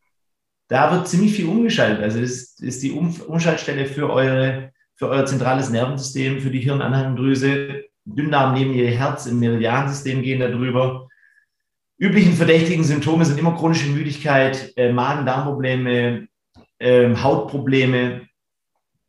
da 0.67 0.91
wird 0.91 1.07
ziemlich 1.07 1.35
viel 1.35 1.47
umgeschaltet. 1.47 2.03
Also 2.03 2.21
das 2.21 2.59
ist 2.59 2.83
die 2.83 2.91
Umschaltstelle 2.91 3.87
für, 3.87 4.11
eure, 4.11 4.73
für 4.97 5.09
euer 5.09 5.27
zentrales 5.27 5.71
Nervensystem, 5.71 6.41
für 6.41 6.51
die 6.51 6.61
Hirnanhangdrüse, 6.61 7.85
Dünndarm 8.05 8.55
neben 8.55 8.73
ihr 8.73 8.91
Herz 8.91 9.27
im 9.27 9.39
Meridiansystem 9.39 10.23
gehen 10.23 10.41
darüber. 10.41 11.07
Üblichen 11.99 12.33
verdächtigen 12.33 12.83
Symptome 12.83 13.25
sind 13.25 13.39
immer 13.39 13.55
chronische 13.55 13.91
Müdigkeit, 13.91 14.73
äh, 14.77 14.93
Magen-Darm-Probleme, 14.93 16.27
äh, 16.81 17.15
Hautprobleme, 17.15 18.23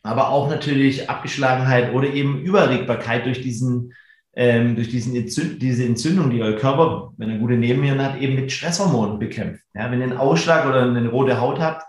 aber 0.04 0.30
auch 0.30 0.50
natürlich 0.50 1.10
Abgeschlagenheit 1.10 1.94
oder 1.94 2.08
eben 2.08 2.42
Überregbarkeit 2.42 3.26
durch 3.26 3.42
diesen 3.42 3.94
ähm, 4.34 4.76
durch 4.76 4.90
diesen 4.90 5.16
Entzünd 5.16 5.62
diese 5.62 5.86
Entzündung, 5.86 6.30
die 6.30 6.42
euer 6.42 6.56
Körper, 6.56 7.14
wenn 7.18 7.30
er 7.30 7.38
gute 7.38 7.56
Nebenhirn 7.56 8.02
hat, 8.02 8.20
eben 8.20 8.36
mit 8.36 8.52
Stresshormonen 8.52 9.20
bekämpft. 9.20 9.64
Ja, 9.74 9.92
wenn 9.92 10.00
ihr 10.00 10.06
einen 10.06 10.18
Ausschlag 10.18 10.66
oder 10.66 10.84
eine 10.84 11.10
rote 11.10 11.40
Haut 11.42 11.60
habt, 11.60 11.84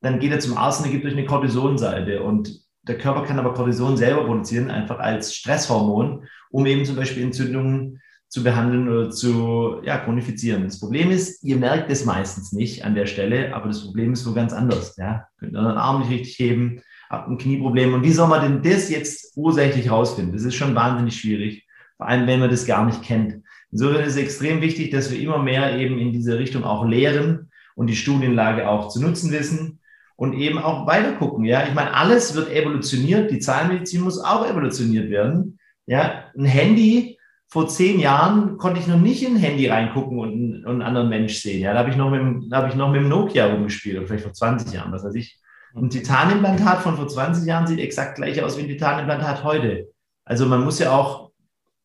dann 0.00 0.18
geht 0.20 0.32
er 0.32 0.40
zum 0.40 0.56
Arzt 0.56 0.80
und 0.80 0.86
er 0.86 0.92
gibt 0.92 1.04
euch 1.04 1.12
eine 1.12 1.26
Cortisonsalbe. 1.26 2.22
Und 2.22 2.60
der 2.82 2.96
Körper 2.96 3.24
kann 3.24 3.38
aber 3.38 3.54
Cortison 3.54 3.96
selber 3.96 4.24
produzieren, 4.24 4.70
einfach 4.70 4.98
als 4.98 5.34
Stresshormon, 5.34 6.24
um 6.50 6.66
eben 6.66 6.84
zum 6.84 6.96
Beispiel 6.96 7.24
Entzündungen 7.24 8.00
zu 8.28 8.44
behandeln 8.44 8.88
oder 8.88 9.10
zu 9.10 9.80
ja, 9.82 9.98
chronifizieren. 9.98 10.62
Das 10.64 10.78
Problem 10.78 11.10
ist, 11.10 11.42
ihr 11.42 11.56
merkt 11.56 11.90
es 11.90 12.04
meistens 12.04 12.52
nicht 12.52 12.84
an 12.84 12.94
der 12.94 13.06
Stelle, 13.06 13.54
aber 13.54 13.66
das 13.66 13.84
Problem 13.84 14.12
ist 14.12 14.22
so 14.22 14.32
ganz 14.32 14.52
anders. 14.52 14.96
Ja? 14.96 15.26
Könnt 15.38 15.56
euren 15.56 15.76
Arm 15.76 16.00
nicht 16.00 16.12
richtig 16.12 16.38
heben, 16.38 16.80
habt 17.10 17.28
ein 17.28 17.38
Knieproblem. 17.38 17.92
Und 17.92 18.04
wie 18.04 18.12
soll 18.12 18.28
man 18.28 18.40
denn 18.40 18.72
das 18.72 18.88
jetzt 18.88 19.36
ursächlich 19.36 19.90
rausfinden? 19.90 20.32
Das 20.32 20.44
ist 20.44 20.54
schon 20.54 20.74
wahnsinnig 20.74 21.20
schwierig, 21.20 21.66
vor 21.96 22.08
allem 22.08 22.26
wenn 22.26 22.40
man 22.40 22.50
das 22.50 22.64
gar 22.64 22.86
nicht 22.86 23.02
kennt. 23.02 23.42
Insofern 23.72 24.04
ist 24.04 24.12
es 24.12 24.22
extrem 24.22 24.60
wichtig, 24.62 24.90
dass 24.90 25.10
wir 25.10 25.20
immer 25.20 25.38
mehr 25.38 25.76
eben 25.76 25.98
in 25.98 26.12
diese 26.12 26.38
Richtung 26.38 26.64
auch 26.64 26.86
lehren 26.86 27.50
und 27.74 27.88
die 27.88 27.96
Studienlage 27.96 28.68
auch 28.68 28.88
zu 28.88 29.02
nutzen 29.02 29.32
wissen 29.32 29.80
und 30.16 30.34
eben 30.34 30.58
auch 30.58 30.86
weiter 30.86 31.12
gucken. 31.12 31.44
Ja, 31.44 31.66
ich 31.66 31.74
meine, 31.74 31.94
alles 31.94 32.34
wird 32.34 32.50
evolutioniert. 32.50 33.30
Die 33.30 33.38
Zahnmedizin 33.38 34.02
muss 34.02 34.18
auch 34.18 34.48
evolutioniert 34.48 35.10
werden. 35.10 35.58
Ja, 35.86 36.24
ein 36.36 36.44
Handy 36.44 37.18
vor 37.48 37.66
zehn 37.66 37.98
Jahren 37.98 38.56
konnte 38.58 38.78
ich 38.78 38.86
noch 38.86 39.00
nicht 39.00 39.24
in 39.24 39.34
ein 39.34 39.40
Handy 39.40 39.66
reingucken 39.66 40.18
und 40.18 40.32
einen, 40.32 40.64
und 40.64 40.72
einen 40.72 40.82
anderen 40.82 41.08
Mensch 41.08 41.34
sehen. 41.34 41.60
Ja, 41.60 41.72
da 41.72 41.80
habe 41.80 41.90
ich 41.90 41.96
noch 41.96 42.10
mit, 42.10 42.52
da 42.52 42.58
habe 42.58 42.68
ich 42.68 42.76
noch 42.76 42.92
mit 42.92 43.00
dem 43.00 43.08
Nokia 43.08 43.46
rumgespielt, 43.46 43.98
oder 43.98 44.06
vielleicht 44.06 44.24
vor 44.24 44.32
20 44.32 44.72
Jahren, 44.72 44.92
was 44.92 45.02
weiß 45.02 45.14
ich. 45.16 45.40
Ein 45.74 45.90
Titanimplantat 45.90 46.82
von 46.82 46.96
vor 46.96 47.08
20 47.08 47.46
Jahren 47.46 47.66
sieht 47.66 47.78
exakt 47.78 48.16
gleich 48.16 48.42
aus 48.42 48.56
wie 48.56 48.62
ein 48.62 48.68
Titanimplantat 48.68 49.44
heute. 49.44 49.88
Also 50.24 50.46
man 50.46 50.64
muss 50.64 50.78
ja 50.78 50.92
auch 50.92 51.30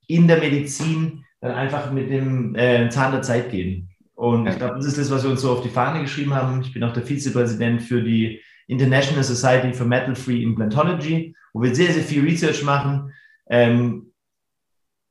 in 0.08 0.28
der 0.28 0.40
Medizin 0.40 1.24
dann 1.42 1.52
einfach 1.52 1.92
mit 1.92 2.10
dem 2.10 2.56
äh, 2.56 2.90
Zahn 2.90 3.12
der 3.12 3.22
Zeit 3.22 3.52
gehen. 3.52 3.90
Und 4.16 4.48
ich 4.48 4.58
glaube, 4.58 4.76
das 4.76 4.86
ist 4.86 4.98
das, 4.98 5.12
was 5.12 5.24
wir 5.24 5.32
uns 5.32 5.42
so 5.42 5.52
auf 5.52 5.62
die 5.62 5.70
Fahne 5.70 6.02
geschrieben 6.02 6.34
haben. 6.34 6.62
Ich 6.62 6.74
bin 6.74 6.84
auch 6.84 6.94
der 6.94 7.04
Vizepräsident 7.04 7.84
für 7.84 8.02
die 8.02 8.42
International 8.68 9.24
Society 9.24 9.74
for 9.74 9.86
Metal 9.86 10.16
Free 10.16 10.42
Implantology, 10.42 11.36
wo 11.54 11.62
wir 11.62 11.76
sehr, 11.76 11.92
sehr 11.92 12.04
viel 12.04 12.24
Research 12.24 12.64
machen, 12.64 13.12
ähm, 13.48 14.14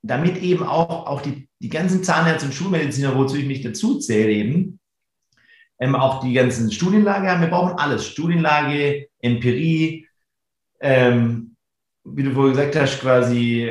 damit 0.03 0.43
eben 0.43 0.65
auch, 0.65 1.07
auch 1.07 1.21
die, 1.21 1.49
die 1.61 1.69
ganzen 1.69 2.03
Zahnärzte 2.03 2.47
und 2.47 2.55
Schulmediziner, 2.55 3.15
wozu 3.15 3.37
ich 3.37 3.47
mich 3.47 3.63
dazu 3.63 3.99
zähle, 3.99 4.33
eben 4.33 4.81
ähm, 5.85 5.95
auch 5.95 6.21
die 6.21 6.33
ganzen 6.33 6.73
Studienlage 6.73 7.31
haben. 7.31 7.43
Wir 7.43 7.49
brauchen 7.49 7.79
alles. 7.79 8.07
Studienlage, 8.07 9.09
Empirie, 9.21 10.07
ähm, 10.81 11.57
wie 12.05 12.23
du 12.23 12.33
vorhin 12.33 12.53
gesagt 12.53 12.77
hast, 12.77 13.01
quasi 13.01 13.71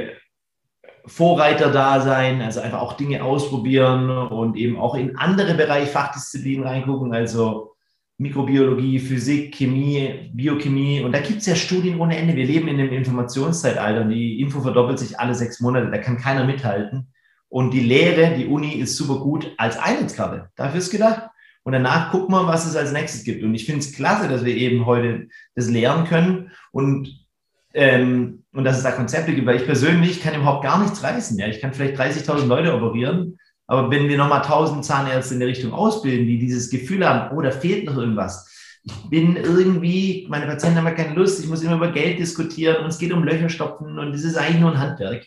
Vorreiter 1.05 1.72
da 1.72 2.01
sein, 2.01 2.41
also 2.41 2.61
einfach 2.61 2.82
auch 2.82 2.93
Dinge 2.93 3.24
ausprobieren 3.24 4.09
und 4.09 4.55
eben 4.55 4.78
auch 4.78 4.95
in 4.95 5.18
andere 5.18 5.53
Bereiche, 5.55 5.88
Fachdisziplinen 5.88 6.66
reingucken, 6.66 7.14
also 7.14 7.74
Mikrobiologie, 8.18 8.99
Physik, 8.99 9.55
Chemie, 9.55 10.32
Biochemie. 10.34 11.01
Und 11.01 11.11
da 11.14 11.20
gibt 11.20 11.39
es 11.39 11.45
ja 11.47 11.55
Studien 11.55 11.99
ohne 11.99 12.16
Ende. 12.16 12.36
Wir 12.36 12.45
leben 12.45 12.68
in 12.68 12.80
einem 12.80 12.93
Informationszeitalter. 12.93 14.05
Die 14.05 14.39
Info 14.39 14.61
verdoppelt 14.61 14.99
sich 14.99 15.20
alle 15.20 15.34
sechs 15.34 15.59
Monate. 15.59 15.89
Da 15.89 15.97
kann 15.97 16.18
keiner 16.18 16.45
mithalten. 16.45 17.11
Und 17.49 17.72
die 17.72 17.82
Lehre, 17.82 18.36
die 18.36 18.45
Uni 18.45 18.74
ist 18.74 18.95
super 18.95 19.20
gut 19.20 19.51
als 19.57 19.78
Einheitskarte. 19.78 20.49
Dafür 20.55 20.80
ist 20.80 20.91
gedacht. 20.91 21.30
Und 21.64 21.74
danach 21.74 22.11
gucken 22.11 22.36
wir, 22.36 22.45
was 22.45 22.66
es 22.66 22.76
als 22.76 22.91
nächstes 22.91 23.24
gibt. 23.24 23.43
Und 23.43 23.55
ich 23.55 23.66
finde 23.66 23.80
es 23.80 23.93
klasse, 23.93 24.28
dass 24.28 24.43
wir 24.43 24.55
eben 24.55 24.86
heute 24.86 25.28
das 25.55 25.70
lernen 25.70 26.05
können 26.05 26.51
und, 26.72 27.26
ähm, 27.74 28.43
und 28.51 28.66
dass 28.66 28.78
es 28.78 28.84
da 28.84 28.91
Konzepte 28.91 29.34
gibt, 29.34 29.47
weil 29.47 29.55
ich 29.55 29.66
persönlich 29.66 30.22
kann 30.22 30.36
überhaupt 30.36 30.64
gar 30.64 30.82
nichts 30.82 31.01
reißen. 31.01 31.38
Ja? 31.39 31.47
Ich 31.47 31.61
kann 31.61 31.74
vielleicht 31.74 31.99
30.000 31.99 32.45
Leute 32.47 32.76
operieren, 32.76 33.39
aber 33.66 33.89
wenn 33.89 34.09
wir 34.09 34.18
nochmal 34.18 34.41
1.000 34.41 34.82
Zahnärzte 34.82 35.36
in 35.36 35.39
der 35.39 35.49
Richtung 35.49 35.72
ausbilden, 35.72 36.28
die 36.28 36.38
dieses 36.38 36.70
Gefühl 36.70 37.07
haben, 37.07 37.36
oh, 37.36 37.41
da 37.41 37.51
fehlt 37.51 37.86
noch 37.86 37.97
irgendwas. 37.97 38.49
Ich 38.84 39.09
bin 39.09 39.38
irgendwie, 39.38 40.28
meine 40.30 40.45
Patienten 40.45 40.78
haben 40.78 40.86
ja 40.86 40.91
keine 40.91 41.16
Lust, 41.16 41.39
ich 41.39 41.47
muss 41.47 41.64
immer 41.64 41.78
über 41.78 41.93
Geld 41.93 42.20
diskutieren 42.20 42.84
und 42.84 42.89
es 42.89 42.97
geht 42.97 43.14
um 43.14 43.24
Löcherstopfen 43.24 43.97
und 43.97 44.11
das 44.11 44.24
ist 44.24 44.36
eigentlich 44.36 44.59
nur 44.59 44.72
ein 44.72 44.80
Handwerk. 44.80 45.26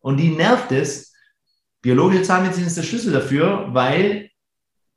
Und 0.00 0.16
die 0.16 0.30
nervt 0.30 0.72
es. 0.72 1.12
Biologische 1.82 2.22
Zahnmedizin 2.22 2.66
ist 2.66 2.78
der 2.78 2.82
Schlüssel 2.82 3.12
dafür, 3.12 3.66
weil 3.72 4.29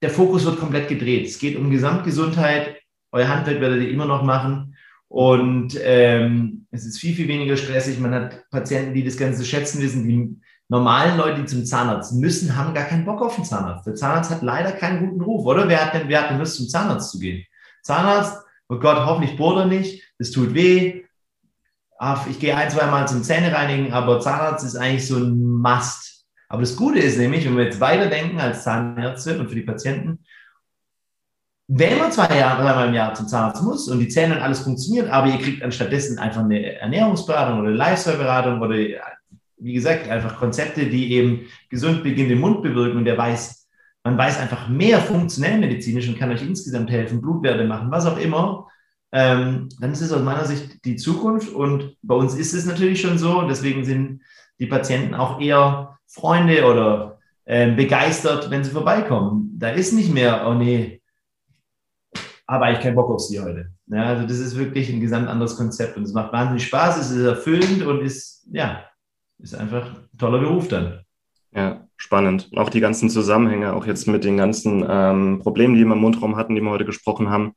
der 0.04 0.10
Fokus 0.10 0.45
wird 0.45 0.60
komplett 0.60 0.89
gedreht. 0.89 1.26
Es 1.26 1.39
geht 1.39 1.58
um 1.58 1.72
Gesamtgesundheit. 1.72 2.76
Euer 3.14 3.30
Handwerk 3.30 3.62
werdet 3.62 3.82
ihr 3.82 3.89
immer 3.89 4.06
noch 4.06 4.22
machen. 4.22 4.76
Und 5.08 5.80
ähm, 5.82 6.68
es 6.72 6.86
ist 6.86 6.99
viel, 6.99 7.16
viel 7.16 7.30
weniger 7.30 7.56
stressig. 7.56 7.99
Man 7.99 8.14
hat 8.14 8.49
Patienten, 8.49 8.93
die 8.93 9.04
das 9.04 9.16
Ganze 9.16 9.45
schätzen 9.45 9.82
wissen. 9.82 10.06
Die 10.06 10.41
normalen 10.68 11.18
Leute, 11.18 11.41
die 11.41 11.45
zum 11.45 11.66
Zahnarzt 11.66 12.16
müssen, 12.16 12.58
haben 12.58 12.74
gar 12.74 12.84
keinen 12.86 13.06
Bock 13.06 13.22
auf 13.22 13.36
den 13.36 13.45
Zahnarzt. 13.45 13.88
Der 13.88 13.95
Zahnarzt 13.95 14.30
hat 14.30 14.41
leider 14.41 14.74
keinen 14.74 15.08
guten 15.08 15.22
Ruf, 15.22 15.45
oder? 15.45 15.70
Wer 15.70 15.86
hat 15.86 15.93
denn, 15.93 16.10
wer 16.10 16.24
hat 16.24 16.32
denn 16.32 16.39
Lust, 16.39 16.58
zum 16.58 16.68
Zahnarzt 16.68 17.12
zu 17.12 17.20
gehen? 17.20 17.45
Zahnarzt, 17.82 18.43
oh 18.68 18.80
Gott, 18.80 19.06
hoffentlich 19.06 19.38
bohrt 19.38 19.58
er 19.58 19.66
nicht. 19.68 20.04
Das 20.20 20.32
tut 20.32 20.54
weh. 20.54 21.04
Ich 22.30 22.39
gehe 22.39 22.58
ein, 22.58 22.70
zwei 22.70 22.88
Mal 22.88 23.08
zum 23.08 23.24
Zähne 23.24 23.54
reinigen, 23.54 23.93
aber 23.93 24.20
Zahnarzt 24.20 24.66
ist 24.66 24.76
eigentlich 24.76 25.08
so 25.08 25.16
ein 25.16 25.39
Must. 25.39 26.12
Aber 26.54 26.62
das 26.62 26.76
Gute 26.76 26.99
ist 26.99 27.18
nämlich, 27.18 27.45
wenn 27.45 27.58
wir 27.58 27.64
jetzt 27.64 27.80
weiterdenken 27.80 28.39
als 28.39 28.64
Zahnärzte 28.64 29.39
und 29.39 29.49
für 29.49 29.56
die 29.56 29.64
Patienten, 29.64 30.20
wenn 31.68 31.97
man 31.97 32.12
zwei 32.12 32.38
Jahre, 32.38 32.62
dreimal 32.62 32.89
im 32.89 32.93
Jahr 32.93 33.16
zum 33.16 33.28
Zahnarzt 33.28 33.64
muss 33.64 33.88
und 33.88 33.97
die 33.97 34.08
Zähne 34.08 34.36
und 34.36 34.41
alles 34.43 34.60
funktioniert, 34.60 35.10
aber 35.10 35.30
ihr 35.30 35.39
kriegt 35.39 35.64
anstattdessen 35.64 36.20
einfach 36.20 36.43
eine 36.43 36.76
Ernährungsberatung 36.76 37.58
oder 37.58 37.70
eine 37.70 37.78
Lifestyle-Beratung 37.78 38.62
oder 38.62 38.76
wie 38.76 39.74
gesagt, 39.74 40.08
einfach 40.08 40.38
Konzepte, 40.38 40.86
die 40.86 41.14
eben 41.14 41.47
gesund 41.72 42.04
beginnende 42.04 42.36
Mund 42.36 42.62
bewirken 42.62 42.99
und 42.99 43.06
der 43.06 43.18
weiß, 43.18 43.68
man 44.04 44.16
weiß 44.16 44.39
einfach 44.39 44.70
mehr 44.70 44.99
funktionell 44.99 45.58
medizinisch 45.58 46.08
und 46.08 46.20
kann 46.20 46.30
euch 46.30 46.43
insgesamt 46.43 46.91
helfen, 46.91 47.20
Blutwerte 47.20 47.66
machen, 47.66 47.89
was 47.89 48.06
auch 48.06 48.20
immer, 48.20 48.68
ähm, 49.12 49.70
dann 49.80 49.91
ist 49.91 50.01
es 50.01 50.12
aus 50.12 50.22
meiner 50.22 50.45
Sicht 50.45 50.86
die 50.86 50.97
Zukunft 50.97 51.51
und 51.51 51.97
bei 52.04 52.14
uns 52.14 52.36
ist 52.36 52.54
es 52.54 52.68
natürlich 52.68 53.01
schon 53.01 53.18
so 53.18 53.39
und 53.39 53.47
deswegen 53.47 53.84
sind 53.86 54.22
die 54.60 54.68
Patienten 54.68 55.16
auch 55.16 55.41
eher 55.41 55.97
Freunde 56.14 56.66
oder 56.66 57.20
äh, 57.45 57.72
begeistert, 57.72 58.49
wenn 58.51 58.64
sie 58.64 58.72
vorbeikommen. 58.72 59.51
Da 59.57 59.70
ist 59.70 59.93
nicht 59.93 60.14
mehr, 60.14 60.45
oh 60.47 60.53
nee, 60.53 61.01
aber 62.45 62.72
ich 62.72 62.80
keinen 62.80 62.95
Bock 62.95 63.09
auf 63.09 63.22
sie 63.22 63.39
heute. 63.39 63.72
Ja, 63.88 64.03
also 64.03 64.28
das 64.28 64.38
ist 64.38 64.57
wirklich 64.57 64.91
ein 64.91 65.01
gesamt 65.01 65.28
anderes 65.28 65.57
Konzept 65.57 65.97
und 65.97 66.03
es 66.03 66.14
macht 66.14 66.32
wahnsinnig 66.32 66.66
Spaß, 66.66 66.97
es 66.97 67.11
ist 67.11 67.26
erfüllend 67.26 67.84
und 67.84 68.01
ist, 68.01 68.47
ja, 68.51 68.86
ist 69.39 69.55
einfach 69.55 69.88
ein 69.88 70.18
toller 70.18 70.39
Beruf 70.39 70.68
dann. 70.68 71.01
Ja, 71.55 71.88
spannend. 71.97 72.49
Auch 72.55 72.70
die 72.70 72.80
ganzen 72.80 73.09
Zusammenhänge, 73.09 73.74
auch 73.74 73.86
jetzt 73.86 74.07
mit 74.07 74.24
den 74.24 74.38
ganzen 74.38 74.86
ähm, 74.88 75.39
Problemen, 75.41 75.76
die 75.76 75.86
wir 75.86 75.93
im 75.93 75.99
Mundraum 75.99 76.36
hatten, 76.36 76.55
die 76.55 76.61
wir 76.61 76.72
heute 76.72 76.86
gesprochen 76.86 77.30
haben. 77.30 77.53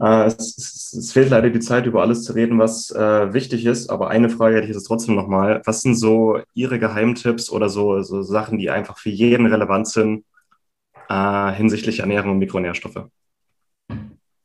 Äh, 0.00 0.26
es, 0.26 0.58
es, 0.58 0.92
es, 0.92 1.12
fehlt 1.12 1.30
leider 1.30 1.50
die 1.50 1.60
Zeit, 1.60 1.86
über 1.86 2.02
alles 2.02 2.24
zu 2.24 2.32
reden, 2.32 2.58
was 2.58 2.90
äh, 2.90 3.32
wichtig 3.32 3.64
ist. 3.64 3.90
Aber 3.90 4.10
eine 4.10 4.28
Frage 4.28 4.56
hätte 4.56 4.66
ich 4.66 4.74
jetzt 4.74 4.86
trotzdem 4.86 5.14
nochmal. 5.14 5.62
Was 5.64 5.82
sind 5.82 5.94
so 5.94 6.40
Ihre 6.52 6.78
Geheimtipps 6.78 7.50
oder 7.50 7.68
so, 7.68 8.02
so 8.02 8.22
Sachen, 8.22 8.58
die 8.58 8.70
einfach 8.70 8.98
für 8.98 9.10
jeden 9.10 9.46
relevant 9.46 9.88
sind 9.88 10.24
äh, 11.08 11.52
hinsichtlich 11.52 12.00
Ernährung 12.00 12.32
und 12.32 12.38
Mikronährstoffe? 12.38 13.08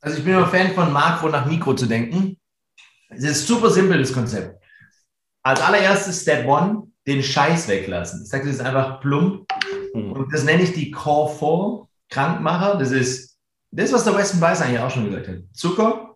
Also 0.02 0.18
ich 0.18 0.24
bin 0.24 0.34
immer 0.34 0.47
Fan 0.47 0.74
von 0.74 0.93
Makro 0.93 1.30
nach 1.30 1.45
Mikro 1.45 1.74
zu 1.74 1.86
denken. 1.86 2.38
Es 3.10 3.24
ist 3.24 3.47
super 3.47 3.70
simpel, 3.70 4.00
das 4.00 4.14
Konzept. 4.14 4.64
Als 5.41 5.62
allererstes 5.62 6.22
Step 6.22 6.47
One, 6.47 6.88
den 7.08 7.24
Scheiß 7.24 7.68
weglassen. 7.68 8.22
Ich 8.24 8.30
sage 8.30 8.45
das 8.45 8.56
ist 8.56 8.62
einfach 8.62 9.02
plump. 9.02 9.47
Mhm. 9.93 10.12
Und 10.12 10.34
das 10.34 10.43
nenne 10.43 10.64
ich 10.64 10.74
die 10.74 10.91
Core 10.91 11.34
4 11.34 11.88
Krankmacher. 12.10 12.78
Das 12.78 12.91
ist 12.91 13.29
das, 13.72 13.93
was 13.93 14.03
der 14.03 14.17
Weston 14.17 14.41
Weiss 14.41 14.61
eigentlich 14.61 14.80
auch 14.80 14.91
schon 14.91 15.05
gesagt 15.05 15.28
hat. 15.28 15.38
Zucker, 15.53 16.15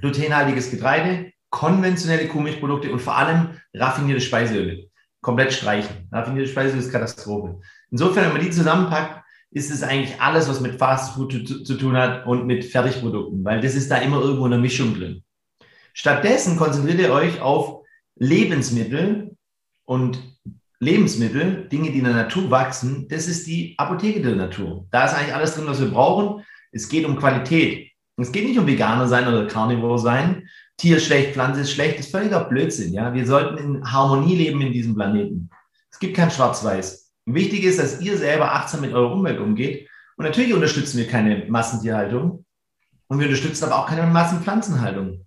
glutenhaltiges 0.00 0.70
Getreide, 0.70 1.32
konventionelle 1.50 2.28
Kuhmilchprodukte 2.28 2.92
und 2.92 3.00
vor 3.00 3.16
allem 3.16 3.50
raffinierte 3.74 4.20
Speiseöle. 4.20 4.88
Komplett 5.20 5.52
streichen. 5.52 6.08
Raffinierte 6.10 6.48
Speiseöle 6.48 6.80
ist 6.80 6.92
Katastrophe. 6.92 7.60
Insofern, 7.90 8.26
wenn 8.26 8.32
man 8.32 8.42
die 8.42 8.50
zusammenpackt, 8.50 9.24
ist 9.50 9.70
es 9.70 9.82
eigentlich 9.82 10.20
alles, 10.20 10.48
was 10.48 10.60
mit 10.60 10.78
Fast 10.78 11.14
Food 11.14 11.32
zu, 11.32 11.64
zu, 11.64 11.74
tun 11.76 11.96
hat 11.96 12.24
und 12.26 12.46
mit 12.46 12.64
Fertigprodukten, 12.64 13.44
weil 13.44 13.60
das 13.60 13.74
ist 13.74 13.90
da 13.90 13.96
immer 13.96 14.20
irgendwo 14.20 14.46
eine 14.46 14.58
Mischung 14.58 14.94
drin. 14.94 15.24
Stattdessen 15.92 16.56
konzentriert 16.56 17.00
ihr 17.00 17.12
euch 17.12 17.40
auf 17.40 17.84
Lebensmittel 18.14 19.36
und 19.84 20.22
Lebensmittel, 20.78 21.68
Dinge, 21.68 21.90
die 21.90 21.98
in 21.98 22.04
der 22.04 22.14
Natur 22.14 22.50
wachsen. 22.50 23.08
Das 23.08 23.26
ist 23.26 23.46
die 23.46 23.74
Apotheke 23.76 24.22
der 24.22 24.36
Natur. 24.36 24.86
Da 24.90 25.04
ist 25.04 25.14
eigentlich 25.14 25.34
alles 25.34 25.54
drin, 25.54 25.66
was 25.66 25.80
wir 25.80 25.90
brauchen. 25.90 26.44
Es 26.72 26.88
geht 26.88 27.04
um 27.04 27.16
Qualität. 27.16 27.90
Es 28.16 28.32
geht 28.32 28.46
nicht 28.46 28.58
um 28.58 28.66
Veganer 28.66 29.08
sein 29.08 29.26
oder 29.26 29.46
Carnivore 29.46 29.98
sein. 29.98 30.48
Tier 30.76 30.98
ist 30.98 31.06
schlecht, 31.06 31.32
Pflanze 31.32 31.62
ist 31.62 31.72
schlecht. 31.72 31.98
Das 31.98 32.06
ist 32.06 32.12
völliger 32.12 32.44
Blödsinn. 32.44 32.92
Ja? 32.92 33.12
Wir 33.14 33.26
sollten 33.26 33.58
in 33.58 33.92
Harmonie 33.92 34.36
leben 34.36 34.60
in 34.60 34.72
diesem 34.72 34.94
Planeten. 34.94 35.50
Es 35.90 35.98
gibt 35.98 36.16
kein 36.16 36.30
Schwarz-Weiß. 36.30 37.12
Wichtig 37.26 37.64
ist, 37.64 37.78
dass 37.78 38.00
ihr 38.00 38.16
selber 38.16 38.52
achtsam 38.54 38.82
mit 38.82 38.92
eurer 38.92 39.12
Umwelt 39.12 39.40
umgeht. 39.40 39.88
Und 40.16 40.24
natürlich 40.24 40.52
unterstützen 40.52 40.98
wir 40.98 41.06
keine 41.06 41.46
Massentierhaltung. 41.48 42.44
Und 43.08 43.18
wir 43.18 43.26
unterstützen 43.26 43.64
aber 43.64 43.78
auch 43.78 43.86
keine 43.86 44.06
Massenpflanzenhaltung. 44.06 45.26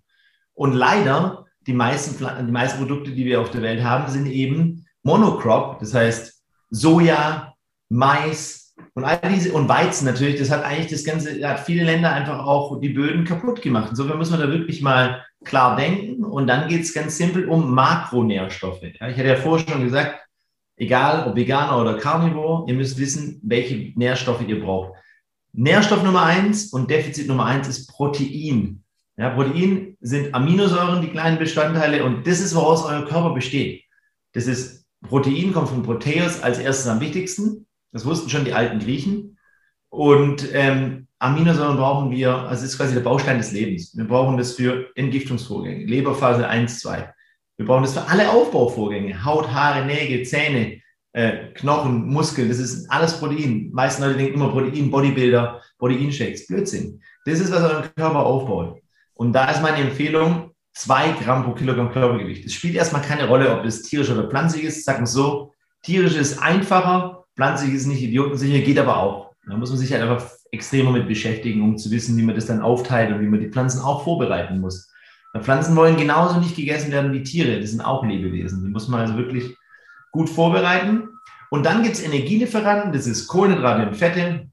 Und 0.54 0.72
leider, 0.72 1.46
die 1.66 1.72
meisten, 1.72 2.16
die 2.18 2.52
meisten 2.52 2.78
Produkte, 2.78 3.10
die 3.10 3.24
wir 3.24 3.40
auf 3.40 3.50
der 3.50 3.62
Welt 3.62 3.82
haben, 3.82 4.10
sind 4.10 4.26
eben 4.26 4.86
Monocrop. 5.02 5.80
Das 5.80 5.94
heißt 5.94 6.42
Soja, 6.70 7.54
Mais 7.88 8.63
und 8.94 9.04
all 9.04 9.18
diese 9.28 9.52
und 9.52 9.68
Weizen 9.68 10.06
natürlich. 10.06 10.38
Das 10.38 10.50
hat 10.50 10.64
eigentlich 10.64 10.90
das 10.90 11.04
Ganze, 11.04 11.46
hat 11.46 11.60
viele 11.60 11.84
Länder 11.84 12.12
einfach 12.12 12.46
auch 12.46 12.80
die 12.80 12.90
Böden 12.90 13.24
kaputt 13.24 13.60
gemacht. 13.60 13.88
Insofern 13.90 14.18
müssen 14.18 14.38
wir 14.38 14.46
da 14.46 14.52
wirklich 14.52 14.82
mal 14.82 15.24
klar 15.44 15.76
denken. 15.76 16.24
Und 16.24 16.46
dann 16.46 16.68
geht 16.68 16.82
es 16.82 16.94
ganz 16.94 17.16
simpel 17.16 17.48
um 17.48 17.74
Makronährstoffe. 17.74 18.82
Ja, 18.82 19.08
ich 19.08 19.16
hatte 19.16 19.28
ja 19.28 19.36
vorher 19.36 19.68
schon 19.68 19.82
gesagt, 19.82 20.20
egal 20.76 21.28
ob 21.28 21.36
Veganer 21.36 21.80
oder 21.80 21.98
Carnivore, 21.98 22.68
ihr 22.68 22.74
müsst 22.74 22.98
wissen, 22.98 23.40
welche 23.42 23.92
Nährstoffe 23.98 24.46
ihr 24.46 24.60
braucht. 24.60 24.92
Nährstoff 25.52 26.02
Nummer 26.02 26.24
eins 26.24 26.72
und 26.72 26.90
Defizit 26.90 27.28
Nummer 27.28 27.46
eins 27.46 27.68
ist 27.68 27.88
Protein. 27.88 28.82
Ja, 29.16 29.30
Protein 29.30 29.96
sind 30.00 30.34
Aminosäuren, 30.34 31.00
die 31.00 31.10
kleinen 31.10 31.38
Bestandteile, 31.38 32.04
und 32.04 32.26
das 32.26 32.40
ist, 32.40 32.54
woraus 32.56 32.84
euer 32.84 33.04
Körper 33.04 33.32
besteht. 33.32 33.84
Das 34.32 34.48
ist 34.48 34.84
Protein, 35.08 35.52
kommt 35.52 35.68
von 35.68 35.84
Proteus 35.84 36.42
als 36.42 36.58
erstes 36.58 36.88
am 36.88 37.00
wichtigsten. 37.00 37.66
Das 37.94 38.04
wussten 38.04 38.28
schon 38.28 38.44
die 38.44 38.52
alten 38.52 38.80
Griechen. 38.80 39.38
Und 39.88 40.52
ähm, 40.52 41.06
Aminosäuren 41.20 41.76
brauchen 41.76 42.10
wir, 42.10 42.34
also 42.34 42.64
ist 42.64 42.76
quasi 42.76 42.92
der 42.92 43.00
Baustein 43.00 43.38
des 43.38 43.52
Lebens. 43.52 43.96
Wir 43.96 44.04
brauchen 44.04 44.36
das 44.36 44.54
für 44.54 44.90
Entgiftungsvorgänge, 44.96 45.86
Leberphase 45.86 46.48
1, 46.48 46.80
2. 46.80 47.14
Wir 47.56 47.66
brauchen 47.66 47.84
das 47.84 47.94
für 47.94 48.06
alle 48.08 48.30
Aufbauvorgänge, 48.30 49.24
Haut, 49.24 49.48
Haare, 49.52 49.86
Nägel, 49.86 50.24
Zähne, 50.24 50.80
äh, 51.12 51.52
Knochen, 51.54 52.08
Muskeln, 52.08 52.48
das 52.48 52.58
ist 52.58 52.90
alles 52.90 53.16
Protein. 53.20 53.68
Die 53.68 53.70
meisten 53.72 54.02
Leute 54.02 54.18
denken 54.18 54.34
immer 54.34 54.50
Protein, 54.50 54.90
Bodybuilder, 54.90 55.62
Proteinshakes, 55.78 56.48
Blödsinn. 56.48 57.00
Das 57.24 57.38
ist, 57.38 57.52
was 57.52 57.62
euren 57.62 57.94
Körper 57.94 58.26
aufbaut. 58.26 58.80
Und 59.14 59.32
da 59.32 59.48
ist 59.52 59.62
meine 59.62 59.76
Empfehlung, 59.76 60.50
zwei 60.72 61.12
Gramm 61.12 61.44
pro 61.44 61.52
Kilogramm 61.52 61.92
Körpergewicht. 61.92 62.44
Es 62.44 62.54
spielt 62.54 62.74
erstmal 62.74 63.02
keine 63.02 63.28
Rolle, 63.28 63.56
ob 63.56 63.64
es 63.64 63.82
tierisch 63.82 64.10
oder 64.10 64.28
pflanzlich 64.28 64.64
ist. 64.64 64.84
Sagen 64.84 65.02
wir 65.02 65.06
so, 65.06 65.52
tierisch 65.82 66.16
ist 66.16 66.42
einfacher, 66.42 67.23
pflanzlich 67.36 67.74
ist 67.74 67.86
nicht 67.86 68.02
idiotensicher, 68.02 68.64
geht 68.64 68.78
aber 68.78 68.96
auch. 68.98 69.34
Da 69.46 69.56
muss 69.56 69.70
man 69.70 69.78
sich 69.78 69.92
halt 69.92 70.02
einfach 70.02 70.24
extrem 70.52 70.86
damit 70.86 71.08
beschäftigen, 71.08 71.62
um 71.62 71.76
zu 71.76 71.90
wissen, 71.90 72.16
wie 72.16 72.22
man 72.22 72.34
das 72.34 72.46
dann 72.46 72.62
aufteilt 72.62 73.12
und 73.12 73.20
wie 73.20 73.26
man 73.26 73.40
die 73.40 73.50
Pflanzen 73.50 73.80
auch 73.80 74.04
vorbereiten 74.04 74.60
muss. 74.60 74.90
Weil 75.32 75.42
Pflanzen 75.42 75.76
wollen 75.76 75.96
genauso 75.96 76.38
nicht 76.38 76.56
gegessen 76.56 76.92
werden 76.92 77.12
wie 77.12 77.22
Tiere. 77.22 77.60
Das 77.60 77.70
sind 77.70 77.80
auch 77.80 78.04
Lebewesen. 78.04 78.64
Die 78.64 78.70
muss 78.70 78.88
man 78.88 79.00
also 79.00 79.16
wirklich 79.16 79.56
gut 80.12 80.30
vorbereiten. 80.30 81.08
Und 81.50 81.66
dann 81.66 81.82
gibt 81.82 81.96
es 81.96 82.04
Energielieferanten, 82.04 82.92
das 82.92 83.06
ist 83.06 83.26
Kohlenhydrate 83.26 83.88
und 83.88 83.96
Fette. 83.96 84.48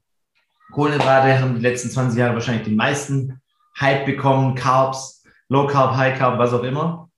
Kohlenhydrate 0.72 1.40
haben 1.40 1.54
die 1.54 1.60
letzten 1.60 1.90
20 1.90 2.18
Jahre 2.18 2.34
wahrscheinlich 2.34 2.64
die 2.64 2.74
meisten 2.74 3.40
Hype 3.80 4.06
bekommen, 4.06 4.54
Carbs, 4.54 5.24
Low 5.48 5.66
Carb, 5.66 5.96
High 5.96 6.18
Carb, 6.18 6.38
was 6.38 6.52
auch 6.52 6.62
immer. 6.62 7.08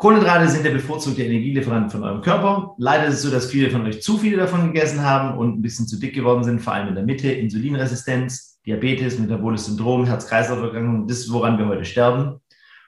Kohlenhydrate 0.00 0.48
sind 0.48 0.64
der 0.64 0.70
bevorzugte 0.70 1.22
Energielieferant 1.22 1.92
von 1.92 2.02
eurem 2.02 2.22
Körper. 2.22 2.74
Leider 2.78 3.04
ist 3.04 3.16
es 3.16 3.22
so, 3.22 3.30
dass 3.30 3.50
viele 3.50 3.70
von 3.70 3.84
euch 3.84 4.00
zu 4.00 4.16
viele 4.16 4.38
davon 4.38 4.72
gegessen 4.72 5.02
haben 5.02 5.36
und 5.36 5.58
ein 5.58 5.60
bisschen 5.60 5.86
zu 5.86 6.00
dick 6.00 6.14
geworden 6.14 6.42
sind, 6.42 6.62
vor 6.62 6.72
allem 6.72 6.88
in 6.88 6.94
der 6.94 7.04
Mitte. 7.04 7.30
Insulinresistenz, 7.30 8.58
Diabetes, 8.64 9.18
metabolisches 9.18 9.66
Syndrom, 9.66 10.06
Herz-Kreislauf-Erkrankungen, 10.06 11.06
das 11.06 11.18
ist, 11.18 11.32
woran 11.32 11.58
wir 11.58 11.66
heute 11.66 11.84
sterben. 11.84 12.40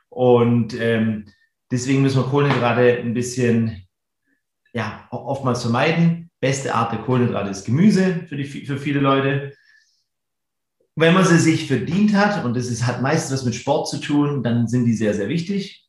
Und 0.09 0.75
ähm, 0.81 1.27
deswegen 1.71 2.01
müssen 2.01 2.17
wir 2.17 2.31
Kohlenhydrate 2.31 3.01
ein 3.01 3.13
bisschen, 3.13 3.87
ja, 4.73 5.07
oftmals 5.11 5.61
vermeiden. 5.61 6.31
Beste 6.41 6.75
Art 6.75 6.93
der 6.93 7.01
Kohlenhydrate 7.01 7.51
ist 7.51 7.67
Gemüse 7.67 8.25
für, 8.27 8.37
die, 8.37 8.47
für 8.47 8.79
viele 8.79 9.01
Leute 9.01 9.53
wenn 10.95 11.15
man 11.15 11.25
sie 11.25 11.39
sich 11.39 11.67
verdient 11.67 12.15
hat, 12.15 12.45
und 12.45 12.55
das 12.55 12.67
ist, 12.67 12.87
hat 12.87 13.01
meistens 13.01 13.33
was 13.33 13.45
mit 13.47 13.55
Sport 13.55 13.89
zu 13.89 13.99
tun, 13.99 14.43
dann 14.43 14.69
sind 14.69 14.85
die 14.85 14.93
sehr, 14.93 15.15
sehr 15.15 15.29
wichtig. 15.29 15.82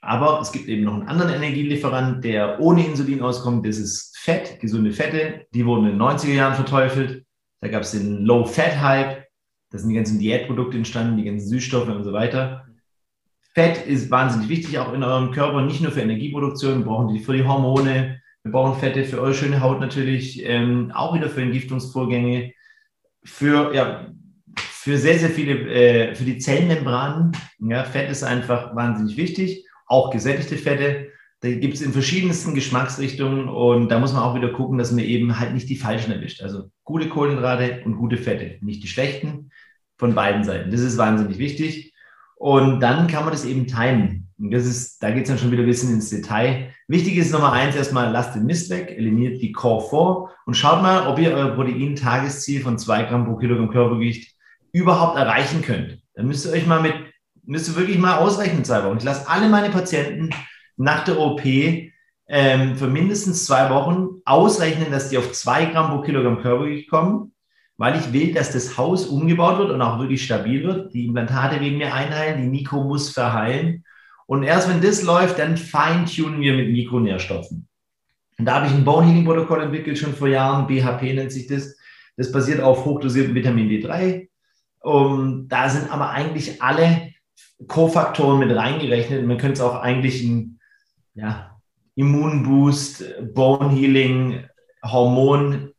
Aber 0.00 0.40
es 0.40 0.52
gibt 0.52 0.68
eben 0.68 0.84
noch 0.84 0.94
einen 0.94 1.08
anderen 1.08 1.34
Energielieferant, 1.34 2.24
der 2.24 2.60
ohne 2.60 2.86
Insulin 2.86 3.22
auskommt. 3.22 3.66
Das 3.66 3.78
ist 3.78 4.16
Fett, 4.18 4.60
gesunde 4.60 4.92
Fette. 4.92 5.46
Die 5.52 5.66
wurden 5.66 5.86
in 5.86 5.98
den 5.98 6.02
90er 6.02 6.34
Jahren 6.34 6.54
verteufelt. 6.54 7.24
Da 7.60 7.68
gab 7.68 7.82
es 7.82 7.90
den 7.90 8.24
Low-Fat-Hype. 8.24 9.24
Da 9.70 9.78
sind 9.78 9.90
die 9.90 9.96
ganzen 9.96 10.18
Diätprodukte 10.18 10.76
entstanden, 10.76 11.16
die 11.16 11.24
ganzen 11.24 11.48
Süßstoffe 11.48 11.88
und 11.88 12.04
so 12.04 12.12
weiter. 12.12 12.64
Fett 13.54 13.86
ist 13.86 14.10
wahnsinnig 14.10 14.48
wichtig, 14.48 14.78
auch 14.78 14.92
in 14.92 15.02
eurem 15.02 15.32
Körper, 15.32 15.62
nicht 15.62 15.80
nur 15.80 15.90
für 15.90 16.00
Energieproduktion, 16.00 16.78
wir 16.78 16.84
brauchen 16.84 17.12
die 17.12 17.18
für 17.18 17.36
die 17.36 17.44
Hormone, 17.44 18.20
wir 18.44 18.52
brauchen 18.52 18.78
Fette 18.78 19.04
für 19.04 19.20
eure 19.20 19.34
schöne 19.34 19.60
Haut 19.60 19.80
natürlich, 19.80 20.44
ähm, 20.44 20.92
auch 20.94 21.12
wieder 21.14 21.28
für 21.28 21.42
Entgiftungsvorgänge, 21.42 22.52
für 23.24 23.74
ja, 23.74 24.06
für 24.56 24.96
sehr, 24.96 25.18
sehr 25.18 25.30
viele, 25.30 25.54
äh, 25.70 26.14
für 26.14 26.24
die 26.24 26.38
Zellmembranen. 26.38 27.32
Ja, 27.58 27.84
Fett 27.84 28.10
ist 28.10 28.22
einfach 28.22 28.74
wahnsinnig 28.76 29.16
wichtig, 29.16 29.66
auch 29.88 30.10
gesättigte 30.10 30.56
Fette. 30.56 31.08
Da 31.40 31.50
gibt 31.50 31.74
es 31.74 31.82
in 31.82 31.92
verschiedensten 31.92 32.54
Geschmacksrichtungen 32.54 33.48
und 33.48 33.88
da 33.88 33.98
muss 33.98 34.12
man 34.12 34.22
auch 34.22 34.34
wieder 34.34 34.50
gucken, 34.50 34.78
dass 34.78 34.90
man 34.90 35.04
eben 35.04 35.38
halt 35.38 35.54
nicht 35.54 35.68
die 35.68 35.76
falschen 35.76 36.12
erwischt. 36.12 36.42
Also 36.42 36.70
gute 36.84 37.08
Kohlenhydrate 37.08 37.82
und 37.84 37.96
gute 37.96 38.16
Fette, 38.16 38.58
nicht 38.60 38.82
die 38.82 38.88
schlechten 38.88 39.50
von 39.96 40.14
beiden 40.14 40.44
Seiten. 40.44 40.70
Das 40.70 40.80
ist 40.80 40.98
wahnsinnig 40.98 41.38
wichtig. 41.38 41.92
Und 42.36 42.80
dann 42.80 43.08
kann 43.08 43.24
man 43.24 43.32
das 43.32 43.44
eben 43.44 43.66
teilen. 43.66 44.28
Und 44.38 44.52
das 44.52 44.64
ist, 44.64 45.02
da 45.02 45.10
geht 45.10 45.24
es 45.24 45.28
dann 45.28 45.38
schon 45.38 45.50
wieder 45.50 45.62
ein 45.62 45.68
bisschen 45.68 45.92
ins 45.92 46.10
Detail. 46.10 46.72
Wichtig 46.86 47.16
ist 47.16 47.32
Nummer 47.32 47.52
eins 47.52 47.74
erstmal, 47.74 48.12
lasst 48.12 48.36
den 48.36 48.46
Mist 48.46 48.70
weg, 48.70 48.94
eliminiert 48.96 49.42
die 49.42 49.52
Core 49.52 49.88
vor 49.88 50.30
und 50.46 50.54
schaut 50.54 50.80
mal, 50.80 51.08
ob 51.08 51.18
ihr 51.18 51.32
euer 51.32 51.54
Protein-Tagesziel 51.54 52.62
von 52.62 52.78
zwei 52.78 53.02
Gramm 53.02 53.26
pro 53.26 53.36
Kilogramm 53.36 53.70
Körpergewicht 53.70 54.36
überhaupt 54.72 55.18
erreichen 55.18 55.62
könnt. 55.62 55.98
Dann 56.14 56.28
müsst 56.28 56.46
ihr 56.46 56.52
euch 56.52 56.66
mal 56.66 56.80
mit, 56.80 56.94
müsst 57.48 57.68
ihr 57.68 57.76
wirklich 57.76 57.98
mal 57.98 58.18
ausrechnen 58.18 58.64
zwei 58.64 58.84
Wochen. 58.84 58.98
Ich 58.98 59.04
lasse 59.04 59.28
alle 59.28 59.48
meine 59.48 59.70
Patienten 59.70 60.30
nach 60.76 61.04
der 61.04 61.18
OP 61.18 61.42
ähm, 61.44 62.76
für 62.76 62.86
mindestens 62.86 63.46
zwei 63.46 63.70
Wochen 63.70 64.20
ausrechnen, 64.26 64.90
dass 64.90 65.08
die 65.08 65.18
auf 65.18 65.32
zwei 65.32 65.64
Gramm 65.64 65.90
pro 65.90 66.02
Kilogramm 66.02 66.42
Körpergewicht 66.42 66.90
kommen, 66.90 67.32
weil 67.78 67.98
ich 67.98 68.12
will, 68.12 68.34
dass 68.34 68.52
das 68.52 68.76
Haus 68.76 69.06
umgebaut 69.06 69.58
wird 69.58 69.70
und 69.70 69.80
auch 69.80 69.98
wirklich 69.98 70.24
stabil 70.24 70.62
wird. 70.62 70.92
Die 70.92 71.06
Implantate 71.06 71.60
wegen 71.60 71.78
mir 71.78 71.94
einheilen, 71.94 72.42
die 72.42 72.48
Mikro 72.48 72.84
muss 72.84 73.10
verheilen. 73.10 73.84
Und 74.26 74.42
erst 74.42 74.68
wenn 74.68 74.82
das 74.82 75.02
läuft, 75.02 75.38
dann 75.38 75.56
feintunen 75.56 76.42
wir 76.42 76.54
mit 76.54 76.70
Mikronährstoffen. 76.70 77.66
Und 78.38 78.44
da 78.44 78.56
habe 78.56 78.66
ich 78.66 78.74
ein 78.74 78.84
Bone 78.84 79.06
Healing 79.06 79.24
Protokoll 79.24 79.62
entwickelt, 79.62 79.96
schon 79.96 80.12
vor 80.12 80.28
Jahren. 80.28 80.66
BHP 80.66 81.14
nennt 81.14 81.32
sich 81.32 81.46
das. 81.46 81.76
Das 82.18 82.30
basiert 82.30 82.60
auf 82.60 82.84
hochdosiertem 82.84 83.34
Vitamin 83.34 83.70
D3, 83.70 84.28
um, 84.80 85.48
da 85.48 85.68
sind 85.68 85.90
aber 85.90 86.10
eigentlich 86.10 86.60
alle 86.60 87.12
Kofaktoren 87.66 88.38
mit 88.38 88.54
reingerechnet. 88.54 89.26
Man 89.26 89.38
könnte 89.38 89.54
es 89.54 89.60
auch 89.60 89.80
eigentlich 89.80 90.22
ein 90.22 90.58
ja, 91.14 91.56
Immunboost, 91.94 93.04
Bone 93.34 93.70
Healing, 93.70 94.44
Hormon 94.84 95.72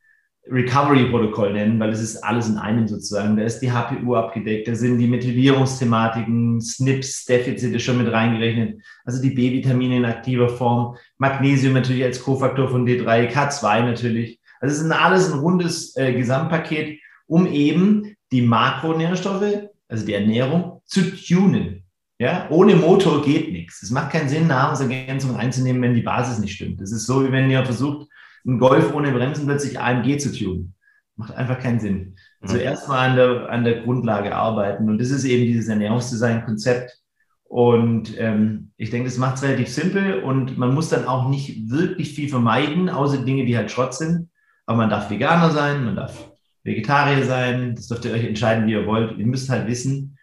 Recovery 0.51 1.05
Protokoll 1.09 1.53
nennen, 1.53 1.79
weil 1.79 1.91
es 1.91 2.01
ist 2.01 2.17
alles 2.23 2.49
in 2.49 2.57
einem 2.57 2.87
sozusagen. 2.87 3.37
Da 3.37 3.43
ist 3.43 3.59
die 3.59 3.71
HPU 3.71 4.15
abgedeckt, 4.15 4.67
da 4.67 4.75
sind 4.75 4.97
die 4.97 5.07
Methylierungsthematiken, 5.07 6.59
SNPs, 6.59 7.25
Defizite 7.25 7.79
schon 7.79 7.99
mit 7.99 8.11
reingerechnet, 8.11 8.81
also 9.05 9.21
die 9.21 9.29
B-Vitamine 9.29 9.97
in 9.97 10.05
aktiver 10.05 10.49
Form, 10.49 10.97
Magnesium 11.17 11.73
natürlich 11.73 12.03
als 12.03 12.21
Kofaktor 12.21 12.67
von 12.67 12.87
D3, 12.87 13.31
K2 13.31 13.83
natürlich. 13.83 14.39
Also 14.59 14.75
es 14.75 14.81
ist 14.81 14.91
alles 14.91 15.31
ein 15.31 15.39
rundes 15.39 15.95
äh, 15.95 16.13
Gesamtpaket, 16.13 16.99
um 17.27 17.45
eben 17.45 18.15
die 18.31 18.41
Makronährstoffe, 18.41 19.68
also 19.89 20.05
die 20.05 20.13
Ernährung, 20.13 20.81
zu 20.85 21.01
tunen. 21.15 21.83
Ja, 22.19 22.47
ohne 22.49 22.75
Motor 22.75 23.23
geht 23.23 23.51
nichts. 23.51 23.81
Es 23.81 23.91
macht 23.91 24.11
keinen 24.11 24.29
Sinn, 24.29 24.47
Nahrungsergänzungen 24.47 25.37
einzunehmen, 25.37 25.81
wenn 25.81 25.93
die 25.93 26.01
Basis 26.01 26.39
nicht 26.39 26.53
stimmt. 26.53 26.81
Das 26.81 26.91
ist 26.91 27.05
so, 27.05 27.25
wie 27.25 27.31
wenn 27.31 27.49
ihr 27.49 27.63
versucht, 27.65 28.07
einen 28.45 28.59
Golf 28.59 28.93
ohne 28.93 29.11
Bremsen 29.11 29.45
plötzlich 29.45 29.79
AMG 29.79 30.17
zu 30.17 30.31
tunen. 30.33 30.75
Macht 31.15 31.33
einfach 31.33 31.59
keinen 31.59 31.79
Sinn. 31.79 32.15
Also 32.41 32.55
mhm. 32.55 32.61
erstmal 32.61 33.09
an 33.09 33.15
der, 33.15 33.49
an 33.49 33.63
der 33.63 33.81
Grundlage 33.81 34.35
arbeiten. 34.35 34.89
Und 34.89 34.99
das 34.99 35.09
ist 35.11 35.23
eben 35.25 35.45
dieses 35.45 35.67
Ernährungsdesign-Konzept. 35.69 36.97
Und 37.45 38.17
ähm, 38.19 38.71
ich 38.77 38.91
denke, 38.91 39.09
das 39.09 39.17
macht 39.17 39.37
es 39.37 39.43
relativ 39.43 39.69
simpel 39.69 40.21
und 40.21 40.57
man 40.57 40.73
muss 40.73 40.89
dann 40.89 41.05
auch 41.05 41.29
nicht 41.29 41.69
wirklich 41.69 42.13
viel 42.13 42.29
vermeiden, 42.29 42.89
außer 42.89 43.25
Dinge, 43.25 43.45
die 43.45 43.57
halt 43.57 43.71
Schrott 43.71 43.95
sind. 43.95 44.29
aber 44.67 44.77
man 44.77 44.89
darf 44.89 45.09
Veganer 45.09 45.49
sein, 45.49 45.83
man 45.83 45.95
darf 45.95 46.28
Vegetarier 46.63 47.25
sein, 47.25 47.75
das 47.75 47.87
dürft 47.87 48.05
ihr 48.05 48.11
euch 48.11 48.25
entscheiden, 48.25 48.67
wie 48.67 48.73
ihr 48.73 48.85
wollt. 48.85 49.17
Ihr 49.17 49.25
müsst 49.25 49.49
halt 49.49 49.67
wissen, 49.67 50.17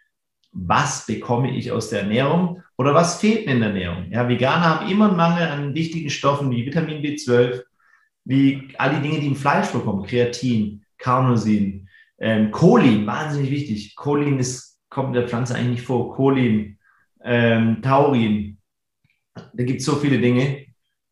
was 0.51 1.05
bekomme 1.05 1.55
ich 1.55 1.71
aus 1.71 1.89
der 1.89 2.01
Ernährung 2.01 2.61
oder 2.77 2.93
was 2.93 3.19
fehlt 3.19 3.45
mir 3.45 3.53
in 3.53 3.59
der 3.59 3.69
Ernährung. 3.69 4.11
Ja, 4.11 4.27
Veganer 4.27 4.79
haben 4.79 4.89
immer 4.89 5.07
einen 5.07 5.17
Mangel 5.17 5.47
an 5.47 5.75
wichtigen 5.75 6.09
Stoffen 6.09 6.51
wie 6.51 6.65
Vitamin 6.65 7.01
B12, 7.03 7.63
wie 8.25 8.69
all 8.77 8.95
die 8.95 9.01
Dinge, 9.01 9.19
die 9.19 9.27
im 9.27 9.35
Fleisch 9.35 9.67
vorkommen, 9.67 10.05
Kreatin, 10.05 10.83
Carnosin, 10.97 11.87
ähm, 12.19 12.51
Cholin, 12.51 13.05
wahnsinnig 13.05 13.51
wichtig. 13.51 13.95
Cholin 13.95 14.39
ist, 14.39 14.79
kommt 14.89 15.09
in 15.09 15.21
der 15.21 15.27
Pflanze 15.27 15.55
eigentlich 15.55 15.79
nicht 15.79 15.85
vor. 15.85 16.15
Cholin, 16.15 16.77
ähm, 17.23 17.81
Taurin, 17.81 18.57
da 19.53 19.63
gibt 19.63 19.79
es 19.79 19.85
so 19.85 19.95
viele 19.95 20.19
Dinge. 20.19 20.66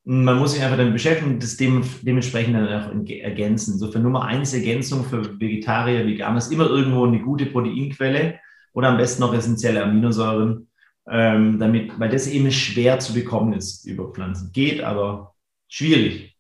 Man 0.08 0.38
muss 0.38 0.54
sich 0.54 0.62
einfach 0.62 0.78
damit 0.78 0.94
beschäftigen 0.94 1.32
und 1.32 1.44
das 1.44 1.58
dementsprechend 1.58 2.56
dann 2.56 2.68
auch 2.68 3.10
ergänzen. 3.10 3.74
Insofern 3.74 4.04
Nummer 4.04 4.24
eins 4.24 4.54
Ergänzung 4.54 5.04
für 5.04 5.40
Vegetarier, 5.40 6.06
Veganer 6.06 6.38
ist 6.38 6.52
immer 6.52 6.70
irgendwo 6.70 7.06
eine 7.06 7.20
gute 7.20 7.48
Proteinquelle 7.48 8.40
oder 8.74 8.90
am 8.90 8.98
besten 8.98 9.22
noch 9.22 9.34
essentielle 9.34 9.84
Aminosäuren, 9.84 10.68
ähm, 11.10 11.58
damit, 11.60 12.00
weil 12.00 12.10
das 12.10 12.28
eben 12.28 12.52
schwer 12.52 13.00
zu 13.00 13.14
bekommen 13.14 13.54
ist 13.54 13.86
über 13.86 14.12
Pflanzen. 14.12 14.52
Geht, 14.52 14.82
aber 14.82 15.34
schwierig. 15.68 16.38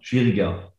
Schwieriger. 0.00 0.72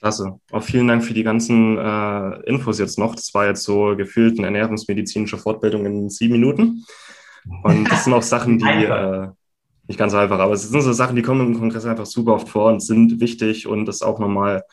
Klasse. 0.00 0.40
Auch 0.50 0.62
vielen 0.62 0.88
Dank 0.88 1.04
für 1.04 1.14
die 1.14 1.22
ganzen 1.22 1.78
äh, 1.78 2.40
Infos 2.48 2.80
jetzt 2.80 2.98
noch. 2.98 3.14
Das 3.14 3.32
war 3.34 3.46
jetzt 3.46 3.62
so 3.62 3.94
gefühlt 3.96 4.38
eine 4.38 4.46
ernährungsmedizinische 4.48 5.38
Fortbildung 5.38 5.86
in 5.86 6.10
sieben 6.10 6.32
Minuten. 6.32 6.84
Und 7.62 7.90
das 7.90 8.04
sind 8.04 8.12
auch 8.12 8.22
Sachen, 8.22 8.58
die 8.58 8.64
nicht 9.88 9.98
ganz 9.98 10.14
einfach, 10.14 10.38
aber 10.38 10.52
es 10.52 10.68
sind 10.68 10.82
so 10.82 10.92
Sachen, 10.92 11.16
die 11.16 11.22
kommen 11.22 11.46
im 11.46 11.58
Kongress 11.58 11.84
einfach 11.84 12.06
super 12.06 12.34
oft 12.34 12.48
vor 12.48 12.72
und 12.72 12.80
sind 12.80 13.20
wichtig 13.20 13.66
und 13.66 13.86
das 13.86 14.02
auch 14.02 14.18
nochmal 14.18 14.64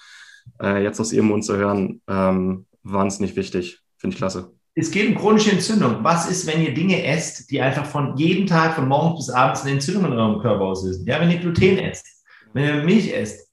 äh, 0.62 0.84
jetzt 0.84 1.00
aus 1.00 1.14
Ihrem 1.14 1.28
Mund 1.28 1.46
zu 1.46 1.56
hören, 1.56 2.02
ähm, 2.08 2.66
wahnsinnig 2.84 3.36
wichtig. 3.36 3.80
Finde 3.98 4.16
ich 4.16 4.18
klasse. 4.18 4.52
Es 4.76 4.90
geht 4.90 5.08
um 5.08 5.16
chronische 5.16 5.52
Entzündung. 5.52 6.04
Was 6.04 6.30
ist, 6.30 6.48
wenn 6.48 6.62
ihr 6.62 6.74
Dinge 6.74 7.06
esst, 7.06 7.52
die 7.52 7.62
einfach 7.62 7.86
von 7.86 8.18
jedem 8.18 8.48
Tag, 8.48 8.74
von 8.76 8.88
morgens 8.88 9.28
bis 9.28 9.36
abends 9.36 9.62
eine 9.62 9.72
Entzündung 9.72 10.06
in 10.06 10.14
eurem 10.14 10.42
Körper 10.42 10.66
auslösen? 10.66 11.06
Ja, 11.06 11.22
wenn 11.22 11.30
ihr 11.30 11.38
Gluten 11.38 11.78
esst, 11.78 12.06
wenn 12.54 12.64
ihr 12.64 12.84
Milch 12.84 13.14
esst, 13.14 13.50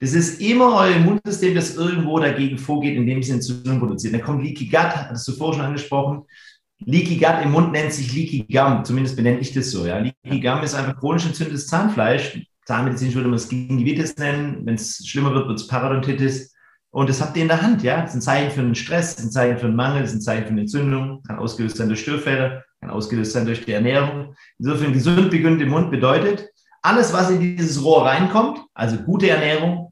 das 0.00 0.12
ist 0.12 0.40
immer 0.40 0.76
euer 0.76 0.96
Immunsystem, 0.96 1.54
das 1.54 1.76
irgendwo 1.76 2.18
dagegen 2.18 2.58
vorgeht, 2.58 2.96
indem 2.96 3.18
es 3.18 3.30
Entzündung 3.30 3.80
produziert. 3.80 4.14
Dann 4.14 4.22
kommt 4.22 4.42
Leaky 4.42 4.66
Gut, 4.66 4.78
hattest 4.78 5.28
du 5.28 5.32
vorher 5.32 5.58
schon 5.58 5.66
angesprochen. 5.66 6.24
Leaky 6.84 7.16
Gut 7.16 7.42
im 7.42 7.52
Mund 7.52 7.72
nennt 7.72 7.92
sich 7.92 8.12
Leaky 8.14 8.46
Gum, 8.50 8.84
zumindest 8.84 9.16
benenne 9.16 9.38
ich 9.38 9.52
das 9.52 9.70
so. 9.70 9.86
Ja. 9.86 9.98
Leaky 9.98 10.40
Gum 10.40 10.62
ist 10.62 10.74
einfach 10.74 10.98
chronisch 10.98 11.26
entzündetes 11.26 11.66
Zahnfleisch. 11.66 12.38
Zahnmedizinisch 12.66 13.14
würde 13.14 13.28
man 13.28 13.36
es 13.36 13.48
Gingivitis 13.48 14.16
nennen. 14.16 14.66
Wenn 14.66 14.74
es 14.74 15.06
schlimmer 15.06 15.32
wird, 15.32 15.48
wird 15.48 15.60
es 15.60 15.68
Parodontitis. 15.68 16.52
Und 16.90 17.08
das 17.08 17.20
habt 17.20 17.36
ihr 17.36 17.42
in 17.42 17.48
der 17.48 17.62
Hand, 17.62 17.82
ja. 17.82 18.00
Das 18.00 18.10
ist 18.10 18.16
ein 18.16 18.22
Zeichen 18.22 18.50
für 18.50 18.60
einen 18.60 18.74
Stress, 18.74 19.16
das 19.16 19.24
ist 19.24 19.30
ein 19.30 19.32
Zeichen 19.32 19.58
für 19.58 19.66
einen 19.66 19.76
Mangel, 19.76 20.02
das 20.02 20.10
ist 20.10 20.16
ein 20.16 20.22
Zeichen 20.22 20.44
für 20.44 20.50
eine 20.50 20.60
Entzündung, 20.62 21.22
kann 21.22 21.38
ausgelöst 21.38 21.76
sein 21.76 21.88
durch 21.88 22.00
Störfälle, 22.00 22.64
kann 22.80 22.90
ausgelöst 22.90 23.32
sein 23.32 23.46
durch 23.46 23.64
die 23.64 23.72
Ernährung. 23.72 24.34
Insofern 24.58 24.92
gesund 24.92 25.30
begründet 25.30 25.62
im 25.62 25.70
Mund 25.70 25.90
bedeutet, 25.90 26.48
alles, 26.82 27.12
was 27.12 27.30
in 27.30 27.40
dieses 27.40 27.82
Rohr 27.82 28.06
reinkommt, 28.06 28.60
also 28.74 28.96
gute 28.98 29.28
Ernährung, 29.28 29.85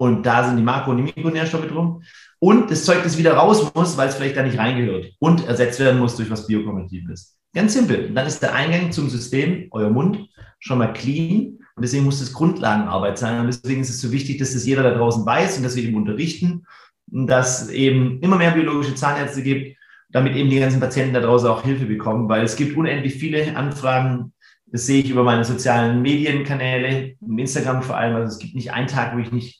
und 0.00 0.24
da 0.24 0.46
sind 0.46 0.56
die 0.56 0.62
Makro- 0.62 0.92
und 0.92 0.96
die 0.96 1.02
Mikronährstoffe 1.02 1.66
drin, 1.66 2.02
und 2.38 2.70
das 2.70 2.86
Zeug, 2.86 3.02
das 3.02 3.18
wieder 3.18 3.34
raus 3.34 3.70
muss, 3.74 3.98
weil 3.98 4.08
es 4.08 4.14
vielleicht 4.14 4.34
da 4.34 4.42
nicht 4.42 4.56
reingehört 4.56 5.12
und 5.18 5.46
ersetzt 5.46 5.78
werden 5.78 6.00
muss 6.00 6.16
durch 6.16 6.30
was 6.30 6.46
Biokompatibles. 6.46 7.36
Ganz 7.54 7.74
simpel. 7.74 8.06
Und 8.06 8.14
dann 8.14 8.26
ist 8.26 8.40
der 8.40 8.54
Eingang 8.54 8.92
zum 8.92 9.10
System, 9.10 9.68
euer 9.72 9.90
Mund, 9.90 10.26
schon 10.58 10.78
mal 10.78 10.94
clean. 10.94 11.58
Und 11.76 11.82
deswegen 11.82 12.04
muss 12.04 12.18
das 12.18 12.32
Grundlagenarbeit 12.32 13.18
sein. 13.18 13.40
Und 13.40 13.48
deswegen 13.48 13.82
ist 13.82 13.90
es 13.90 14.00
so 14.00 14.10
wichtig, 14.10 14.38
dass 14.38 14.54
das 14.54 14.64
jeder 14.64 14.82
da 14.82 14.94
draußen 14.94 15.26
weiß 15.26 15.58
und 15.58 15.64
dass 15.64 15.76
wir 15.76 15.82
eben 15.82 15.96
unterrichten, 15.96 16.64
dass 17.08 17.68
eben 17.68 18.20
immer 18.20 18.36
mehr 18.36 18.52
biologische 18.52 18.94
Zahnärzte 18.94 19.42
gibt, 19.42 19.76
damit 20.08 20.34
eben 20.34 20.48
die 20.48 20.60
ganzen 20.60 20.80
Patienten 20.80 21.12
da 21.12 21.20
draußen 21.20 21.46
auch 21.46 21.62
Hilfe 21.62 21.84
bekommen, 21.84 22.26
weil 22.30 22.42
es 22.42 22.56
gibt 22.56 22.74
unendlich 22.74 23.16
viele 23.16 23.54
Anfragen. 23.54 24.32
Das 24.64 24.86
sehe 24.86 25.02
ich 25.02 25.10
über 25.10 25.24
meine 25.24 25.44
sozialen 25.44 26.00
Medienkanäle, 26.00 27.16
Instagram 27.20 27.82
vor 27.82 27.98
allem. 27.98 28.16
Also 28.16 28.28
es 28.28 28.38
gibt 28.38 28.54
nicht 28.54 28.72
einen 28.72 28.86
Tag, 28.86 29.14
wo 29.14 29.18
ich 29.18 29.30
nicht 29.30 29.59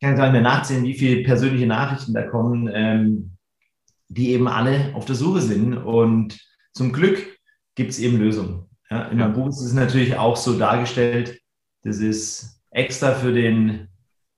kann 0.00 0.16
gar 0.16 0.24
nicht 0.24 0.32
mehr 0.32 0.42
nachsehen, 0.42 0.84
wie 0.84 0.94
viele 0.94 1.22
persönliche 1.24 1.66
Nachrichten 1.66 2.14
da 2.14 2.22
kommen, 2.22 2.70
ähm, 2.72 3.32
die 4.08 4.30
eben 4.30 4.48
alle 4.48 4.92
auf 4.94 5.04
der 5.04 5.16
Suche 5.16 5.40
sind. 5.40 5.76
Und 5.76 6.38
zum 6.72 6.92
Glück 6.92 7.38
gibt 7.74 7.90
es 7.90 7.98
eben 7.98 8.18
Lösungen. 8.18 8.68
Ja, 8.90 9.08
in 9.08 9.18
meinem 9.18 9.34
Buch 9.34 9.48
ist 9.48 9.60
es 9.60 9.72
natürlich 9.72 10.16
auch 10.16 10.36
so 10.36 10.58
dargestellt. 10.58 11.40
Das 11.82 11.98
ist 11.98 12.62
extra 12.70 13.12
für 13.12 13.32
den, 13.32 13.88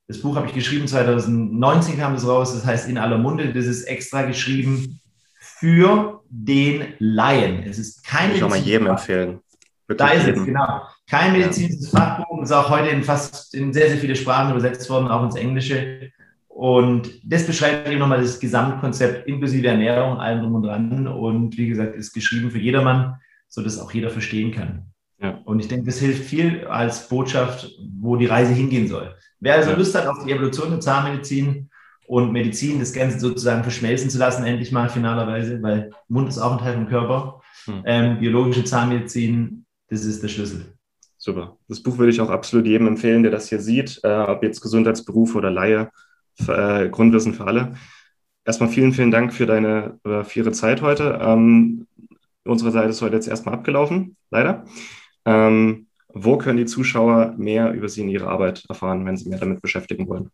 das 0.08 0.20
Buch 0.20 0.36
habe 0.36 0.46
ich 0.46 0.54
geschrieben, 0.54 0.88
2019 0.88 1.98
kam 1.98 2.14
es 2.14 2.26
raus, 2.26 2.52
das 2.54 2.66
heißt 2.66 2.88
in 2.88 2.98
aller 2.98 3.18
Munde, 3.18 3.52
das 3.52 3.66
ist 3.66 3.84
extra 3.84 4.22
geschrieben 4.22 5.00
für 5.38 6.22
den 6.28 6.94
Laien. 6.98 7.62
Es 7.62 7.78
ist 7.78 8.04
keine. 8.04 8.34
Ich 8.34 8.40
kann 8.40 8.50
mal 8.50 8.58
jedem 8.58 8.86
empfehlen. 8.88 9.40
Wirklich 9.86 10.08
da 10.08 10.14
ist 10.14 10.26
jedem. 10.26 10.40
es, 10.40 10.46
genau. 10.46 10.82
Kein 11.10 11.32
medizinisches. 11.32 11.90
Fachbuch, 11.90 12.40
ist 12.40 12.52
auch 12.52 12.70
heute 12.70 12.88
in 12.90 13.02
fast 13.02 13.52
in 13.52 13.72
sehr, 13.72 13.88
sehr 13.88 13.98
viele 13.98 14.14
Sprachen 14.14 14.52
übersetzt 14.52 14.88
worden, 14.88 15.08
auch 15.08 15.24
ins 15.24 15.34
Englische. 15.34 16.12
Und 16.46 17.10
das 17.24 17.46
beschreibt 17.46 17.88
eben 17.88 17.98
nochmal 17.98 18.20
das 18.20 18.38
Gesamtkonzept 18.38 19.26
inklusive 19.26 19.66
Ernährung, 19.66 20.18
allem 20.18 20.42
drum 20.42 20.54
und 20.54 20.62
dran. 20.62 21.08
Und 21.08 21.58
wie 21.58 21.68
gesagt, 21.68 21.96
ist 21.96 22.12
geschrieben 22.12 22.52
für 22.52 22.60
jedermann, 22.60 23.16
sodass 23.48 23.80
auch 23.80 23.90
jeder 23.90 24.10
verstehen 24.10 24.52
kann. 24.52 24.92
Ja. 25.20 25.40
Und 25.44 25.58
ich 25.58 25.66
denke, 25.66 25.86
das 25.86 25.98
hilft 25.98 26.24
viel 26.24 26.64
als 26.66 27.08
Botschaft, 27.08 27.68
wo 27.98 28.14
die 28.14 28.26
Reise 28.26 28.52
hingehen 28.52 28.86
soll. 28.86 29.14
Wer 29.40 29.56
also 29.56 29.70
ja. 29.70 29.76
Lust 29.76 29.94
hat 29.96 30.06
auf 30.06 30.24
die 30.24 30.30
Evolution 30.30 30.70
der 30.70 30.80
Zahnmedizin 30.80 31.70
und 32.06 32.30
Medizin, 32.30 32.78
das 32.78 32.92
Ganze 32.92 33.18
sozusagen 33.18 33.64
verschmelzen 33.64 34.10
zu 34.10 34.18
lassen, 34.18 34.44
endlich 34.44 34.70
mal 34.70 34.88
finalerweise, 34.88 35.60
weil 35.60 35.90
Mund 36.08 36.28
ist 36.28 36.38
auch 36.38 36.52
ein 36.52 36.58
Teil 36.58 36.74
vom 36.74 36.86
Körper. 36.86 37.40
Hm. 37.64 37.82
Ähm, 37.84 38.18
biologische 38.20 38.64
Zahnmedizin, 38.64 39.66
das 39.88 40.04
ist 40.04 40.22
der 40.22 40.28
Schlüssel. 40.28 40.76
Super. 41.22 41.58
Das 41.68 41.82
Buch 41.82 41.98
würde 41.98 42.10
ich 42.10 42.18
auch 42.22 42.30
absolut 42.30 42.66
jedem 42.66 42.86
empfehlen, 42.86 43.22
der 43.22 43.30
das 43.30 43.50
hier 43.50 43.60
sieht, 43.60 44.00
äh, 44.04 44.08
ob 44.08 44.42
jetzt 44.42 44.62
Gesundheitsberuf 44.62 45.34
oder 45.34 45.50
Laie, 45.50 45.90
für, 46.34 46.56
äh, 46.56 46.88
Grundwissen 46.88 47.34
für 47.34 47.44
alle. 47.44 47.74
Erstmal 48.46 48.70
vielen, 48.70 48.94
vielen 48.94 49.10
Dank 49.10 49.34
für 49.34 49.44
deine 49.44 50.00
äh, 50.04 50.24
für 50.24 50.50
Zeit 50.52 50.80
heute. 50.80 51.18
Ähm, 51.20 51.86
unsere 52.44 52.70
Seite 52.70 52.88
ist 52.88 53.02
heute 53.02 53.16
jetzt 53.16 53.28
erstmal 53.28 53.54
abgelaufen, 53.54 54.16
leider. 54.30 54.64
Ähm, 55.26 55.88
wo 56.08 56.38
können 56.38 56.56
die 56.56 56.64
Zuschauer 56.64 57.34
mehr 57.36 57.72
über 57.72 57.90
Sie 57.90 58.00
und 58.00 58.08
Ihre 58.08 58.28
Arbeit 58.28 58.64
erfahren, 58.70 59.04
wenn 59.04 59.18
Sie 59.18 59.28
mehr 59.28 59.38
damit 59.38 59.60
beschäftigen 59.60 60.08
wollen? 60.08 60.30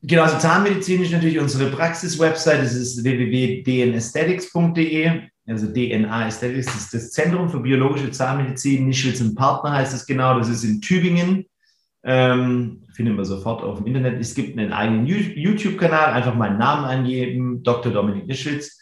Genau, 0.00 0.22
also 0.22 0.38
Zahnmedizin 0.38 1.02
ist 1.02 1.12
natürlich 1.12 1.40
unsere 1.40 1.70
Praxis-Website. 1.70 2.62
Das 2.62 2.72
ist 2.72 3.04
www.dnaesthetics.de 3.04 5.28
also 5.48 5.66
DNA 5.66 6.26
Aesthetics, 6.26 6.66
das 6.66 6.76
ist 6.76 6.94
das 6.94 7.10
Zentrum 7.10 7.48
für 7.48 7.60
biologische 7.60 8.10
Zahnmedizin, 8.10 8.86
Nischwitz 8.86 9.20
und 9.20 9.34
Partner 9.34 9.72
heißt 9.72 9.94
es 9.94 10.06
genau, 10.06 10.38
das 10.38 10.48
ist 10.48 10.64
in 10.64 10.80
Tübingen. 10.80 11.46
Ähm, 12.04 12.84
findet 12.92 13.16
man 13.16 13.24
sofort 13.24 13.62
auf 13.62 13.78
dem 13.78 13.86
Internet. 13.86 14.20
Es 14.20 14.34
gibt 14.34 14.58
einen 14.58 14.72
eigenen 14.72 15.06
YouTube-Kanal, 15.06 16.12
einfach 16.12 16.34
meinen 16.34 16.58
Namen 16.58 16.84
eingeben, 16.84 17.62
Dr. 17.62 17.92
Dominik 17.92 18.26
Nischwitz. 18.26 18.78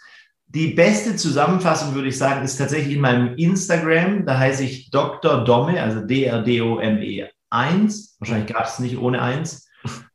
Die 0.48 0.68
beste 0.68 1.16
Zusammenfassung, 1.16 1.94
würde 1.94 2.08
ich 2.08 2.18
sagen, 2.18 2.44
ist 2.44 2.56
tatsächlich 2.56 2.94
in 2.94 3.00
meinem 3.00 3.36
Instagram. 3.36 4.24
Da 4.26 4.38
heiße 4.38 4.64
ich 4.64 4.90
Dr. 4.90 5.44
Domme, 5.44 5.82
also 5.82 6.00
D-R-D-O-M-E 6.00 7.26
1. 7.50 8.16
Wahrscheinlich 8.20 8.52
gab 8.52 8.66
es 8.66 8.78
nicht 8.78 8.98
ohne 8.98 9.20
1 9.20 9.68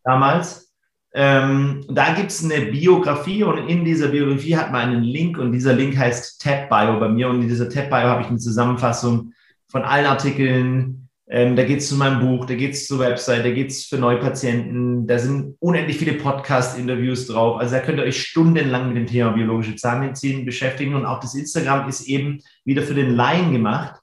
damals. 0.03 0.70
Ähm, 1.13 1.83
da 1.89 2.13
gibt 2.13 2.31
es 2.31 2.43
eine 2.43 2.67
Biografie 2.67 3.43
und 3.43 3.67
in 3.67 3.83
dieser 3.83 4.07
Biografie 4.07 4.55
hat 4.55 4.71
man 4.71 4.89
einen 4.89 5.03
Link 5.03 5.37
und 5.37 5.51
dieser 5.51 5.73
Link 5.73 5.97
heißt 5.97 6.41
Tab 6.41 6.69
Bio 6.69 6.99
bei 6.99 7.09
mir 7.09 7.27
und 7.27 7.41
in 7.41 7.49
dieser 7.49 7.69
Tab 7.69 7.89
Bio 7.89 8.03
habe 8.03 8.21
ich 8.21 8.27
eine 8.27 8.37
Zusammenfassung 8.37 9.33
von 9.67 9.83
allen 9.83 10.05
Artikeln. 10.05 11.09
Ähm, 11.29 11.55
da 11.57 11.63
geht 11.63 11.79
es 11.79 11.89
zu 11.89 11.95
meinem 11.95 12.19
Buch, 12.19 12.45
da 12.45 12.55
geht 12.55 12.73
es 12.73 12.87
zur 12.87 12.99
Website, 12.99 13.45
da 13.45 13.51
geht 13.51 13.71
es 13.71 13.85
für 13.85 13.97
Neupatienten, 13.97 15.05
da 15.05 15.19
sind 15.19 15.55
unendlich 15.59 15.97
viele 15.97 16.13
Podcast-Interviews 16.13 17.27
drauf. 17.27 17.59
Also 17.59 17.75
da 17.75 17.81
könnt 17.81 17.99
ihr 17.99 18.05
euch 18.05 18.21
stundenlang 18.21 18.87
mit 18.87 18.97
dem 18.97 19.07
Thema 19.07 19.31
biologische 19.31 19.75
Zahnmedizin 19.75 20.45
beschäftigen 20.45 20.93
und 20.95 21.05
auch 21.05 21.19
das 21.19 21.35
Instagram 21.35 21.89
ist 21.89 22.07
eben 22.07 22.39
wieder 22.63 22.83
für 22.83 22.95
den 22.95 23.15
Laien 23.15 23.51
gemacht. 23.51 23.95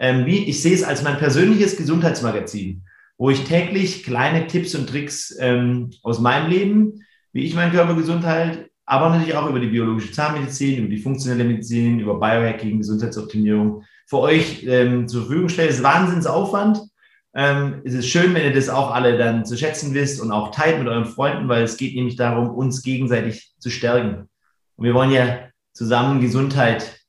Ähm, 0.00 0.26
wie, 0.26 0.44
ich 0.44 0.60
sehe 0.60 0.74
es 0.74 0.84
als 0.84 1.02
mein 1.02 1.18
persönliches 1.18 1.76
Gesundheitsmagazin 1.76 2.82
wo 3.18 3.30
ich 3.30 3.44
täglich 3.44 4.04
kleine 4.04 4.46
Tipps 4.46 4.74
und 4.74 4.88
Tricks 4.88 5.36
ähm, 5.40 5.90
aus 6.02 6.20
meinem 6.20 6.48
Leben, 6.48 7.04
wie 7.32 7.44
ich 7.44 7.54
meinen 7.54 7.72
Körper 7.72 7.94
gesund 7.94 8.24
halte, 8.24 8.70
aber 8.86 9.10
natürlich 9.10 9.34
auch 9.34 9.50
über 9.50 9.60
die 9.60 9.66
biologische 9.66 10.12
Zahnmedizin, 10.12 10.78
über 10.78 10.88
die 10.88 11.02
funktionelle 11.02 11.44
Medizin, 11.44 12.00
über 12.00 12.18
Biohacking, 12.18 12.78
Gesundheitsoptimierung 12.78 13.82
für 14.06 14.20
euch 14.20 14.64
ähm, 14.66 15.06
zur 15.08 15.26
Verfügung 15.26 15.50
stelle. 15.50 15.68
Es 15.68 15.76
ist 15.76 15.82
Wahnsinnsaufwand. 15.82 16.80
Ähm, 17.34 17.82
es 17.84 17.92
ist 17.92 18.08
schön, 18.08 18.32
wenn 18.34 18.44
ihr 18.44 18.54
das 18.54 18.70
auch 18.70 18.92
alle 18.92 19.18
dann 19.18 19.44
zu 19.44 19.58
schätzen 19.58 19.92
wisst 19.92 20.22
und 20.22 20.32
auch 20.32 20.52
teilt 20.52 20.78
mit 20.78 20.88
euren 20.88 21.04
Freunden, 21.04 21.48
weil 21.48 21.64
es 21.64 21.76
geht 21.76 21.94
nämlich 21.94 22.16
darum, 22.16 22.50
uns 22.50 22.82
gegenseitig 22.82 23.52
zu 23.58 23.68
stärken. 23.68 24.28
Und 24.76 24.84
wir 24.84 24.94
wollen 24.94 25.10
ja 25.10 25.40
zusammen 25.72 26.20
Gesundheit 26.20 27.04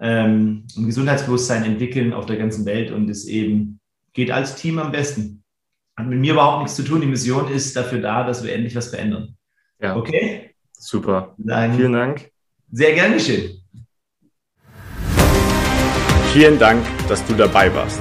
ähm, 0.00 0.66
und 0.76 0.86
Gesundheitsbewusstsein 0.86 1.64
entwickeln 1.64 2.12
auf 2.12 2.26
der 2.26 2.38
ganzen 2.38 2.64
Welt 2.64 2.90
und 2.90 3.08
es 3.08 3.26
eben 3.26 3.78
geht 4.12 4.32
als 4.32 4.56
Team 4.56 4.78
am 4.80 4.90
besten. 4.90 5.39
Hat 6.00 6.08
mit 6.08 6.18
mir 6.18 6.32
überhaupt 6.32 6.62
nichts 6.62 6.74
zu 6.76 6.82
tun. 6.82 7.02
Die 7.02 7.06
Mission 7.06 7.52
ist 7.52 7.76
dafür 7.76 8.00
da, 8.00 8.24
dass 8.24 8.42
wir 8.42 8.54
endlich 8.54 8.74
was 8.74 8.88
verändern. 8.88 9.36
Ja. 9.78 9.96
Okay? 9.96 10.54
Super. 10.72 11.34
Dann 11.36 11.74
Vielen 11.74 11.92
Dank. 11.92 12.30
Sehr 12.72 12.94
gern 12.94 13.12
geschehen. 13.12 13.62
Vielen 16.32 16.58
Dank, 16.58 16.82
dass 17.06 17.22
du 17.26 17.34
dabei 17.34 17.70
warst. 17.74 18.00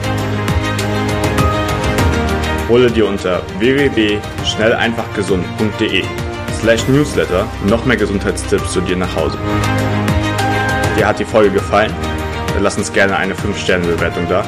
Hole 2.70 2.90
dir 2.90 3.06
unter 3.06 3.42
www.schnelleinfachgesund.de 3.60 6.04
slash 6.62 6.88
newsletter 6.88 7.46
noch 7.68 7.84
mehr 7.84 7.98
Gesundheitstipps 7.98 8.72
zu 8.72 8.80
dir 8.80 8.96
nach 8.96 9.14
Hause. 9.14 9.38
Dir 10.98 11.06
hat 11.06 11.20
die 11.20 11.26
Folge 11.26 11.52
gefallen? 11.52 11.94
Dann 12.54 12.64
lass 12.64 12.78
uns 12.78 12.94
gerne 12.94 13.18
eine 13.18 13.34
5-Sterne-Bewertung 13.34 14.30
da, 14.30 14.48